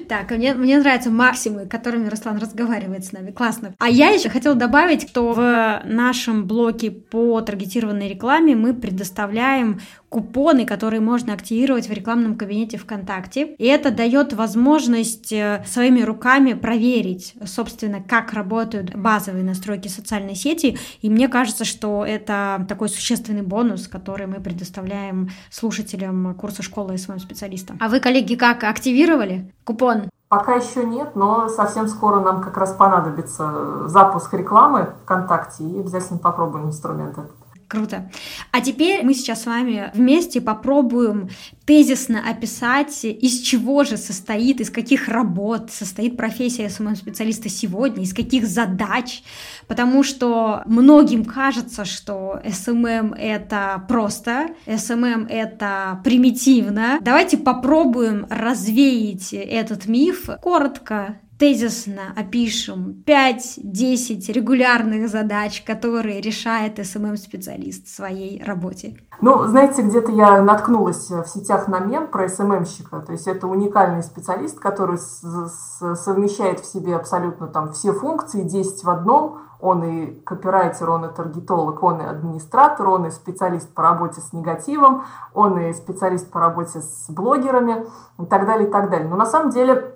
Так, 0.09 0.31
мне, 0.31 0.55
мне 0.55 0.79
нравятся 0.79 1.11
максимы, 1.11 1.67
которыми 1.67 2.09
Руслан 2.09 2.39
разговаривает 2.39 3.05
с 3.05 3.13
нами. 3.13 3.31
Классно. 3.31 3.75
А 3.79 3.89
я 3.89 4.11
еще 4.11 4.29
хотела 4.29 4.55
добавить, 4.55 5.09
что 5.09 5.33
в 5.33 5.83
нашем 5.85 6.47
блоке 6.47 6.91
по 6.91 7.41
таргетированной 7.41 8.09
рекламе 8.09 8.57
мы 8.57 8.75
предоставляем 8.75 9.81
купоны, 10.15 10.65
которые 10.65 11.01
можно 11.01 11.33
активировать 11.33 11.89
в 11.89 11.93
рекламном 11.93 12.37
кабинете 12.37 12.79
ВКонтакте. 12.79 13.57
И 13.57 13.65
это 13.65 13.91
дает 13.91 14.33
возможность 14.33 15.33
э, 15.33 15.65
своими 15.67 16.03
руками 16.03 16.53
проверить, 16.53 17.35
собственно, 17.45 18.01
как 18.01 18.33
работают 18.33 18.95
базовые 18.95 19.43
настройки 19.43 19.89
социальной 19.89 20.37
сети. 20.37 20.79
И 21.03 21.11
мне 21.11 21.27
кажется, 21.27 21.65
что 21.65 22.05
это 22.07 22.65
такой 22.69 22.91
существенный 22.91 23.43
бонус, 23.43 23.89
который 23.89 24.29
мы 24.29 24.41
предоставляем 24.41 25.31
слушателям 25.51 26.33
курса 26.37 26.63
школы 26.63 26.95
и 26.95 26.99
своим 26.99 27.19
специалистам. 27.19 27.77
А 27.81 27.89
вы, 27.89 27.99
коллеги, 27.99 28.37
как 28.37 28.63
активировали 28.63 29.53
купон? 29.65 30.11
Пока 30.29 30.55
еще 30.55 30.85
нет, 30.85 31.17
но 31.17 31.49
совсем 31.49 31.89
скоро 31.89 32.21
нам 32.21 32.41
как 32.41 32.57
раз 32.57 32.73
понадобится 32.73 33.89
запуск 33.89 34.33
рекламы 34.33 34.95
ВКонтакте 35.03 35.65
и 35.65 35.81
обязательно 35.81 36.21
попробуем 36.21 36.69
инструмент 36.69 37.19
этот. 37.19 37.44
Круто. 37.69 38.11
А 38.51 38.61
теперь 38.61 39.03
мы 39.05 39.15
сейчас 39.15 39.43
с 39.43 39.47
вами 39.47 39.91
вместе 39.95 40.41
попробуем 40.41 41.31
тезисно 41.65 42.23
описать, 42.29 43.05
из 43.05 43.41
чего 43.41 43.85
же 43.85 43.97
состоит, 43.97 44.61
из 44.61 44.71
каких 44.71 45.09
работ 45.09 45.71
состоит 45.71 46.17
профессия 46.17 46.69
SMM-специалиста 46.69 47.49
сегодня, 47.49 48.05
из 48.05 48.13
каких 48.13 48.47
задач, 48.47 49.23
потому 49.67 50.03
что 50.03 50.63
многим 50.67 51.25
кажется, 51.25 51.85
что 51.85 52.41
SMM 52.47 53.15
это 53.15 53.83
просто, 53.89 54.49
SMM 54.67 55.27
это 55.29 56.01
примитивно. 56.05 56.99
Давайте 57.01 57.39
попробуем 57.39 58.27
развеять 58.29 59.33
этот 59.33 59.87
миф 59.87 60.29
коротко, 60.43 61.19
тезисно 61.39 62.13
опишем 62.17 63.03
5-10 63.07 64.33
регулярных 64.33 65.09
задач, 65.09 65.63
которые 65.63 66.21
решает 66.21 66.79
SMM-специалист 66.79 67.87
в 67.87 67.95
своей 67.95 68.43
работе? 68.43 68.97
Ну, 69.21 69.47
знаете, 69.47 69.83
где-то 69.83 70.13
я 70.13 70.43
наткнулась 70.43 71.11
в 71.11 71.27
сетях 71.27 71.69
на 71.69 71.81
мем 71.81 72.09
про 72.09 72.29
SMM 72.29 72.48
щика. 72.48 73.01
То 73.01 73.13
есть 73.13 73.27
это 73.27 73.47
уникальный 73.47 74.03
специалист, 74.03 74.59
который 74.59 74.99
совмещает 74.99 76.61
в 76.61 76.67
себе 76.67 76.97
абсолютно 76.97 77.47
там 77.47 77.73
все 77.73 77.93
функции, 77.93 78.43
10 78.43 78.85
в 78.85 78.91
одном. 78.91 79.39
Он 79.61 79.83
и 79.83 80.21
копирайтер, 80.25 80.91
он 80.91 81.07
и 81.07 81.15
таргетолог, 81.15 81.83
он 81.83 82.01
и 82.03 82.05
администратор, 82.05 82.87
он 82.87 83.07
и 83.07 83.11
специалист 83.11 83.73
по 83.73 83.83
работе 83.83 84.21
с 84.21 84.35
негативом, 84.35 85.05
он 85.33 85.59
и 85.59 85.73
специалист 85.73 86.31
по 86.31 86.39
работе 86.39 86.83
с 86.83 87.07
блогерами 87.09 87.87
и 88.19 88.27
так 88.27 88.45
далее, 88.45 88.69
и 88.69 88.71
так 88.71 88.91
далее. 88.91 89.09
Но 89.09 89.17
на 89.17 89.25
самом 89.25 89.51
деле 89.51 89.94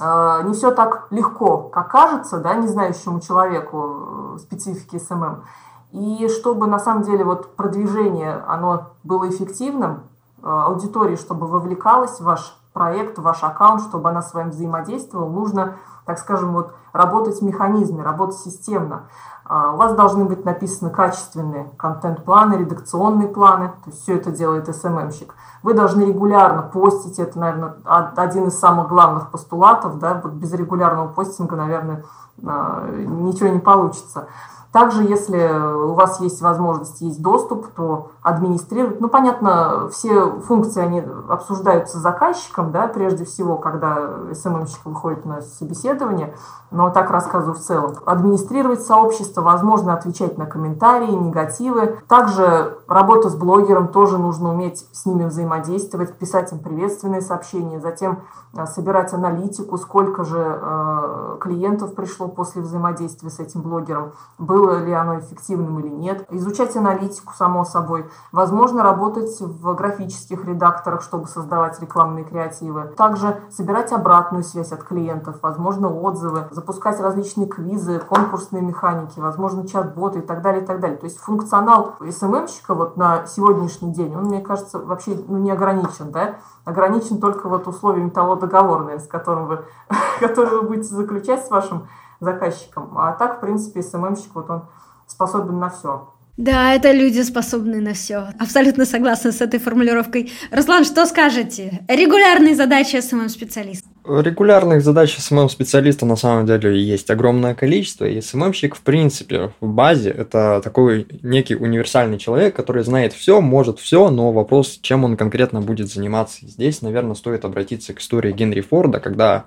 не 0.00 0.52
все 0.54 0.70
так 0.72 1.06
легко, 1.10 1.58
как 1.58 1.90
кажется, 1.90 2.38
да, 2.38 2.54
не 2.54 2.66
знающему 2.66 3.20
человеку 3.20 4.34
э, 4.34 4.38
специфики 4.38 4.98
SMM. 4.98 5.44
И 5.92 6.28
чтобы 6.28 6.66
на 6.66 6.78
самом 6.78 7.02
деле 7.02 7.24
вот 7.24 7.54
продвижение, 7.54 8.42
оно 8.48 8.90
было 9.04 9.28
эффективным, 9.28 10.02
э, 10.42 10.48
аудитории, 10.48 11.16
чтобы 11.16 11.46
вовлекалась 11.46 12.18
в 12.18 12.24
ваш 12.24 12.56
проект, 12.74 13.18
ваш 13.18 13.42
аккаунт, 13.42 13.80
чтобы 13.80 14.10
она 14.10 14.20
с 14.20 14.34
вами 14.34 14.50
взаимодействовала, 14.50 15.30
нужно, 15.30 15.76
так 16.04 16.18
скажем, 16.18 16.52
вот 16.52 16.74
работать 16.92 17.40
в 17.40 17.44
механизме, 17.44 18.02
работать 18.02 18.36
системно. 18.36 19.04
А, 19.46 19.72
у 19.72 19.76
вас 19.76 19.94
должны 19.94 20.24
быть 20.24 20.44
написаны 20.44 20.90
качественные 20.90 21.70
контент-планы, 21.78 22.54
редакционные 22.54 23.28
планы, 23.28 23.68
то 23.84 23.90
есть 23.90 24.02
все 24.02 24.16
это 24.16 24.32
делает 24.32 24.74
СММщик. 24.74 25.34
Вы 25.62 25.74
должны 25.74 26.02
регулярно 26.02 26.62
постить, 26.62 27.18
это, 27.18 27.38
наверное, 27.38 27.76
один 27.84 28.48
из 28.48 28.58
самых 28.58 28.88
главных 28.88 29.30
постулатов, 29.30 29.98
да, 29.98 30.20
вот 30.22 30.32
без 30.32 30.52
регулярного 30.52 31.08
постинга, 31.08 31.56
наверное, 31.56 32.04
а, 32.44 32.88
ничего 32.90 33.50
не 33.50 33.60
получится. 33.60 34.26
Также, 34.74 35.04
если 35.04 35.38
у 35.38 35.94
вас 35.94 36.18
есть 36.18 36.42
возможность, 36.42 37.00
есть 37.00 37.22
доступ, 37.22 37.68
то 37.76 38.10
администрировать. 38.22 39.00
Ну, 39.00 39.08
понятно, 39.08 39.88
все 39.92 40.40
функции, 40.40 40.82
они 40.82 41.00
обсуждаются 41.28 41.98
с 41.98 42.00
заказчиком, 42.00 42.72
да, 42.72 42.88
прежде 42.88 43.24
всего, 43.24 43.56
когда 43.56 44.34
СММщик 44.34 44.84
выходит 44.84 45.24
на 45.26 45.42
собеседование, 45.42 46.34
но 46.72 46.90
так 46.90 47.12
рассказываю 47.12 47.54
в 47.54 47.60
целом. 47.60 47.94
Администрировать 48.04 48.82
сообщество, 48.82 49.42
возможно, 49.42 49.94
отвечать 49.94 50.38
на 50.38 50.46
комментарии, 50.46 51.12
негативы. 51.12 51.98
Также 52.08 52.78
работа 52.88 53.30
с 53.30 53.36
блогером, 53.36 53.86
тоже 53.86 54.18
нужно 54.18 54.50
уметь 54.50 54.88
с 54.90 55.06
ними 55.06 55.26
взаимодействовать, 55.26 56.18
писать 56.18 56.50
им 56.50 56.58
приветственные 56.58 57.20
сообщения, 57.20 57.78
затем 57.78 58.22
э, 58.56 58.66
собирать 58.66 59.12
аналитику, 59.14 59.78
сколько 59.78 60.24
же 60.24 60.58
э, 60.60 61.36
клиентов 61.40 61.94
пришло 61.94 62.26
после 62.26 62.62
взаимодействия 62.62 63.30
с 63.30 63.38
этим 63.38 63.62
блогером, 63.62 64.14
был 64.38 64.63
было 64.64 64.82
ли 64.82 64.92
оно 64.92 65.18
эффективным 65.18 65.78
или 65.80 65.88
нет, 65.88 66.26
изучать 66.30 66.74
аналитику, 66.74 67.34
само 67.36 67.64
собой, 67.64 68.10
возможно, 68.32 68.82
работать 68.82 69.38
в 69.40 69.74
графических 69.74 70.44
редакторах, 70.46 71.02
чтобы 71.02 71.28
создавать 71.28 71.78
рекламные 71.80 72.24
креативы, 72.24 72.84
также 72.96 73.36
собирать 73.50 73.92
обратную 73.92 74.42
связь 74.42 74.72
от 74.72 74.82
клиентов, 74.82 75.36
возможно, 75.42 75.88
отзывы, 75.88 76.48
запускать 76.50 76.98
различные 76.98 77.46
квизы, 77.46 77.98
конкурсные 77.98 78.62
механики, 78.62 79.20
возможно, 79.20 79.68
чат-боты 79.68 80.20
и 80.20 80.22
так 80.22 80.40
далее, 80.40 80.62
и 80.62 80.66
так 80.66 80.80
далее. 80.80 80.96
То 80.96 81.04
есть 81.04 81.18
функционал 81.18 81.96
СММщика 82.00 82.74
вот 82.74 82.96
на 82.96 83.26
сегодняшний 83.26 83.92
день, 83.92 84.16
он, 84.16 84.24
мне 84.24 84.40
кажется, 84.40 84.78
вообще 84.78 85.18
ну, 85.28 85.38
не 85.38 85.50
ограничен, 85.50 86.10
да, 86.10 86.36
ограничен 86.64 87.20
только 87.20 87.48
вот 87.48 87.68
условиями 87.68 88.08
того 88.08 88.36
договора, 88.36 88.98
с 88.98 89.06
которым 89.06 89.46
вы, 89.46 89.64
который 90.20 90.60
вы 90.60 90.62
будете 90.62 90.94
заключать 90.94 91.44
с 91.44 91.50
вашим 91.50 91.86
заказчиком. 92.24 92.96
А 92.98 93.12
так, 93.12 93.38
в 93.38 93.40
принципе, 93.40 93.82
СММщик, 93.82 94.34
вот 94.34 94.50
он 94.50 94.62
способен 95.06 95.58
на 95.58 95.70
все. 95.70 96.08
Да, 96.36 96.74
это 96.74 96.90
люди 96.90 97.20
способны 97.20 97.80
на 97.80 97.94
все. 97.94 98.30
Абсолютно 98.40 98.86
согласна 98.86 99.30
с 99.30 99.40
этой 99.40 99.60
формулировкой. 99.60 100.32
Руслан, 100.50 100.84
что 100.84 101.06
скажете? 101.06 101.84
Регулярные 101.86 102.56
задачи 102.56 102.96
СММ-специалиста. 102.96 103.88
Регулярных 104.04 104.82
задач 104.82 105.16
СММ-специалиста 105.16 106.06
на 106.06 106.16
самом 106.16 106.44
деле 106.44 106.76
есть 106.82 107.08
огромное 107.08 107.54
количество, 107.54 108.04
и 108.04 108.20
СММщик, 108.20 108.74
в 108.74 108.80
принципе, 108.80 109.52
в 109.60 109.68
базе 109.68 110.10
это 110.10 110.60
такой 110.62 111.06
некий 111.22 111.54
универсальный 111.54 112.18
человек, 112.18 112.56
который 112.56 112.82
знает 112.82 113.12
все, 113.12 113.40
может 113.40 113.78
все, 113.78 114.10
но 114.10 114.32
вопрос, 114.32 114.80
чем 114.82 115.04
он 115.04 115.16
конкретно 115.16 115.62
будет 115.62 115.88
заниматься. 115.88 116.46
Здесь, 116.46 116.82
наверное, 116.82 117.14
стоит 117.14 117.44
обратиться 117.44 117.94
к 117.94 118.00
истории 118.00 118.32
Генри 118.32 118.60
Форда, 118.60 118.98
когда 118.98 119.44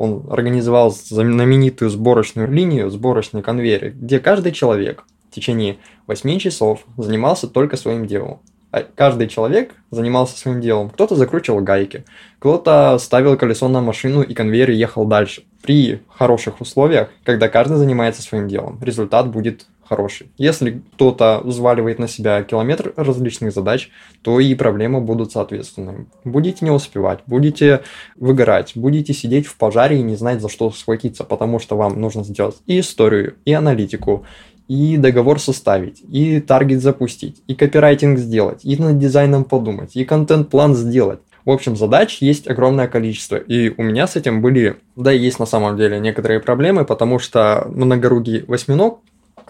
он 0.00 0.24
организовал 0.30 0.90
знаменитую 0.90 1.90
сборочную 1.90 2.50
линию, 2.50 2.88
сборочный 2.88 3.42
конвейер, 3.42 3.90
где 3.90 4.18
каждый 4.18 4.50
человек 4.50 5.04
в 5.30 5.34
течение 5.34 5.76
8 6.06 6.38
часов 6.38 6.86
занимался 6.96 7.46
только 7.48 7.76
своим 7.76 8.06
делом. 8.06 8.40
А 8.72 8.82
каждый 8.82 9.28
человек 9.28 9.74
занимался 9.90 10.38
своим 10.38 10.62
делом. 10.62 10.88
Кто-то 10.88 11.16
закручивал 11.16 11.60
гайки, 11.60 12.04
кто-то 12.38 12.96
ставил 12.98 13.36
колесо 13.36 13.68
на 13.68 13.82
машину 13.82 14.22
и 14.22 14.32
конвейер 14.32 14.70
ехал 14.70 15.04
дальше. 15.04 15.42
При 15.60 16.00
хороших 16.08 16.62
условиях, 16.62 17.10
когда 17.24 17.50
каждый 17.50 17.76
занимается 17.76 18.22
своим 18.22 18.48
делом, 18.48 18.78
результат 18.80 19.28
будет 19.28 19.66
хороший. 19.90 20.30
Если 20.38 20.82
кто-то 20.94 21.40
взваливает 21.42 21.98
на 21.98 22.06
себя 22.06 22.42
километр 22.44 22.94
различных 22.96 23.52
задач, 23.52 23.90
то 24.22 24.38
и 24.38 24.54
проблемы 24.54 25.00
будут 25.00 25.32
соответственными. 25.32 26.06
Будете 26.24 26.64
не 26.64 26.70
успевать, 26.70 27.18
будете 27.26 27.82
выгорать, 28.16 28.72
будете 28.76 29.12
сидеть 29.12 29.46
в 29.46 29.56
пожаре 29.56 29.98
и 29.98 30.02
не 30.02 30.14
знать, 30.14 30.40
за 30.40 30.48
что 30.48 30.70
схватиться, 30.70 31.24
потому 31.24 31.58
что 31.58 31.76
вам 31.76 32.00
нужно 32.00 32.22
сделать 32.22 32.56
и 32.66 32.78
историю, 32.78 33.34
и 33.44 33.52
аналитику, 33.52 34.24
и 34.68 34.96
договор 34.96 35.40
составить, 35.40 36.00
и 36.08 36.40
таргет 36.40 36.80
запустить, 36.80 37.42
и 37.48 37.56
копирайтинг 37.56 38.20
сделать, 38.20 38.64
и 38.64 38.76
над 38.76 38.98
дизайном 38.98 39.42
подумать, 39.42 39.96
и 39.96 40.04
контент-план 40.04 40.76
сделать. 40.76 41.18
В 41.44 41.50
общем, 41.50 41.74
задач 41.74 42.18
есть 42.20 42.46
огромное 42.48 42.86
количество, 42.86 43.36
и 43.36 43.70
у 43.76 43.82
меня 43.82 44.06
с 44.06 44.14
этим 44.14 44.42
были, 44.42 44.76
да 44.94 45.12
и 45.12 45.18
есть 45.18 45.40
на 45.40 45.46
самом 45.46 45.76
деле 45.76 45.98
некоторые 45.98 46.38
проблемы, 46.38 46.84
потому 46.84 47.18
что 47.18 47.66
многорукий 47.68 48.44
восьминог, 48.46 49.00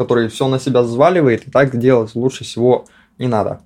который 0.00 0.28
все 0.28 0.48
на 0.48 0.58
себя 0.58 0.80
взваливает, 0.80 1.46
и 1.46 1.50
так 1.50 1.78
делать 1.78 2.14
лучше 2.14 2.42
всего 2.42 2.86
не 3.18 3.26
надо. 3.26 3.60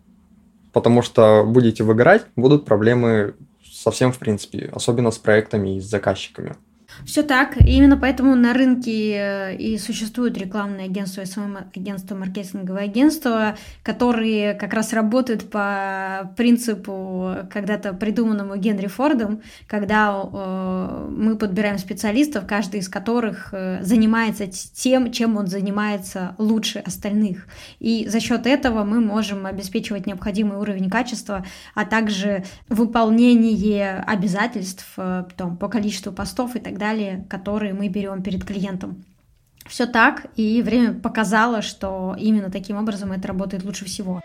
Потому 0.73 1.01
что 1.01 1.45
будете 1.47 1.85
выгорать, 1.85 2.27
будут 2.35 2.65
проблемы 2.65 3.35
совсем 3.63 4.13
в 4.13 4.19
принципе, 4.19 4.69
особенно 4.73 5.13
с 5.13 5.19
проектами 5.19 5.77
и 5.77 5.81
с 5.81 5.85
заказчиками. 5.85 6.57
Все 7.05 7.23
так. 7.23 7.57
И 7.61 7.71
именно 7.77 7.97
поэтому 7.97 8.35
на 8.37 8.55
рынке 8.55 9.17
э, 9.17 9.57
и 9.57 9.79
существуют 9.79 10.39
рекламные 10.39 10.87
агентства, 10.87 11.25
СММ-агентства, 11.25 12.15
маркетинговые 12.15 12.85
агентства, 12.85 13.57
которые 13.83 14.55
как 14.55 14.73
раз 14.73 14.93
работают 14.93 15.51
по 15.51 16.33
принципу, 16.37 17.37
когда-то 17.53 17.93
придуманному 17.93 18.57
Генри 18.57 18.87
Фордом, 18.87 19.43
когда 19.67 20.15
э, 20.15 21.09
мы 21.11 21.37
подбираем 21.37 21.79
специалистов, 21.79 22.45
каждый 22.47 22.81
из 22.81 22.89
которых 22.89 23.49
э, 23.53 23.83
занимается 23.83 24.47
тем, 24.47 25.13
чем 25.13 25.37
он 25.37 25.49
занимается 25.49 26.35
лучше 26.39 26.79
остальных. 26.79 27.47
И 27.81 28.07
за 28.09 28.21
счет 28.21 28.47
этого 28.47 28.85
мы 28.85 29.01
можем 29.01 29.47
обеспечивать 29.47 30.07
необходимый 30.07 30.59
уровень 30.59 30.89
качества, 30.89 31.45
а 31.75 31.85
также 31.85 32.45
выполнение 32.69 33.97
обязательств 34.07 34.87
э, 34.97 35.25
там, 35.37 35.57
по 35.57 35.69
количеству 35.69 36.13
постов 36.13 36.57
и 36.57 36.61
так 36.61 36.79
далее 36.79 36.84
далее, 36.85 37.27
которые 37.31 37.73
мы 37.73 37.89
берем 37.89 38.23
перед 38.23 38.45
клиентом. 38.45 39.05
Все 39.67 39.87
так, 39.87 40.27
и 40.37 40.63
время 40.63 40.93
показало, 40.93 41.63
что 41.63 42.15
именно 42.19 42.51
таким 42.51 42.77
образом 42.77 43.13
это 43.13 43.29
работает 43.29 43.65
лучше 43.65 43.85
всего. 43.87 44.21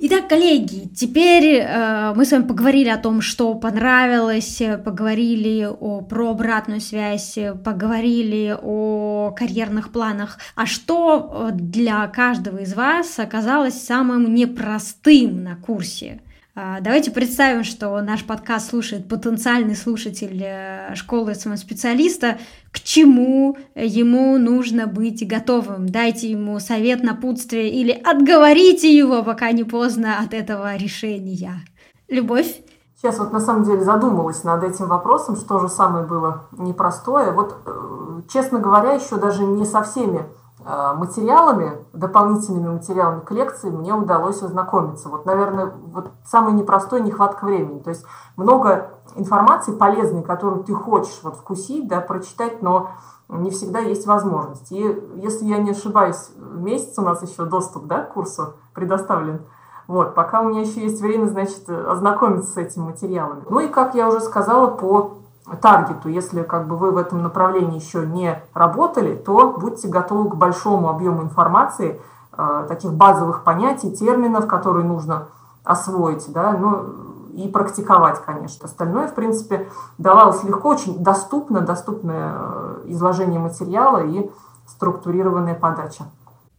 Итак, 0.00 0.28
коллеги, 0.28 0.88
теперь 0.94 1.56
э, 1.56 2.12
мы 2.14 2.24
с 2.24 2.32
вами 2.32 2.46
поговорили 2.46 2.88
о 2.88 2.98
том, 2.98 3.20
что 3.20 3.54
понравилось, 3.54 4.62
поговорили 4.84 5.68
о, 5.68 6.02
про 6.02 6.30
обратную 6.30 6.80
связь, 6.80 7.38
поговорили 7.64 8.56
о 8.62 9.34
карьерных 9.36 9.90
планах. 9.90 10.38
А 10.54 10.66
что 10.66 11.50
для 11.52 12.06
каждого 12.08 12.58
из 12.58 12.74
вас 12.74 13.18
оказалось 13.18 13.82
самым 13.82 14.34
непростым 14.34 15.42
на 15.42 15.56
курсе? 15.56 16.20
А, 16.60 16.80
давайте 16.80 17.12
представим, 17.12 17.62
что 17.62 18.00
наш 18.00 18.26
подкаст 18.26 18.70
слушает 18.70 19.08
потенциальный 19.08 19.76
слушатель 19.76 20.42
э, 20.42 20.92
школы 20.96 21.36
специалиста, 21.36 22.38
к 22.72 22.80
чему 22.80 23.56
ему 23.76 24.36
нужно 24.38 24.88
быть 24.88 25.24
готовым. 25.24 25.88
Дайте 25.88 26.28
ему 26.28 26.58
совет, 26.58 27.04
напутствие 27.04 27.70
или 27.70 27.92
отговорите 27.92 28.92
его, 28.92 29.22
пока 29.22 29.52
не 29.52 29.62
поздно 29.62 30.18
от 30.18 30.34
этого 30.34 30.74
решения. 30.74 31.60
Любовь? 32.08 32.60
Сейчас 32.96 33.20
вот 33.20 33.32
на 33.32 33.38
самом 33.38 33.62
деле 33.62 33.84
задумалась 33.84 34.42
над 34.42 34.64
этим 34.64 34.88
вопросом, 34.88 35.36
что 35.36 35.60
же 35.60 35.68
самое 35.68 36.08
было 36.08 36.48
непростое. 36.50 37.30
Вот, 37.30 37.54
э, 37.66 38.22
честно 38.32 38.58
говоря, 38.58 38.94
еще 38.94 39.16
даже 39.18 39.44
не 39.44 39.64
со 39.64 39.84
всеми 39.84 40.26
материалами, 40.68 41.78
дополнительными 41.94 42.74
материалами 42.74 43.20
к 43.20 43.30
лекции 43.30 43.70
мне 43.70 43.94
удалось 43.94 44.42
ознакомиться. 44.42 45.08
Вот, 45.08 45.24
наверное, 45.24 45.72
вот 45.92 46.10
самый 46.26 46.52
непростой 46.52 47.00
нехватка 47.00 47.46
времени. 47.46 47.78
То 47.78 47.88
есть 47.90 48.04
много 48.36 48.90
информации 49.16 49.72
полезной, 49.72 50.22
которую 50.22 50.64
ты 50.64 50.74
хочешь 50.74 51.20
вот 51.22 51.36
вкусить, 51.36 51.88
да, 51.88 52.00
прочитать, 52.00 52.60
но 52.60 52.90
не 53.28 53.50
всегда 53.50 53.78
есть 53.78 54.06
возможность. 54.06 54.70
И 54.70 55.02
если 55.16 55.46
я 55.46 55.56
не 55.58 55.70
ошибаюсь, 55.70 56.30
месяц 56.36 56.98
у 56.98 57.02
нас 57.02 57.22
еще 57.22 57.46
доступ 57.46 57.86
да, 57.86 58.02
к 58.02 58.12
курсу 58.12 58.54
предоставлен. 58.74 59.46
Вот, 59.86 60.14
пока 60.14 60.42
у 60.42 60.50
меня 60.50 60.60
еще 60.60 60.82
есть 60.82 61.00
время, 61.00 61.28
значит, 61.28 61.66
ознакомиться 61.70 62.52
с 62.52 62.56
этими 62.58 62.84
материалами. 62.84 63.42
Ну 63.48 63.60
и, 63.60 63.68
как 63.68 63.94
я 63.94 64.08
уже 64.08 64.20
сказала, 64.20 64.66
по 64.66 65.14
таргету. 65.56 66.08
Если 66.08 66.42
как 66.42 66.66
бы 66.66 66.76
вы 66.76 66.90
в 66.90 66.96
этом 66.96 67.22
направлении 67.22 67.78
еще 67.78 68.06
не 68.06 68.42
работали, 68.54 69.16
то 69.16 69.56
будьте 69.58 69.88
готовы 69.88 70.30
к 70.30 70.34
большому 70.34 70.88
объему 70.88 71.22
информации, 71.22 72.00
э, 72.36 72.66
таких 72.68 72.92
базовых 72.92 73.44
понятий, 73.44 73.92
терминов, 73.92 74.46
которые 74.46 74.84
нужно 74.84 75.28
освоить, 75.64 76.30
да, 76.32 76.52
ну 76.52 77.08
и 77.32 77.48
практиковать, 77.48 78.20
конечно. 78.24 78.66
Остальное, 78.66 79.08
в 79.08 79.14
принципе, 79.14 79.68
давалось 79.98 80.42
легко, 80.44 80.70
очень 80.70 81.02
доступно, 81.02 81.60
доступное 81.60 82.34
э, 82.34 82.82
изложение 82.86 83.38
материала 83.38 83.98
и 84.04 84.30
структурированная 84.66 85.54
подача. 85.54 86.04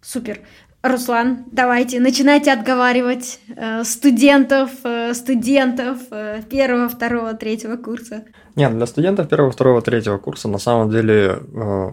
Супер. 0.01 0.39
Руслан, 0.81 1.43
давайте, 1.51 1.99
начинайте 1.99 2.53
отговаривать 2.53 3.41
э, 3.53 3.83
студентов, 3.83 4.71
э, 4.85 5.13
студентов 5.13 5.99
э, 6.09 6.41
первого, 6.49 6.87
второго, 6.87 7.33
третьего 7.33 7.75
курса. 7.75 8.23
Нет, 8.55 8.73
для 8.73 8.85
студентов 8.85 9.27
первого, 9.27 9.51
второго, 9.51 9.81
третьего 9.81 10.17
курса 10.17 10.47
на 10.47 10.57
самом 10.57 10.89
деле 10.89 11.39
э, 11.53 11.91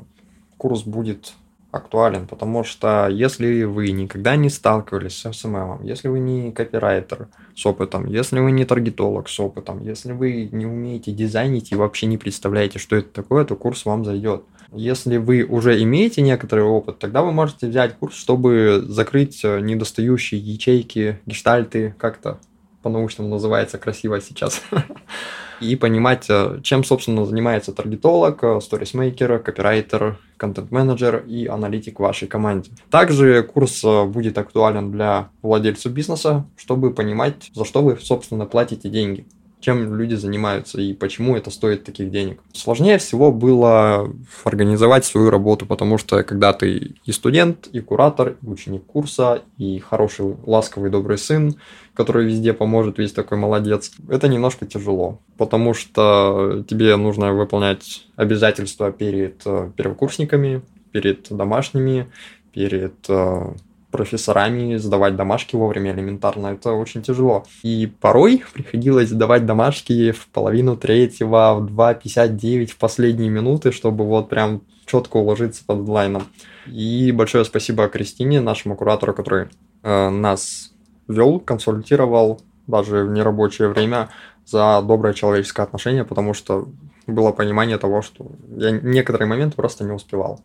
курс 0.56 0.84
будет 0.84 1.34
актуален, 1.72 2.28
потому 2.28 2.62
что 2.62 3.08
если 3.08 3.64
вы 3.64 3.90
никогда 3.90 4.36
не 4.36 4.50
сталкивались 4.50 5.18
с 5.18 5.26
SMM, 5.26 5.84
если 5.84 6.06
вы 6.06 6.20
не 6.20 6.52
копирайтер 6.52 7.26
с 7.56 7.66
опытом, 7.66 8.06
если 8.06 8.38
вы 8.38 8.52
не 8.52 8.64
таргетолог 8.64 9.28
с 9.28 9.40
опытом, 9.40 9.82
если 9.82 10.12
вы 10.12 10.48
не 10.52 10.64
умеете 10.64 11.10
дизайнить 11.10 11.72
и 11.72 11.74
вообще 11.74 12.06
не 12.06 12.18
представляете, 12.18 12.78
что 12.78 12.94
это 12.94 13.08
такое, 13.08 13.44
то 13.44 13.56
курс 13.56 13.84
вам 13.84 14.04
зайдет. 14.04 14.44
Если 14.72 15.16
вы 15.16 15.44
уже 15.44 15.82
имеете 15.82 16.22
некоторый 16.22 16.64
опыт, 16.64 16.98
тогда 16.98 17.22
вы 17.22 17.32
можете 17.32 17.68
взять 17.68 17.94
курс, 17.94 18.16
чтобы 18.16 18.84
закрыть 18.86 19.40
э, 19.44 19.60
недостающие 19.60 20.40
ячейки, 20.40 21.20
гештальты, 21.26 21.94
как-то 21.98 22.38
по-научному 22.82 23.28
называется 23.28 23.78
красиво 23.78 24.20
сейчас, 24.20 24.62
и 25.60 25.76
понимать, 25.76 26.26
э, 26.28 26.60
чем, 26.62 26.84
собственно, 26.84 27.24
занимается 27.24 27.72
таргетолог, 27.72 28.42
э, 28.42 28.60
сторисмейкер, 28.60 29.38
копирайтер, 29.38 30.18
контент-менеджер 30.36 31.24
и 31.26 31.46
аналитик 31.46 31.98
в 31.98 32.02
вашей 32.02 32.28
команде. 32.28 32.70
Также 32.90 33.42
курс 33.42 33.82
будет 33.82 34.36
актуален 34.38 34.92
для 34.92 35.30
владельцев 35.42 35.92
бизнеса, 35.92 36.46
чтобы 36.56 36.92
понимать, 36.92 37.50
за 37.54 37.64
что 37.64 37.82
вы, 37.82 37.96
собственно, 37.98 38.46
платите 38.46 38.88
деньги. 38.88 39.26
Чем 39.60 39.96
люди 39.96 40.14
занимаются 40.14 40.80
и 40.80 40.92
почему 40.92 41.36
это 41.36 41.50
стоит 41.50 41.84
таких 41.84 42.10
денег. 42.10 42.40
Сложнее 42.52 42.98
всего 42.98 43.32
было 43.32 44.12
организовать 44.44 45.04
свою 45.04 45.30
работу, 45.30 45.66
потому 45.66 45.98
что 45.98 46.22
когда 46.22 46.52
ты 46.52 46.94
и 47.04 47.12
студент, 47.12 47.66
и 47.72 47.80
куратор, 47.80 48.36
и 48.42 48.46
ученик 48.46 48.84
курса, 48.84 49.42
и 49.58 49.78
хороший, 49.78 50.36
ласковый, 50.44 50.90
добрый 50.90 51.18
сын, 51.18 51.56
который 51.94 52.26
везде 52.26 52.52
поможет, 52.52 52.98
весь 52.98 53.12
такой 53.12 53.38
молодец, 53.38 53.92
это 54.08 54.28
немножко 54.28 54.66
тяжело, 54.66 55.20
потому 55.38 55.72
что 55.74 56.64
тебе 56.68 56.94
нужно 56.96 57.32
выполнять 57.32 58.06
обязательства 58.16 58.92
перед 58.92 59.42
э, 59.46 59.70
первокурсниками, 59.76 60.62
перед 60.92 61.28
домашними, 61.30 62.06
перед 62.52 62.94
э, 63.08 63.54
профессорами 63.96 64.76
сдавать 64.76 65.16
домашки 65.16 65.56
вовремя 65.56 65.92
элементарно, 65.92 66.48
это 66.48 66.72
очень 66.72 67.02
тяжело. 67.02 67.44
И 67.62 67.90
порой 68.00 68.44
приходилось 68.52 69.08
сдавать 69.08 69.46
домашки 69.46 70.12
в 70.12 70.28
половину 70.28 70.76
третьего, 70.76 71.54
в 71.54 71.66
2.59 71.66 72.66
в 72.66 72.76
последние 72.76 73.30
минуты, 73.30 73.72
чтобы 73.72 74.04
вот 74.04 74.28
прям 74.28 74.62
четко 74.86 75.16
уложиться 75.16 75.64
под 75.66 75.80
дедлайном. 75.80 76.24
И 76.66 77.12
большое 77.12 77.44
спасибо 77.44 77.88
Кристине, 77.88 78.40
нашему 78.40 78.76
куратору, 78.76 79.14
который 79.14 79.48
э, 79.82 80.08
нас 80.10 80.72
вел, 81.08 81.40
консультировал 81.40 82.40
даже 82.66 83.04
в 83.04 83.10
нерабочее 83.10 83.68
время 83.68 84.08
за 84.44 84.82
доброе 84.82 85.14
человеческое 85.14 85.62
отношение, 85.62 86.04
потому 86.04 86.34
что 86.34 86.68
было 87.06 87.32
понимание 87.32 87.78
того, 87.78 88.02
что 88.02 88.26
я 88.56 88.70
некоторые 88.70 89.28
моменты 89.28 89.56
просто 89.56 89.84
не 89.84 89.92
успевал. 89.92 90.40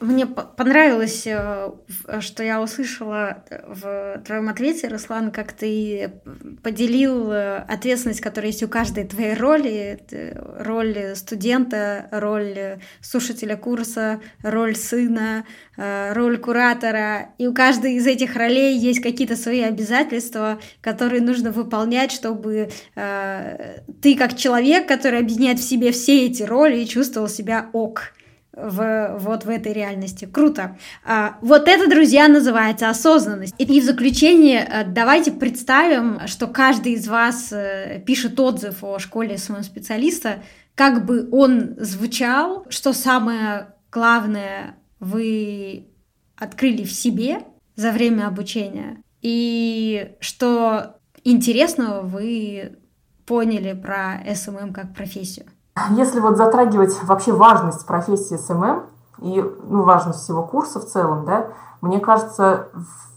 Мне 0.00 0.26
понравилось, 0.26 1.26
э, 1.26 1.70
что 2.20 2.42
я 2.42 2.60
услышала 2.60 3.44
в 3.66 4.22
твоем 4.24 4.48
ответе, 4.48 4.88
Руслан, 4.88 5.30
как 5.30 5.52
ты 5.52 6.12
поделил 6.62 7.30
э, 7.30 7.58
ответственность, 7.58 8.20
которая 8.20 8.50
есть 8.50 8.62
у 8.62 8.68
каждой 8.68 9.04
твоей 9.04 9.34
роли. 9.34 10.00
Роль 10.58 11.14
студента, 11.14 12.08
роль 12.10 12.78
слушателя 13.00 13.56
курса, 13.56 14.20
роль 14.42 14.76
сына, 14.76 15.44
э, 15.76 16.12
роль 16.12 16.38
куратора. 16.38 17.30
И 17.38 17.46
у 17.46 17.54
каждой 17.54 17.94
из 17.94 18.06
этих 18.06 18.36
ролей 18.36 18.76
есть 18.76 19.00
какие-то 19.00 19.36
свои 19.36 19.60
обязательства, 19.60 20.60
которые 20.80 21.22
нужно 21.22 21.50
выполнять, 21.50 22.12
чтобы 22.12 22.70
ты 22.94 24.16
как 24.16 24.36
человек, 24.36 24.88
который 24.88 25.20
объединяет 25.20 25.58
в 25.58 25.68
себе 25.68 25.92
все 25.92 26.26
эти 26.26 26.42
роли, 26.42 26.84
чувствовал 26.84 27.28
себя 27.28 27.68
ок 27.72 28.12
в, 28.56 29.16
вот 29.18 29.44
в 29.44 29.50
этой 29.50 29.72
реальности. 29.72 30.24
Круто. 30.24 30.78
А, 31.04 31.36
вот 31.42 31.68
это, 31.68 31.88
друзья, 31.88 32.26
называется 32.26 32.88
осознанность. 32.88 33.54
И 33.58 33.80
в 33.80 33.84
заключение 33.84 34.66
э, 34.66 34.84
давайте 34.84 35.30
представим, 35.30 36.26
что 36.26 36.46
каждый 36.46 36.94
из 36.94 37.06
вас 37.06 37.52
э, 37.52 38.02
пишет 38.06 38.40
отзыв 38.40 38.82
о 38.82 38.98
школе 38.98 39.36
своего 39.36 39.62
специалиста, 39.62 40.42
как 40.74 41.04
бы 41.04 41.28
он 41.30 41.74
звучал, 41.78 42.66
что 42.70 42.92
самое 42.92 43.74
главное 43.92 44.76
вы 45.00 45.88
открыли 46.36 46.84
в 46.84 46.92
себе 46.92 47.40
за 47.76 47.92
время 47.92 48.26
обучения, 48.26 49.02
и 49.20 50.12
что 50.20 50.98
интересного 51.24 52.02
вы 52.02 52.76
поняли 53.26 53.72
про 53.72 54.22
СММ 54.34 54.72
как 54.72 54.94
профессию. 54.94 55.46
Если 55.90 56.20
вот 56.20 56.36
затрагивать 56.36 57.02
вообще 57.02 57.32
важность 57.32 57.86
профессии 57.86 58.36
СММ 58.36 58.84
и 59.18 59.42
ну, 59.68 59.82
важность 59.82 60.20
всего 60.20 60.42
курса 60.42 60.80
в 60.80 60.86
целом, 60.86 61.24
да, 61.26 61.48
мне 61.80 62.00
кажется, 62.00 62.68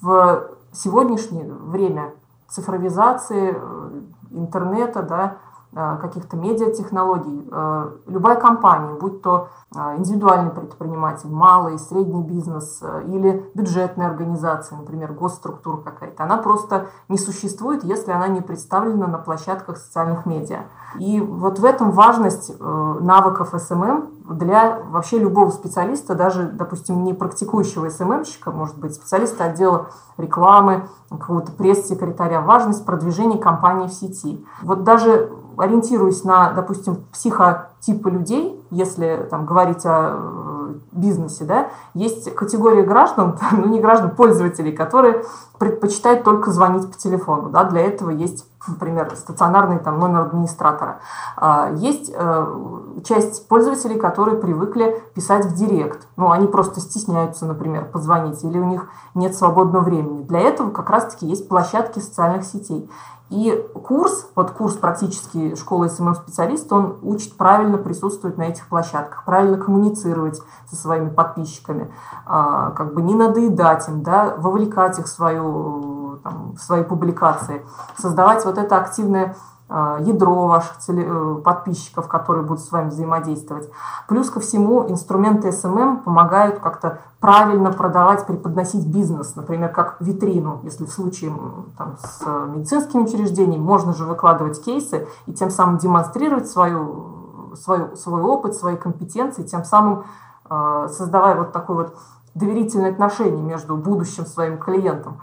в 0.02 0.50
сегодняшнее 0.74 1.46
время 1.52 2.14
цифровизации 2.50 3.56
э, 3.56 4.02
интернета, 4.32 5.04
да, 5.04 5.38
каких-то 5.74 6.36
медиатехнологий. 6.36 7.48
Э, 7.52 7.92
любая 8.08 8.36
компания, 8.36 8.94
будь 9.00 9.22
то 9.22 9.50
э, 9.76 9.98
индивидуальный 9.98 10.52
предприниматель, 10.52 11.30
малый, 11.30 11.78
средний 11.78 12.24
бизнес 12.24 12.82
или 13.06 13.50
бюджетная 13.54 14.08
организация, 14.08 14.78
например, 14.78 15.14
госструктура 15.14 15.78
какая-то, 15.78 16.24
она 16.24 16.38
просто 16.38 16.88
не 17.08 17.18
существует, 17.18 17.84
если 17.84 18.12
она 18.12 18.28
не 18.28 18.42
представлена 18.42 19.08
на 19.08 19.18
площадках 19.18 19.78
социальных 19.78 20.26
медиа. 20.26 20.64
И 20.98 21.22
вот 21.22 21.60
в 21.60 21.66
этом 21.66 21.92
важность 21.92 22.60
навыков 22.60 23.54
СММ 23.56 24.10
для 24.30 24.80
вообще 24.90 25.20
любого 25.20 25.50
специалиста, 25.52 26.16
даже, 26.16 26.48
допустим, 26.48 27.04
не 27.04 27.14
практикующего 27.14 27.90
СММщика, 27.90 28.52
может 28.52 28.78
быть, 28.78 28.96
специалиста 28.96 29.46
отдела 29.46 29.88
рекламы, 30.18 30.88
какого-то 31.10 31.52
пресс-секретаря, 31.52 32.42
важность 32.42 32.86
продвижения 32.86 33.38
компании 33.38 33.88
в 33.88 33.94
сети. 33.94 34.46
Вот 34.62 34.84
даже 34.84 35.32
ориентируясь 35.60 36.24
на, 36.24 36.52
допустим, 36.52 37.04
психотипы 37.12 38.10
людей, 38.10 38.60
если 38.72 39.28
там 39.30 39.46
говорить 39.46 39.86
о 39.86 40.16
э, 40.16 40.74
бизнесе, 40.92 41.44
да, 41.44 41.70
есть 41.94 42.34
категория 42.36 42.84
граждан, 42.84 43.38
ну 43.52 43.66
не 43.66 43.80
граждан, 43.80 44.12
пользователей, 44.12 44.72
которые 44.72 45.24
предпочитают 45.58 46.24
только 46.24 46.52
звонить 46.52 46.90
по 46.90 46.98
телефону, 46.98 47.50
да, 47.50 47.66
для 47.66 47.82
этого 47.82 48.10
есть, 48.12 48.46
например, 48.68 49.12
стационарный 49.16 49.80
там 49.80 50.00
номер 50.00 50.22
администратора. 50.22 51.00
А, 51.36 51.72
есть 51.76 52.12
э, 52.16 52.56
часть 53.04 53.48
пользователей, 53.48 54.00
которые 54.00 54.38
привыкли 54.38 55.04
писать 55.14 55.46
в 55.46 55.56
директ, 55.56 56.08
ну 56.16 56.32
они 56.32 56.48
просто 56.48 56.80
стесняются, 56.80 57.46
например, 57.46 57.86
позвонить, 57.86 58.44
или 58.44 58.58
у 58.58 58.66
них 58.66 58.88
нет 59.16 59.36
свободного 59.36 59.84
времени. 59.84 60.24
Для 60.24 60.40
этого 60.40 60.72
как 60.72 60.90
раз-таки 60.90 61.26
есть 61.26 61.50
площадки 61.50 62.00
социальных 62.00 62.46
сетей. 62.46 62.90
И 63.30 63.52
курс, 63.86 64.28
вот 64.34 64.52
курс 64.52 64.76
практической 64.76 65.56
школы 65.56 65.90
СММ-специалиста, 65.90 66.76
он 66.76 66.98
учит 67.04 67.38
правильно 67.38 67.78
присутствовать 67.78 68.40
на 68.40 68.44
этих 68.44 68.68
площадках, 68.68 69.24
правильно 69.24 69.58
коммуницировать 69.58 70.42
со 70.68 70.76
своими 70.76 71.10
подписчиками, 71.10 71.94
а, 72.26 72.72
как 72.72 72.96
бы 72.96 73.04
не 73.04 73.14
надоедать 73.14 73.88
им, 73.88 74.02
да, 74.02 74.36
вовлекать 74.36 74.98
их 74.98 75.06
в, 75.06 75.10
свою, 75.10 76.20
там, 76.24 76.54
в 76.54 76.60
свои 76.60 76.84
публикации, 76.84 77.64
создавать 77.98 78.46
вот 78.46 78.58
это 78.58 78.78
активное 78.78 79.36
ядро 79.70 80.48
ваших 80.48 80.78
э, 80.88 81.36
подписчиков, 81.44 82.08
которые 82.08 82.44
будут 82.44 82.64
с 82.64 82.72
вами 82.72 82.90
взаимодействовать. 82.90 83.70
Плюс 84.08 84.30
ко 84.30 84.40
всему 84.40 84.90
инструменты 84.90 85.50
SMM 85.50 86.02
помогают 86.04 86.60
как-то 86.60 87.00
правильно 87.20 87.72
продавать, 87.72 88.26
преподносить 88.26 88.88
бизнес, 88.88 89.36
например, 89.36 89.70
как 89.70 89.98
витрину, 90.00 90.62
если 90.64 90.86
в 90.86 90.92
случае 90.92 91.34
там, 91.78 91.98
с 92.00 92.26
медицинскими 92.26 93.04
учреждениями 93.04 93.62
можно 93.62 93.94
же 93.94 94.06
выкладывать 94.06 94.64
кейсы 94.64 95.08
и 95.28 95.34
тем 95.34 95.52
самым 95.52 95.78
демонстрировать 95.78 96.50
свою, 96.50 97.54
свою, 97.56 97.96
свой 97.96 98.24
опыт, 98.24 98.56
свои 98.56 98.76
компетенции, 98.76 99.44
тем 99.44 99.64
самым 99.64 100.04
э, 100.50 100.88
создавая 100.92 101.36
вот 101.36 101.52
такое 101.52 101.78
вот 101.78 101.96
доверительное 102.40 102.92
отношение 102.92 103.44
между 103.44 103.76
будущим 103.76 104.26
своим 104.26 104.58
клиентом. 104.58 105.22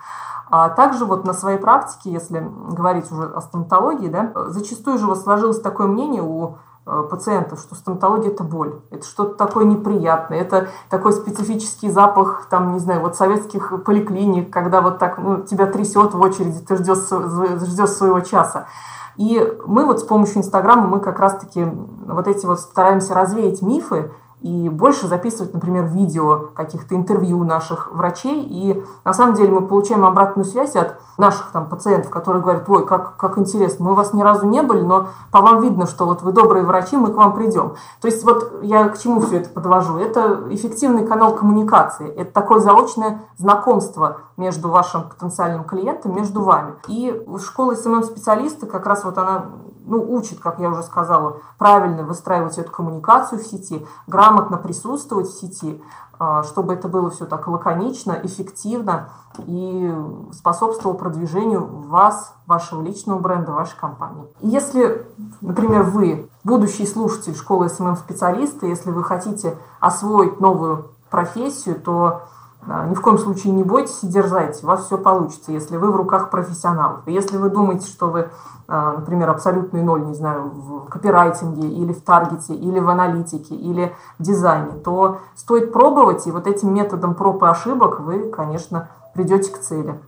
А 0.49 0.69
также 0.69 1.05
вот 1.05 1.25
на 1.25 1.33
своей 1.33 1.59
практике, 1.59 2.13
если 2.13 2.49
говорить 2.71 3.11
уже 3.11 3.25
о 3.25 3.41
стоматологии, 3.41 4.09
да, 4.09 4.33
зачастую 4.49 4.99
же 4.99 5.07
вот 5.07 5.19
сложилось 5.19 5.61
такое 5.61 5.89
мнение 5.89 6.23
у 6.23 6.59
э, 6.87 7.03
пациентов, 7.11 7.59
что 7.59 7.75
стоматология– 7.75 8.31
это 8.33 8.45
боль, 8.45 8.81
это 8.91 9.05
что-то 9.05 9.35
такое 9.35 9.65
неприятное, 9.65 10.39
это 10.39 10.69
такой 10.89 11.13
специфический 11.15 11.91
запах, 11.91 12.47
там, 12.49 12.75
не 12.75 12.79
знаю, 12.79 13.01
вот 13.01 13.17
советских 13.17 13.83
поликлиник, 13.85 14.53
когда 14.53 14.81
вот 14.83 14.99
так 14.99 15.19
ну, 15.19 15.39
тебя 15.39 15.67
трясет 15.67 16.15
в 16.15 16.21
очереди, 16.21 16.61
ты 16.61 16.77
ждешь, 16.77 17.09
ждешь 17.67 17.91
своего 17.91 18.21
часа. 18.21 18.67
И 19.17 19.59
мы 19.67 19.85
вот 19.85 20.01
с 20.01 20.05
помощью 20.05 20.39
Инстаграма, 20.39 20.87
мы 20.87 21.01
как 21.01 21.19
раз-таки 21.19 21.65
вот 21.65 22.29
эти 22.29 22.47
вот 22.47 22.61
стараемся 22.61 23.15
развеять 23.15 23.63
мифы, 23.63 24.13
и 24.43 24.69
больше 24.69 25.07
записывать, 25.07 25.55
например, 25.55 25.85
видео 25.85 26.51
каких-то 26.55 26.95
интервью 26.95 27.43
наших 27.43 27.91
врачей. 27.93 28.43
И 28.43 28.85
на 29.05 29.15
самом 29.15 29.35
деле 29.35 29.51
мы 29.51 29.63
получаем 29.63 30.05
обратную 30.05 30.45
связь 30.45 30.77
от 30.77 30.99
наших 31.17 31.51
там 31.53 31.67
пациентов, 31.67 32.11
которые 32.11 32.43
говорят, 32.43 32.69
ой, 32.69 32.87
как, 32.87 33.17
как 33.17 33.39
интересно, 33.39 33.87
мы 33.87 33.93
у 33.93 33.95
вас 33.95 34.13
ни 34.13 34.23
разу 34.23 34.47
не 34.47 34.63
были, 34.63 34.83
но 34.83 35.09
по 35.31 35.41
вам 35.41 35.63
видно, 35.63 35.87
что 35.87 36.05
вот 36.05 36.23
вы 36.23 36.33
добрые 36.33 36.65
врачи, 36.65 36.97
мы 36.97 37.13
к 37.13 37.17
вам 37.17 37.33
придем. 37.33 37.75
То 38.01 38.09
есть 38.09 38.23
вот 38.25 38.63
я 38.63 38.89
к 38.89 38.99
чему 38.99 39.21
все 39.21 39.39
это 39.39 39.49
подвожу? 39.49 39.97
Это 39.97 40.45
эффективный 40.51 41.07
канал 41.07 41.35
коммуникации, 41.35 42.09
это 42.09 42.33
такое 42.33 42.61
заочное 42.61 43.23
знакомство 43.39 44.19
между 44.37 44.69
вашим 44.69 45.05
потенциальным 45.05 45.65
клиентом, 45.65 46.15
между 46.15 46.43
вами. 46.43 46.75
И 46.89 47.25
школа 47.43 47.75
СММ-специалиста 47.75 48.67
как 48.67 48.87
раз 48.87 49.05
вот 49.05 49.17
она 49.17 49.47
ну, 49.87 50.03
учит, 50.13 50.41
как 50.41 50.59
я 50.59 50.69
уже 50.69 50.83
сказала, 50.83 51.39
правильно 51.59 52.03
выстраивать 52.03 52.59
эту 52.59 52.71
коммуникацию 52.71 53.41
в 53.41 53.47
сети, 53.47 53.87
грамотно 54.07 54.57
присутствовать 54.59 55.29
в 55.29 55.41
сети, 55.41 55.81
а, 56.19 56.43
чтобы 56.43 56.75
это 56.75 56.89
было 56.89 57.11
все 57.11 57.27
так 57.27 57.47
лаконично, 57.47 58.19
эффективно 58.23 59.11
и 59.39 59.95
способствовало 60.33 60.97
продвижению 60.97 61.67
вас, 61.67 62.35
вашего 62.47 62.83
личного 62.83 63.19
бренда, 63.19 63.53
вашей 63.53 63.77
компании. 63.79 64.27
Если, 64.41 65.07
например, 65.41 65.83
вы 65.83 66.29
будущий 66.43 66.87
слушатель 66.87 67.35
школы 67.35 67.69
СММ-специалиста, 67.69 68.67
если 68.67 68.91
вы 68.91 69.05
хотите 69.05 69.59
освоить 69.79 70.41
новую 70.41 70.91
профессию, 71.11 71.81
то 71.81 72.23
ни 72.67 72.95
в 72.95 73.01
коем 73.01 73.19
случае 73.19 73.53
не 73.53 73.63
бойтесь 73.63 74.03
и 74.03 74.09
дерзайте, 74.09 74.65
у 74.65 74.69
вас 74.69 74.87
все 74.87 74.99
получится, 74.99 75.53
если 75.53 75.77
вы 75.77 75.91
в 75.91 75.97
руках 75.97 76.31
профессионалов. 76.31 77.01
Если 77.07 77.37
вы 77.37 77.49
думаете, 77.49 77.87
что 77.87 78.09
вы, 78.09 78.29
например, 78.67 79.31
абсолютный 79.31 79.83
ноль, 79.83 80.05
не 80.05 80.15
знаю, 80.15 80.51
в 80.51 80.89
копирайтинге 80.89 81.69
или 81.69 81.93
в 81.93 82.03
таргете, 82.03 82.55
или 82.55 82.81
в 82.81 82.89
аналитике, 82.89 83.55
или 83.55 83.95
в 84.19 84.23
дизайне, 84.23 84.73
то 84.85 85.19
стоит 85.37 85.73
пробовать, 85.73 86.27
и 86.27 86.33
вот 86.33 86.47
этим 86.47 86.75
методом 86.75 87.15
проб 87.15 87.43
и 87.43 87.47
ошибок 87.47 88.01
вы, 88.01 88.31
конечно, 88.31 88.89
придете 89.15 89.53
к 89.53 89.59
цели. 89.59 89.99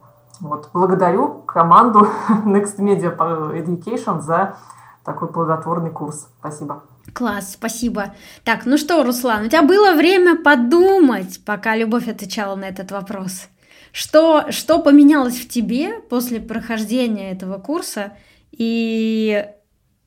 Вот. 0.41 0.71
Благодарю 0.73 1.43
команду 1.47 2.09
Next 2.45 2.79
Media 2.79 3.17
Education 3.17 4.21
за 4.21 4.57
такой 5.05 5.29
плодотворный 5.29 5.91
курс. 5.91 6.29
Спасибо. 6.41 6.83
Класс, 7.13 7.53
спасибо. 7.55 8.15
Так, 8.45 8.67
ну 8.67 8.77
что, 8.77 9.03
Руслан, 9.03 9.47
у 9.47 9.49
тебя 9.49 9.63
было 9.63 9.95
время 9.95 10.37
подумать, 10.37 11.41
пока 11.45 11.77
Любовь 11.77 12.09
отвечала 12.09 12.55
на 12.55 12.67
этот 12.67 12.91
вопрос. 12.91 13.49
Что, 13.93 14.51
что 14.51 14.79
поменялось 14.81 15.39
в 15.39 15.49
тебе 15.49 16.01
после 16.11 16.41
прохождения 16.41 17.33
этого 17.33 17.59
курса 17.59 18.13
и 18.53 19.47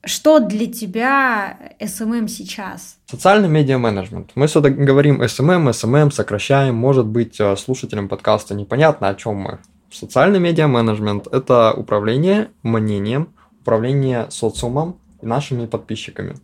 что 0.04 0.40
для 0.40 0.66
тебя 0.66 1.58
SMM 1.78 2.26
сейчас? 2.28 2.96
Социальный 3.06 3.48
медиа-менеджмент. 3.48 4.30
Мы 4.34 4.48
сюда 4.48 4.70
говорим 4.70 5.22
SMM, 5.22 5.70
SMM, 5.70 6.10
сокращаем. 6.10 6.74
Может 6.74 7.06
быть, 7.06 7.38
э, 7.38 7.56
слушателям 7.56 8.08
подкаста 8.08 8.54
непонятно, 8.54 9.08
о 9.08 9.14
чем 9.14 9.36
мы. 9.36 9.58
Социальный 9.92 10.40
медиа-менеджмент– 10.40 11.26
это 11.32 11.72
управление 11.72 12.50
мнением, 12.62 13.34
управление 13.60 14.26
социумом 14.30 14.96
и 15.20 15.26
нашими 15.26 15.66
подписчиками. 15.66 16.34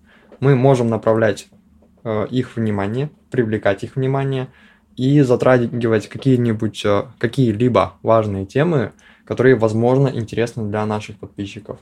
Мы 0.40 0.54
можем 0.54 0.88
направлять 0.88 1.48
э, 2.04 2.26
их 2.30 2.56
внимание, 2.56 3.10
привлекать 3.30 3.84
их 3.84 3.96
внимание 3.96 4.48
и 4.96 5.20
затрагивать 5.20 6.08
какие-нибудь, 6.08 6.84
э, 6.84 7.04
какие-либо 7.18 7.94
важные 8.02 8.46
темы, 8.46 8.92
которые, 9.24 9.56
возможно, 9.56 10.08
интересны 10.08 10.68
для 10.68 10.84
наших 10.86 11.18
подписчиков. 11.18 11.78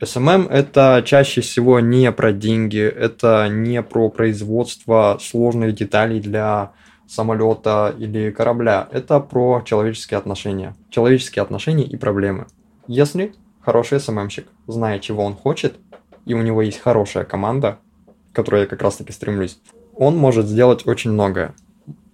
SMM– 0.00 0.48
это 0.50 1.02
чаще 1.06 1.40
всего 1.40 1.80
не 1.80 2.12
про 2.12 2.32
деньги, 2.32 2.80
это 2.80 3.48
не 3.48 3.82
про 3.82 4.10
производство 4.10 5.16
сложных 5.20 5.74
деталей 5.74 6.20
для 6.20 6.72
самолета 7.08 7.94
или 7.98 8.30
корабля. 8.30 8.88
Это 8.92 9.20
про 9.20 9.62
человеческие 9.64 10.18
отношения. 10.18 10.74
Человеческие 10.90 11.42
отношения 11.42 11.84
и 11.84 11.96
проблемы. 11.96 12.46
Если 12.86 13.34
хороший 13.62 14.00
СММщик 14.00 14.46
знает, 14.66 15.02
чего 15.02 15.24
он 15.24 15.34
хочет, 15.34 15.76
и 16.26 16.34
у 16.34 16.42
него 16.42 16.62
есть 16.62 16.80
хорошая 16.80 17.24
команда, 17.24 17.78
которой 18.36 18.60
я 18.62 18.66
как 18.66 18.82
раз 18.82 18.96
таки 18.96 19.12
стремлюсь, 19.12 19.58
он 19.96 20.16
может 20.16 20.46
сделать 20.46 20.86
очень 20.86 21.10
многое. 21.10 21.54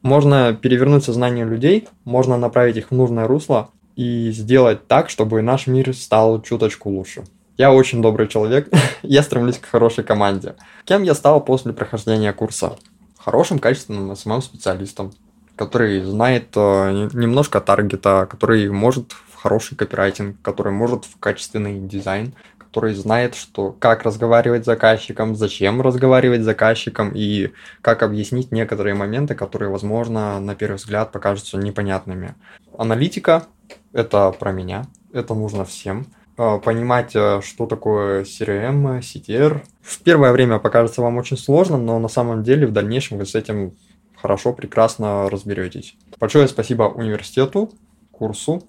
Можно 0.01 0.55
перевернуть 0.55 1.05
сознание 1.05 1.45
людей, 1.45 1.89
можно 2.05 2.39
направить 2.39 2.77
их 2.77 2.91
в 2.91 2.95
нужное 2.95 3.27
русло 3.27 3.71
и 3.97 4.31
сделать 4.31 4.87
так, 4.89 5.11
чтобы 5.11 5.43
наш 5.43 5.67
мир 5.67 5.95
стал 5.95 6.41
чуточку 6.41 6.89
лучше. 6.89 7.25
Я 7.59 7.73
очень 7.73 8.01
добрый 8.01 8.29
человек, 8.29 8.69
я 9.03 9.23
стремлюсь 9.23 9.59
к 9.59 9.67
хорошей 9.67 10.05
команде. 10.05 10.55
Кем 10.87 11.03
я 11.03 11.15
стал 11.15 11.45
после 11.45 11.75
прохождения 11.75 12.33
курса? 12.33 12.77
хорошим, 13.25 13.59
качественным 13.59 14.11
SMM-специалистом, 14.13 15.13
который 15.57 16.01
знает 16.03 16.49
э, 16.57 17.09
немножко 17.13 17.61
таргета, 17.61 18.27
который 18.29 18.69
может 18.71 19.13
в 19.13 19.37
хороший 19.37 19.77
копирайтинг, 19.77 20.37
который 20.43 20.73
может 20.73 21.05
в 21.05 21.19
качественный 21.19 21.81
дизайн, 21.81 22.35
который 22.73 22.95
знает, 22.95 23.35
что 23.35 23.77
как 23.79 24.03
разговаривать 24.03 24.63
с 24.63 24.67
заказчиком, 24.67 25.37
зачем 25.37 25.83
разговаривать 25.83 26.41
с 26.41 26.45
заказчиком 26.45 27.13
и 27.15 27.53
как 27.83 28.03
объяснить 28.03 28.51
некоторые 28.51 28.95
моменты, 28.95 29.35
которые, 29.35 29.69
возможно, 29.69 30.41
на 30.41 30.55
первый 30.55 30.77
взгляд 30.77 31.13
покажутся 31.13 31.59
непонятными. 31.59 32.35
Аналитика– 32.79 33.45
это 33.93 34.33
про 34.33 34.53
меня, 34.53 34.87
это 35.13 35.35
нужно 35.35 35.67
всем– 35.67 36.07
а, 36.37 36.59
понимать, 36.59 37.15
э, 37.15 37.41
что 37.43 37.67
такое 37.67 38.25
CRM, 38.25 39.01
CTR. 39.01 39.61
В 39.83 40.01
первое 40.01 40.33
время 40.33 40.59
покажется 40.59 41.03
вам 41.03 41.19
очень 41.19 41.37
сложно, 41.37 41.77
но 41.77 41.99
на 41.99 42.09
самом 42.09 42.43
деле 42.43 42.67
в 42.67 42.73
дальнейшем 42.73 43.19
вы 43.19 43.27
с 43.27 43.35
этим 43.35 43.77
хорошо, 44.17 44.53
прекрасно 44.53 45.29
разберетесь. 45.29 45.95
Большое 46.19 46.49
спасибо 46.49 46.85
университету, 46.85 47.71
курсу. 48.11 48.63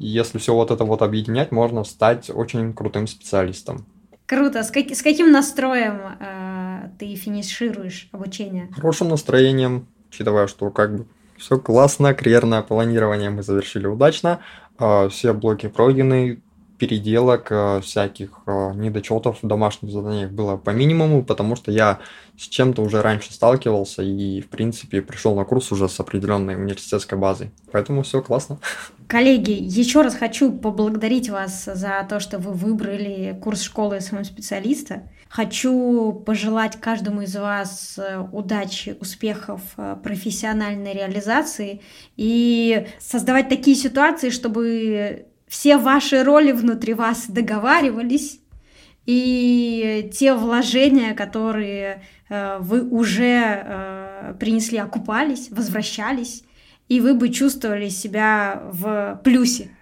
Если 0.00 0.38
все 0.38 0.54
вот 0.54 0.70
это 0.70 0.84
вот 0.84 1.02
объединять, 1.02 1.52
можно 1.52 1.84
стать 1.84 2.30
очень 2.30 2.72
крутым 2.72 3.06
специалистом. 3.06 3.84
Круто. 4.24 4.62
С, 4.62 4.70
как, 4.70 4.90
с 4.90 5.02
каким 5.02 5.30
настроем 5.30 6.00
э, 6.18 6.88
ты 6.98 7.14
финишируешь 7.16 8.08
обучение? 8.10 8.70
Хорошим 8.74 9.10
настроением, 9.10 9.86
учитывая, 10.08 10.46
что 10.46 10.70
как 10.70 10.96
бы 10.96 11.06
все 11.36 11.58
классно, 11.58 12.14
карьерное 12.14 12.62
планирование 12.62 13.28
мы 13.28 13.42
завершили 13.42 13.86
удачно, 13.86 14.40
э, 14.78 15.10
все 15.10 15.34
блоки 15.34 15.68
пройдены, 15.68 16.40
переделок, 16.80 17.48
э, 17.50 17.80
всяких 17.82 18.30
э, 18.46 18.72
недочетов 18.74 19.42
в 19.42 19.46
домашних 19.46 19.92
заданиях 19.92 20.30
было 20.30 20.56
по 20.56 20.70
минимуму, 20.70 21.22
потому 21.22 21.54
что 21.54 21.70
я 21.70 21.98
с 22.38 22.48
чем-то 22.48 22.82
уже 22.82 23.02
раньше 23.02 23.32
сталкивался 23.34 24.02
и, 24.02 24.40
в 24.40 24.48
принципе, 24.48 25.02
пришел 25.02 25.36
на 25.36 25.44
курс 25.44 25.70
уже 25.72 25.88
с 25.88 26.00
определенной 26.00 26.56
университетской 26.56 27.18
базой. 27.18 27.50
Поэтому 27.70 28.02
все 28.02 28.22
классно. 28.22 28.58
Коллеги, 29.08 29.50
еще 29.50 30.00
раз 30.00 30.14
хочу 30.14 30.52
поблагодарить 30.52 31.28
вас 31.28 31.66
за 31.66 32.06
то, 32.08 32.18
что 32.18 32.38
вы 32.38 32.52
выбрали 32.52 33.38
курс 33.42 33.60
школы 33.62 34.00
СММ-специалиста. 34.00 35.02
Хочу 35.28 36.12
пожелать 36.26 36.80
каждому 36.80 37.22
из 37.22 37.36
вас 37.36 37.98
э, 37.98 38.26
удачи, 38.32 38.96
успехов, 39.00 39.60
профессиональной 40.02 40.94
реализации 40.94 41.82
и 42.16 42.86
создавать 42.98 43.50
такие 43.50 43.76
ситуации, 43.76 44.30
чтобы 44.30 45.26
все 45.50 45.78
ваши 45.78 46.22
роли 46.22 46.52
внутри 46.52 46.94
вас 46.94 47.26
договаривались, 47.28 48.40
и 49.04 50.08
те 50.14 50.32
вложения, 50.32 51.12
которые 51.12 52.04
э, 52.28 52.58
вы 52.60 52.88
уже 52.88 53.64
э, 53.64 54.34
принесли, 54.38 54.78
окупались, 54.78 55.50
возвращались, 55.50 56.44
и 56.88 57.00
вы 57.00 57.14
бы 57.14 57.30
чувствовали 57.30 57.88
себя 57.88 58.62
в 58.70 59.20
плюсе. 59.24 59.76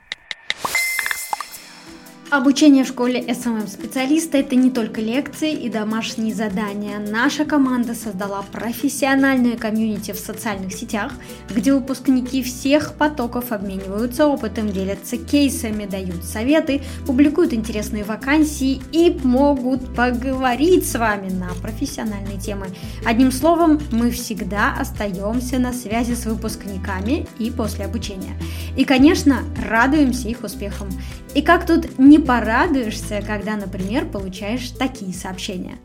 Обучение 2.31 2.85
в 2.85 2.89
школе 2.89 3.23
СММ-специалиста– 3.23 4.37
это 4.39 4.55
не 4.55 4.71
только 4.71 5.01
лекции 5.01 5.55
и 5.55 5.71
домашние 5.71 6.35
задания. 6.35 6.99
Наша 6.99 7.47
команда 7.47 7.95
создала 7.95 8.43
профессиональное 8.53 9.57
комьюнити 9.57 10.13
в 10.13 10.19
социальных 10.19 10.75
сетях, 10.75 11.15
где 11.49 11.73
выпускники 11.73 12.43
всех 12.43 12.97
потоков 12.97 13.51
обмениваются 13.51 14.27
опытом, 14.27 14.71
делятся 14.71 15.17
кейсами, 15.17 15.87
дают 15.87 16.23
советы, 16.23 16.83
публикуют 17.07 17.55
интересные 17.55 18.05
вакансии 18.05 18.83
и 18.93 19.19
могут 19.25 19.95
поговорить 19.95 20.87
с 20.87 20.99
вами 20.99 21.31
на 21.31 21.49
профессиональные 21.63 22.39
темы. 22.39 22.67
Одним 23.07 23.33
словом, 23.33 23.81
мы 23.91 24.11
всегда 24.11 24.75
остаемся 24.79 25.59
на 25.59 25.73
связи 25.73 26.13
с 26.13 26.27
выпускниками 26.27 27.27
и 27.39 27.51
после 27.51 27.87
обучения. 27.87 28.35
И, 28.77 28.85
конечно, 28.85 29.39
радуемся 29.67 30.29
их 30.29 30.45
успехам. 30.45 30.89
И 31.35 31.43
как 31.43 31.67
тут 31.67 31.99
не 31.99 32.18
порадуешься, 32.23 33.23
когда, 33.27 33.57
например, 33.57 34.11
получаешь 34.11 34.71
такие 34.71 35.13
сообщения? 35.13 35.79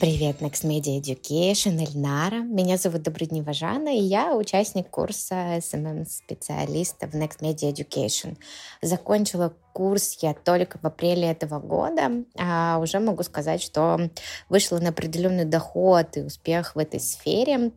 Привет, 0.00 0.40
Next 0.40 0.64
Media 0.64 1.00
Education, 1.00 1.80
Эльнара. 1.80 2.42
Меня 2.42 2.76
зовут 2.76 3.02
Добрыднева 3.02 3.52
Жанна, 3.52 3.88
и 3.88 4.02
я 4.02 4.36
участник 4.36 4.90
курса 4.90 5.56
SMM-специалиста 5.58 7.06
в 7.06 7.14
Next 7.14 7.40
Media 7.40 7.72
Education. 7.72 8.36
Закончила 8.82 9.54
курс 9.74 10.16
я 10.20 10.34
только 10.34 10.78
в 10.80 10.86
апреле 10.86 11.30
этого 11.30 11.58
года, 11.58 12.24
а 12.38 12.78
уже 12.80 13.00
могу 13.00 13.24
сказать, 13.24 13.60
что 13.60 14.08
вышла 14.48 14.78
на 14.78 14.90
определенный 14.90 15.44
доход 15.44 16.16
и 16.16 16.22
успех 16.22 16.76
в 16.76 16.78
этой 16.78 17.00
сфере. 17.00 17.72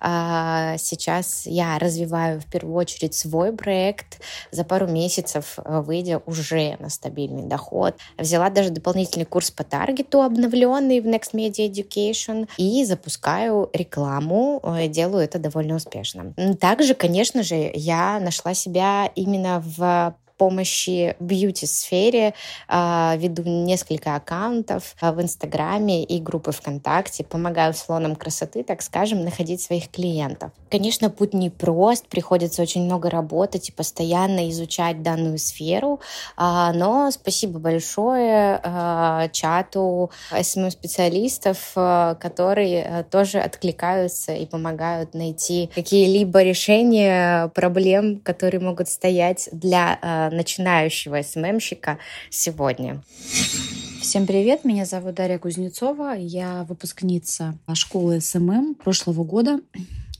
А 0.00 0.76
сейчас 0.78 1.46
я 1.46 1.78
развиваю 1.78 2.40
в 2.40 2.46
первую 2.46 2.74
очередь 2.74 3.14
свой 3.14 3.52
проект, 3.52 4.20
за 4.50 4.64
пару 4.64 4.88
месяцев 4.88 5.58
э, 5.58 5.80
выйдя 5.82 6.22
уже 6.24 6.76
на 6.80 6.88
стабильный 6.88 7.44
доход. 7.44 7.96
Взяла 8.16 8.48
даже 8.48 8.70
дополнительный 8.70 9.26
курс 9.26 9.50
по 9.50 9.62
таргету, 9.62 10.22
обновленный 10.22 11.00
в 11.00 11.06
Next 11.06 11.34
Media 11.34 11.70
Education, 11.70 12.48
и 12.56 12.84
запускаю 12.86 13.68
рекламу, 13.74 14.60
э, 14.62 14.88
делаю 14.88 15.24
это 15.24 15.38
довольно 15.38 15.74
успешно. 15.74 16.34
Также, 16.58 16.94
конечно 16.94 17.42
же, 17.42 17.70
я 17.74 18.18
нашла 18.20 18.54
себя 18.54 19.10
именно 19.14 19.62
в 19.64 20.14
помощи 20.42 21.14
бьюти-сфере, 21.20 22.34
а, 22.66 23.14
веду 23.16 23.44
несколько 23.44 24.16
аккаунтов 24.16 24.96
а, 25.00 25.12
в 25.12 25.22
Инстаграме 25.22 26.02
и 26.02 26.20
группы 26.20 26.50
ВКонтакте, 26.50 27.22
помогаю 27.22 27.74
салонам 27.74 28.16
красоты, 28.16 28.64
так 28.64 28.82
скажем, 28.82 29.24
находить 29.24 29.60
своих 29.60 29.88
клиентов. 29.88 30.50
Конечно, 30.68 31.10
путь 31.10 31.32
непрост, 31.32 32.08
приходится 32.08 32.60
очень 32.60 32.82
много 32.86 33.08
работать 33.08 33.68
и 33.68 33.72
постоянно 33.72 34.50
изучать 34.50 35.04
данную 35.04 35.38
сферу, 35.38 36.00
а, 36.36 36.72
но 36.72 37.12
спасибо 37.12 37.60
большое 37.60 38.60
чату 39.32 40.10
SMM-специалистов, 40.32 41.72
которые 41.74 43.06
тоже 43.12 43.38
откликаются 43.38 44.32
и 44.34 44.46
помогают 44.46 45.14
найти 45.14 45.70
какие-либо 45.72 46.42
решения 46.42 47.46
проблем, 47.48 48.18
которые 48.18 48.60
могут 48.60 48.88
стоять 48.88 49.48
для 49.52 49.98
начинающего 50.32 51.22
СММщика 51.22 51.98
сегодня. 52.30 53.02
Всем 54.00 54.26
привет, 54.26 54.64
меня 54.64 54.84
зовут 54.84 55.14
Дарья 55.14 55.38
Кузнецова, 55.38 56.14
я 56.18 56.64
выпускница 56.64 57.56
школы 57.74 58.20
СММ 58.20 58.74
прошлого 58.74 59.22
года. 59.22 59.60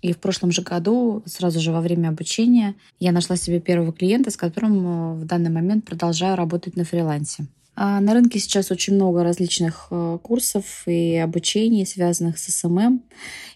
И 0.02 0.12
в 0.12 0.18
прошлом 0.18 0.50
же 0.50 0.62
году, 0.62 1.22
сразу 1.26 1.60
же 1.60 1.70
во 1.70 1.80
время 1.80 2.08
обучения, 2.08 2.74
я 2.98 3.12
нашла 3.12 3.36
себе 3.36 3.60
первого 3.60 3.92
клиента, 3.92 4.32
с 4.32 4.36
которым 4.36 4.86
э, 4.86 5.14
в 5.20 5.24
данный 5.26 5.50
момент 5.50 5.84
продолжаю 5.84 6.36
работать 6.36 6.74
на 6.76 6.84
фрилансе. 6.84 7.46
А 7.84 8.00
на 8.00 8.14
рынке 8.14 8.38
сейчас 8.38 8.70
очень 8.70 8.94
много 8.94 9.24
различных 9.24 9.88
э, 9.90 10.18
курсов 10.22 10.84
и 10.86 11.16
обучений, 11.16 11.84
связанных 11.84 12.38
с 12.38 12.44
СММ, 12.44 13.02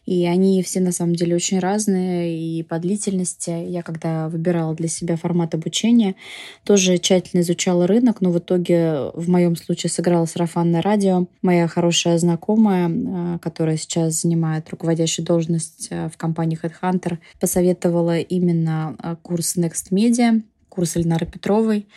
и 0.04 0.26
они 0.26 0.64
все 0.64 0.80
на 0.80 0.90
самом 0.90 1.14
деле 1.14 1.36
очень 1.36 1.60
разные 1.60 2.36
и 2.36 2.64
по 2.64 2.80
длительности. 2.80 3.50
Я 3.50 3.84
когда 3.84 4.28
выбирала 4.28 4.74
для 4.74 4.88
себя 4.88 5.16
формат 5.16 5.54
обучения, 5.54 6.16
тоже 6.64 6.98
тщательно 6.98 7.42
изучала 7.42 7.86
рынок, 7.86 8.20
но 8.20 8.32
в 8.32 8.38
итоге 8.40 9.12
в 9.14 9.28
моем 9.28 9.54
случае 9.54 9.92
сыграла 9.92 10.26
сарафанное 10.26 10.82
радио. 10.82 11.28
Моя 11.42 11.68
хорошая 11.68 12.18
знакомая, 12.18 12.90
э, 12.90 13.38
которая 13.40 13.76
сейчас 13.76 14.22
занимает 14.22 14.68
руководящую 14.70 15.24
должность 15.24 15.86
э, 15.90 16.08
в 16.08 16.16
компании 16.16 16.58
Headhunter, 16.60 17.18
посоветовала 17.38 18.18
именно 18.18 18.96
курс 19.22 19.56
Next 19.56 19.92
Media, 19.92 20.42
курс 20.76 20.96
Эльнары 20.96 21.26
Петровой. 21.26 21.88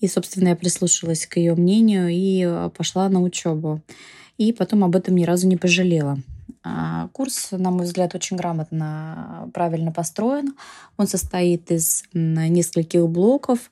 И, 0.00 0.06
собственно, 0.06 0.48
я 0.48 0.56
прислушалась 0.56 1.26
к 1.26 1.38
ее 1.38 1.54
мнению 1.54 2.08
и 2.08 2.44
э, 2.46 2.70
пошла 2.76 3.08
на 3.08 3.20
учебу. 3.22 3.80
И 4.36 4.52
потом 4.52 4.84
об 4.84 4.94
этом 4.94 5.16
ни 5.16 5.24
разу 5.24 5.48
не 5.48 5.56
пожалела. 5.56 6.18
А, 6.62 7.08
курс, 7.08 7.48
на 7.52 7.70
мой 7.70 7.86
взгляд, 7.86 8.14
очень 8.14 8.36
грамотно, 8.36 9.50
правильно 9.54 9.90
построен. 9.90 10.54
Он 10.98 11.08
состоит 11.08 11.70
из 11.72 12.04
нескольких 12.12 13.08
блоков, 13.08 13.70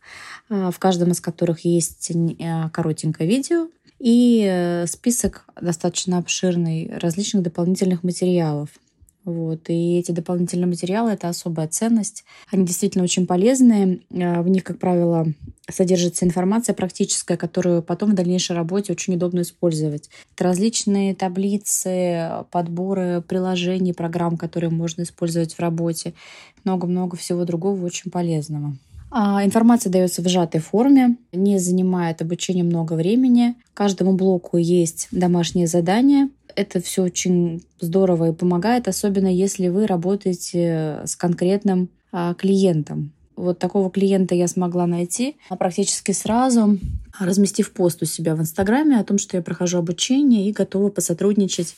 а, 0.49 0.71
в 0.71 0.79
каждом 0.79 1.11
из 1.11 1.21
которых 1.21 1.65
есть 1.65 2.11
э, 2.11 2.71
коротенькое 2.73 3.29
видео 3.29 3.69
и 3.99 4.47
э, 4.49 4.87
список 4.87 5.45
достаточно 5.61 6.19
обширный 6.19 6.91
различных 6.99 7.43
дополнительных 7.43 8.03
материалов– 8.03 8.71
вот. 9.27 9.69
И 9.69 9.99
эти 9.99 10.13
дополнительные 10.13 10.69
материалы— 10.69 11.11
это 11.13 11.29
особая 11.29 11.67
ценность. 11.67 12.25
Они 12.53 12.65
действительно 12.65 13.03
очень 13.03 13.27
полезные. 13.27 14.01
Э, 14.11 14.41
в 14.41 14.49
них, 14.49 14.63
как 14.63 14.79
правило, 14.79 15.27
содержится 15.69 16.25
информация 16.25 16.75
практическая, 16.75 17.37
которую 17.37 17.83
потом 17.83 18.13
в 18.13 18.15
дальнейшей 18.15 18.55
работе 18.55 18.93
очень 18.93 19.15
удобно 19.15 19.41
использовать. 19.41 20.09
Это 20.35 20.45
различные 20.45 21.13
таблицы, 21.17 22.45
подборы 22.53 23.21
приложений, 23.27 23.95
программ, 23.95 24.37
которые 24.37 24.71
можно 24.71 25.03
использовать 25.03 25.55
в 25.55 25.59
работе. 25.59 26.15
Много-много 26.63 27.17
всего 27.17 27.45
другого 27.45 27.85
очень 27.85 28.13
полезного. 28.13 28.77
А, 29.19 29.43
информация 29.43 29.91
дается 29.91 30.21
в 30.21 30.29
сжатой 30.29 30.61
форме, 30.61 31.17
не 31.33 31.59
занимает 31.59 32.21
обучение 32.21 32.63
много 32.63 32.93
времени. 32.93 33.55
Каждому 33.73 34.13
блоку 34.13 34.59
есть 34.59 35.09
домашнее 35.11 35.67
задание, 35.67 36.29
это 36.55 36.83
все 36.83 37.03
очень 37.03 37.65
здорово 37.81 38.29
и 38.29 38.35
помогает, 38.35 38.89
особенно 38.89 39.35
если 39.35 39.69
вы 39.69 39.87
работаете 39.87 41.01
с 41.07 41.17
конкретным 41.17 41.89
а, 42.13 42.35
клиентом. 42.35 43.13
Вот 43.37 43.59
такого 43.59 43.91
клиента 43.91 44.35
я 44.35 44.49
смогла 44.49 44.87
найти 44.87 45.37
а 45.51 45.57
практически 45.57 46.13
сразу, 46.13 46.79
разместив 47.21 47.73
пост 47.73 48.03
у 48.03 48.07
себя 48.07 48.35
в 48.35 48.41
Инстаграме 48.41 48.99
о 48.99 49.05
том, 49.05 49.19
что 49.19 49.37
я 49.37 49.43
прохожу 49.43 49.79
обучение 49.79 50.49
и 50.49 50.53
готова 50.53 50.89
посотрудничать 50.89 51.77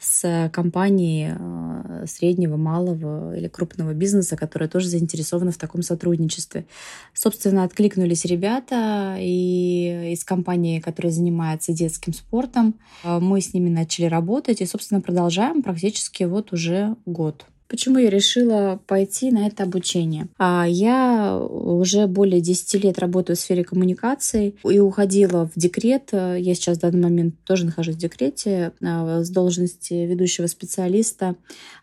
с 0.00 0.50
компанией 0.52 1.32
э, 1.38 2.06
среднего, 2.06 2.56
малого 2.56 3.36
или 3.36 3.48
крупного 3.48 3.94
бизнеса, 3.94 4.36
которая 4.36 4.68
тоже 4.68 4.88
заинтересована 4.88 5.52
в 5.52 5.56
таком 5.56 5.82
сотрудничестве. 5.82 6.66
Собственно, 7.14 7.64
откликнулись 7.64 8.24
ребята 8.24 9.16
и 9.18 10.12
из 10.12 10.24
компании, 10.24 10.80
которая 10.80 11.12
занимается 11.12 11.72
детским 11.72 12.12
спортом. 12.12 12.74
Э, 13.04 13.18
мы 13.20 13.40
с 13.40 13.54
ними 13.54 13.70
начали 13.70 14.06
работать 14.06 14.60
и, 14.60 14.66
собственно, 14.66 15.00
продолжаем 15.00 15.62
практически 15.62 16.24
вот 16.24 16.52
уже 16.52 16.96
год. 17.06 17.46
Почему 17.68 17.98
я 17.98 18.10
решила 18.10 18.80
пойти 18.86 19.30
на 19.30 19.46
это 19.46 19.64
обучение? 19.64 20.28
А 20.38 20.66
я 20.68 21.36
уже 21.38 22.06
более 22.06 22.40
10 22.40 22.84
лет 22.84 22.98
работаю 22.98 23.36
в 23.36 23.40
сфере 23.40 23.64
коммуникаций 23.64 24.56
и 24.64 24.78
уходила 24.78 25.48
в 25.48 25.58
декрет. 25.58 26.10
Я 26.12 26.54
сейчас 26.54 26.78
в 26.78 26.80
данный 26.80 27.02
момент 27.02 27.34
тоже 27.44 27.66
нахожусь 27.66 27.96
в 27.96 27.98
декрете 27.98 28.72
а, 28.82 29.22
с 29.24 29.30
должности 29.30 29.94
ведущего 29.94 30.46
специалиста 30.46 31.34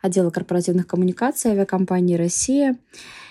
отдела 0.02 0.30
корпоративных 0.30 0.88
коммуникаций 0.88 1.52
авиакомпании 1.52 2.16
«Россия». 2.16 2.78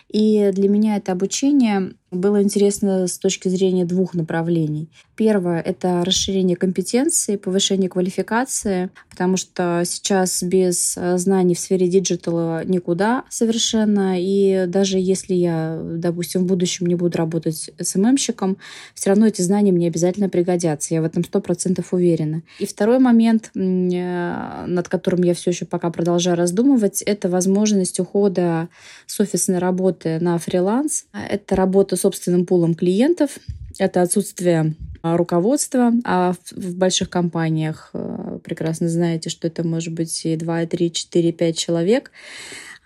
И 0.09 0.51
для 0.53 0.69
меня 0.69 0.97
это 0.97 1.13
обучение 1.13 1.95
было 2.13 2.43
интересно 2.43 3.07
с 3.07 3.19
точки 3.19 3.49
зрения 3.49 3.85
двух 3.85 4.15
направлений. 4.15 4.91
Первое— 5.17 5.61
это 5.65 6.05
расширение 6.05 6.57
компетенции, 6.57 7.37
повышение 7.37 7.89
квалификации, 7.89 8.91
потому 9.11 9.37
что 9.37 9.83
сейчас 9.87 10.43
без 10.43 10.97
э, 10.97 11.17
знаний 11.17 11.55
в 11.55 11.59
сфере 11.59 11.89
диджитала 11.89 12.65
никуда 12.65 13.25
совершенно. 13.29 14.21
И 14.21 14.67
даже 14.67 14.99
если 14.99 15.35
я, 15.35 15.81
допустим, 15.83 16.43
в 16.43 16.47
будущем 16.47 16.87
не 16.87 16.95
буду 16.95 17.17
работать 17.17 17.71
СММщиком, 17.81 18.59
все 18.95 19.11
равно 19.11 19.27
эти 19.27 19.43
знания 19.43 19.73
мне 19.73 19.87
обязательно 19.87 20.29
пригодятся. 20.29 20.95
Я 20.95 21.03
в 21.03 21.05
этом 21.05 21.25
сто 21.25 21.41
процентов 21.41 21.93
уверена. 21.93 22.43
И 22.59 22.67
второй 22.67 22.99
момент, 22.99 23.51
э, 23.55 24.65
над 24.67 24.89
которым 24.89 25.23
я 25.23 25.35
все 25.35 25.51
еще 25.51 25.65
пока 25.65 25.91
продолжаю 25.91 26.37
раздумывать, 26.37 27.01
это 27.03 27.29
возможность 27.29 28.01
ухода 28.01 28.69
с 29.07 29.19
офисной 29.19 29.59
работы 29.59 30.19
на 30.21 30.37
фриланс. 30.39 31.07
Это 31.13 31.57
работа 31.57 31.97
собственным 32.03 32.47
пулом 32.47 32.75
клиентов, 32.75 33.39
это 33.79 34.03
отсутствие 34.03 34.75
а, 35.03 35.17
руководства, 35.17 35.93
а 36.05 36.35
в, 36.51 36.75
больших 36.77 37.11
компаниях 37.11 37.91
э, 37.93 38.39
прекрасно 38.45 38.89
знаете, 38.89 39.31
что 39.31 39.49
это 39.49 39.67
может 39.67 39.93
быть 39.93 40.25
и 40.25 40.37
2, 40.37 40.63
и 40.63 40.67
3, 40.67 40.93
4, 40.93 41.33
5 41.33 41.59
человек 41.59 42.13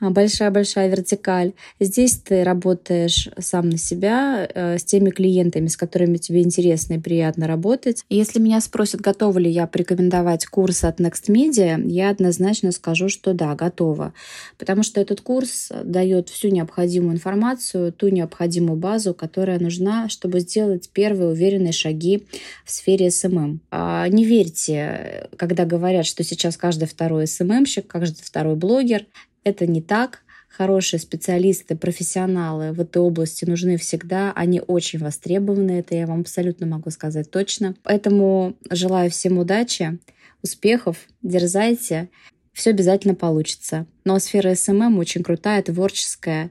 большая-большая 0.00 0.88
вертикаль. 0.88 1.52
Здесь 1.80 2.18
ты 2.18 2.44
работаешь 2.44 3.28
сам 3.38 3.70
на 3.70 3.78
себя, 3.78 4.48
э, 4.52 4.78
с 4.78 4.84
теми 4.84 5.10
клиентами, 5.10 5.68
с 5.68 5.76
которыми 5.76 6.16
тебе 6.18 6.42
интересно 6.42 6.94
и 6.94 6.98
приятно 6.98 7.46
работать. 7.46 8.04
Если 8.08 8.38
меня 8.38 8.60
спросят, 8.60 9.00
готова 9.00 9.38
ли 9.38 9.50
я 9.50 9.66
порекомендовать 9.66 10.46
курс 10.46 10.84
от 10.84 11.00
Next 11.00 11.28
Media, 11.28 11.80
я 11.86 12.10
однозначно 12.10 12.72
скажу, 12.72 13.08
что 13.08 13.32
да, 13.32 13.54
готова. 13.54 14.12
Потому 14.58 14.82
что 14.82 15.00
этот 15.00 15.20
курс 15.20 15.70
дает 15.84 16.28
всю 16.28 16.48
необходимую 16.48 17.14
информацию, 17.14 17.92
ту 17.92 18.08
необходимую 18.08 18.76
базу, 18.76 19.14
которая 19.14 19.58
нужна, 19.58 20.08
чтобы 20.08 20.40
сделать 20.40 20.90
первые 20.92 21.30
уверенные 21.30 21.72
шаги 21.72 22.26
в 22.64 22.70
сфере 22.70 23.10
СММ. 23.10 23.60
А 23.70 24.08
не 24.08 24.24
верьте, 24.24 25.28
когда 25.36 25.64
говорят, 25.64 26.06
что 26.06 26.22
сейчас 26.22 26.56
каждый 26.56 26.86
второй 26.86 27.26
СММщик, 27.26 27.86
каждый 27.86 28.22
второй 28.22 28.56
блогер. 28.56 29.06
Это 29.46 29.64
не 29.64 29.80
так. 29.80 30.24
Хорошие 30.48 30.98
специалисты, 30.98 31.76
профессионалы 31.76 32.72
в 32.72 32.80
этой 32.80 32.98
области 32.98 33.44
нужны 33.44 33.76
всегда. 33.76 34.32
Они 34.32 34.60
очень 34.60 34.98
востребованы, 34.98 35.70
это 35.78 35.94
я 35.94 36.08
вам 36.08 36.22
абсолютно 36.22 36.66
могу 36.66 36.90
сказать 36.90 37.30
точно. 37.30 37.76
Поэтому 37.84 38.56
желаю 38.68 39.08
всем 39.08 39.38
удачи, 39.38 40.00
успехов, 40.42 40.96
дерзайте. 41.22 42.08
Все 42.52 42.70
обязательно 42.70 43.14
получится. 43.14 43.86
Но 44.04 44.18
сфера 44.18 44.56
SMM 44.56 44.98
очень 44.98 45.22
крутая, 45.22 45.62
творческая 45.62 46.50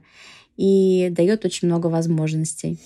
и 0.55 1.09
дает 1.11 1.43
очень 1.43 1.67
много 1.67 1.87
возможностей. 1.87 2.79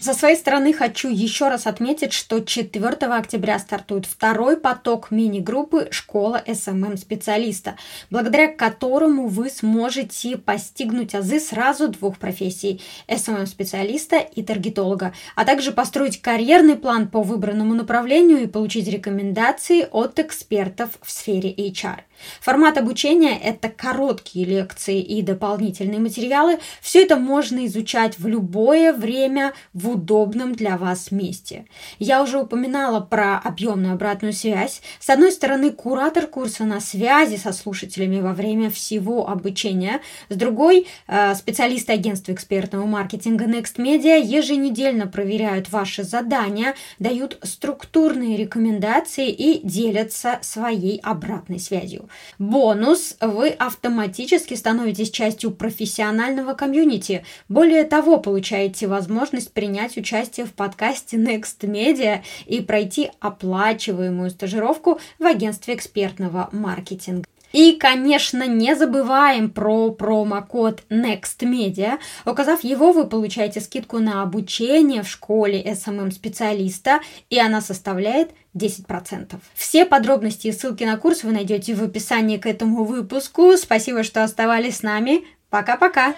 Со 0.00 0.14
своей 0.14 0.36
стороны 0.36 0.72
хочу 0.72 1.10
еще 1.10 1.48
раз 1.48 1.66
отметить, 1.66 2.14
что 2.14 2.40
4 2.40 2.88
октября 2.88 3.58
стартует 3.58 4.06
второй 4.06 4.56
поток 4.56 5.10
мини-группы 5.10 5.88
«Школа 5.90 6.42
SMM-специалиста», 6.46 7.76
благодаря 8.08 8.48
которому 8.48 9.26
вы 9.26 9.50
сможете 9.50 10.38
постигнуть 10.38 11.14
азы 11.14 11.38
сразу 11.38 11.88
двух 11.88 12.16
профессий– 12.16 12.80
SMM-специалиста 13.08 14.16
и 14.16 14.42
таргетолога, 14.42 15.12
а 15.36 15.44
также 15.44 15.70
построить 15.70 16.22
карьерный 16.22 16.76
план 16.76 17.06
по 17.06 17.22
выбранному 17.22 17.74
направлению 17.74 18.42
и 18.42 18.46
получить 18.46 18.88
рекомендации 18.88 19.86
от 19.90 20.18
экспертов 20.18 20.98
в 21.02 21.10
сфере 21.10 21.52
HR– 21.54 22.00
Формат 22.40 22.78
обучения– 22.78 23.38
это 23.42 23.68
короткие 23.68 24.44
лекции 24.44 25.00
и 25.00 25.22
дополнительные 25.22 25.98
материалы. 26.00 26.58
Все 26.80 27.02
это 27.02 27.16
можно 27.16 27.66
изучать 27.66 28.18
в 28.18 28.26
любое 28.26 28.92
время 28.92 29.52
в 29.72 29.90
удобном 29.90 30.54
для 30.54 30.76
вас 30.76 31.10
месте. 31.10 31.66
Я 31.98 32.22
уже 32.22 32.38
упоминала 32.38 33.00
про 33.00 33.38
объемную 33.38 33.94
обратную 33.94 34.32
связь. 34.32 34.82
С 34.98 35.08
одной 35.10 35.32
стороны, 35.32 35.70
куратор 35.70 36.26
курса 36.26 36.64
на 36.64 36.80
связи 36.80 37.36
со 37.36 37.52
слушателями 37.52 38.20
во 38.20 38.32
время 38.32 38.70
всего 38.70 39.28
обучения. 39.28 40.00
С 40.28 40.36
другой, 40.36 40.86
э, 41.06 41.34
специалисты 41.34 41.92
агентства 41.92 42.32
экспертного 42.32 42.86
маркетинга 42.86 43.46
Next 43.46 43.76
Media 43.76 44.20
еженедельно 44.20 45.06
проверяют 45.06 45.70
ваши 45.70 46.04
задания, 46.04 46.74
дают 46.98 47.38
структурные 47.42 48.36
рекомендации 48.36 49.30
и 49.30 49.66
делятся 49.66 50.38
своей 50.42 50.98
обратной 51.00 51.58
связью. 51.58 52.08
Бонус– 52.38 53.16
вы 53.20 53.50
автоматически 53.50 54.54
становитесь 54.54 55.10
частью 55.10 55.50
профессионального 55.50 56.54
комьюнити. 56.54 57.24
Более 57.48 57.84
того, 57.84 58.18
получаете 58.18 58.86
возможность 58.86 59.52
принять 59.52 59.96
участие 59.96 60.46
в 60.46 60.52
подкасте 60.52 61.16
Next 61.16 61.60
Media 61.60 62.22
и 62.46 62.60
пройти 62.60 63.10
оплачиваемую 63.20 64.30
стажировку 64.30 65.00
в 65.18 65.26
агентстве 65.26 65.74
экспертного 65.74 66.48
маркетинга. 66.52 67.24
И, 67.52 67.72
конечно, 67.72 68.46
не 68.46 68.74
забываем 68.76 69.50
про 69.50 69.90
промокод 69.90 70.82
NEXTMedia. 70.88 71.98
Указав 72.24 72.64
его, 72.64 72.92
вы 72.92 73.06
получаете 73.06 73.60
скидку 73.60 73.98
на 73.98 74.22
обучение 74.22 75.02
в 75.02 75.08
школе 75.08 75.62
SMM-специалиста, 75.62 77.00
и 77.28 77.38
она 77.38 77.60
составляет 77.60 78.30
10%. 78.54 79.38
Все 79.54 79.84
подробности 79.84 80.48
и 80.48 80.52
ссылки 80.52 80.84
на 80.84 80.96
курс 80.96 81.24
вы 81.24 81.32
найдете 81.32 81.74
в 81.74 81.82
описании 81.82 82.36
к 82.36 82.46
этому 82.46 82.84
выпуску. 82.84 83.56
Спасибо, 83.56 84.02
что 84.02 84.22
оставались 84.22 84.78
с 84.78 84.82
нами. 84.82 85.24
Пока-пока! 85.50 86.14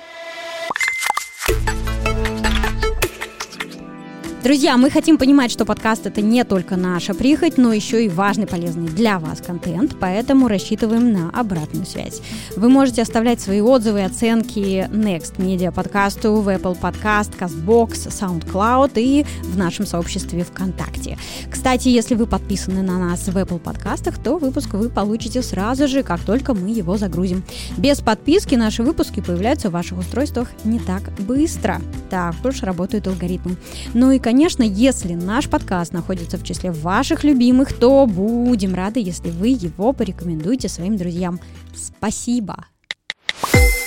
Друзья, 4.42 4.76
мы 4.76 4.90
хотим 4.90 5.18
понимать, 5.18 5.52
что 5.52 5.64
подкаст 5.64 6.04
это 6.04 6.20
не 6.20 6.42
только 6.42 6.74
наша 6.74 7.14
прихоть, 7.14 7.58
но 7.58 7.72
еще 7.72 8.04
и 8.04 8.08
важный, 8.08 8.48
полезный 8.48 8.88
для 8.88 9.20
вас 9.20 9.40
контент, 9.40 9.94
поэтому 10.00 10.48
рассчитываем 10.48 11.12
на 11.12 11.30
обратную 11.30 11.86
связь. 11.86 12.20
Вы 12.56 12.68
можете 12.68 13.02
оставлять 13.02 13.40
свои 13.40 13.60
отзывы 13.60 14.00
и 14.00 14.02
оценки 14.02 14.88
Next 14.90 15.36
Media 15.36 15.70
подкасту 15.70 16.34
в 16.34 16.48
Apple 16.48 16.76
Podcast, 16.76 17.38
CastBox, 17.38 18.08
SoundCloud 18.08 18.94
и 18.96 19.24
в 19.44 19.56
нашем 19.56 19.86
сообществе 19.86 20.42
ВКонтакте. 20.42 21.18
Кстати, 21.48 21.86
если 21.86 22.16
вы 22.16 22.26
подписаны 22.26 22.82
на 22.82 22.98
нас 22.98 23.28
в 23.28 23.36
Apple 23.36 23.60
подкастах, 23.60 24.18
то 24.18 24.38
выпуск 24.38 24.74
вы 24.74 24.88
получите 24.88 25.40
сразу 25.42 25.86
же, 25.86 26.02
как 26.02 26.18
только 26.18 26.52
мы 26.52 26.70
его 26.70 26.96
загрузим. 26.96 27.44
Без 27.76 28.00
подписки 28.00 28.56
наши 28.56 28.82
выпуски 28.82 29.20
появляются 29.20 29.70
в 29.70 29.74
ваших 29.74 29.98
устройствах 29.98 30.48
не 30.64 30.80
так 30.80 31.12
быстро. 31.20 31.80
Так 32.10 32.34
уж 32.44 32.64
работают 32.64 33.06
алгоритмы. 33.06 33.54
Ну 33.94 34.10
и, 34.10 34.18
конечно, 34.18 34.31
конечно, 34.32 34.62
если 34.62 35.12
наш 35.12 35.46
подкаст 35.46 35.92
находится 35.92 36.38
в 36.38 36.42
числе 36.42 36.72
ваших 36.72 37.22
любимых, 37.22 37.74
то 37.74 38.06
будем 38.06 38.74
рады, 38.74 38.98
если 38.98 39.28
вы 39.28 39.48
его 39.48 39.92
порекомендуете 39.92 40.70
своим 40.70 40.96
друзьям. 40.96 41.38
Спасибо! 41.74 42.64
Спасибо. 43.42 43.81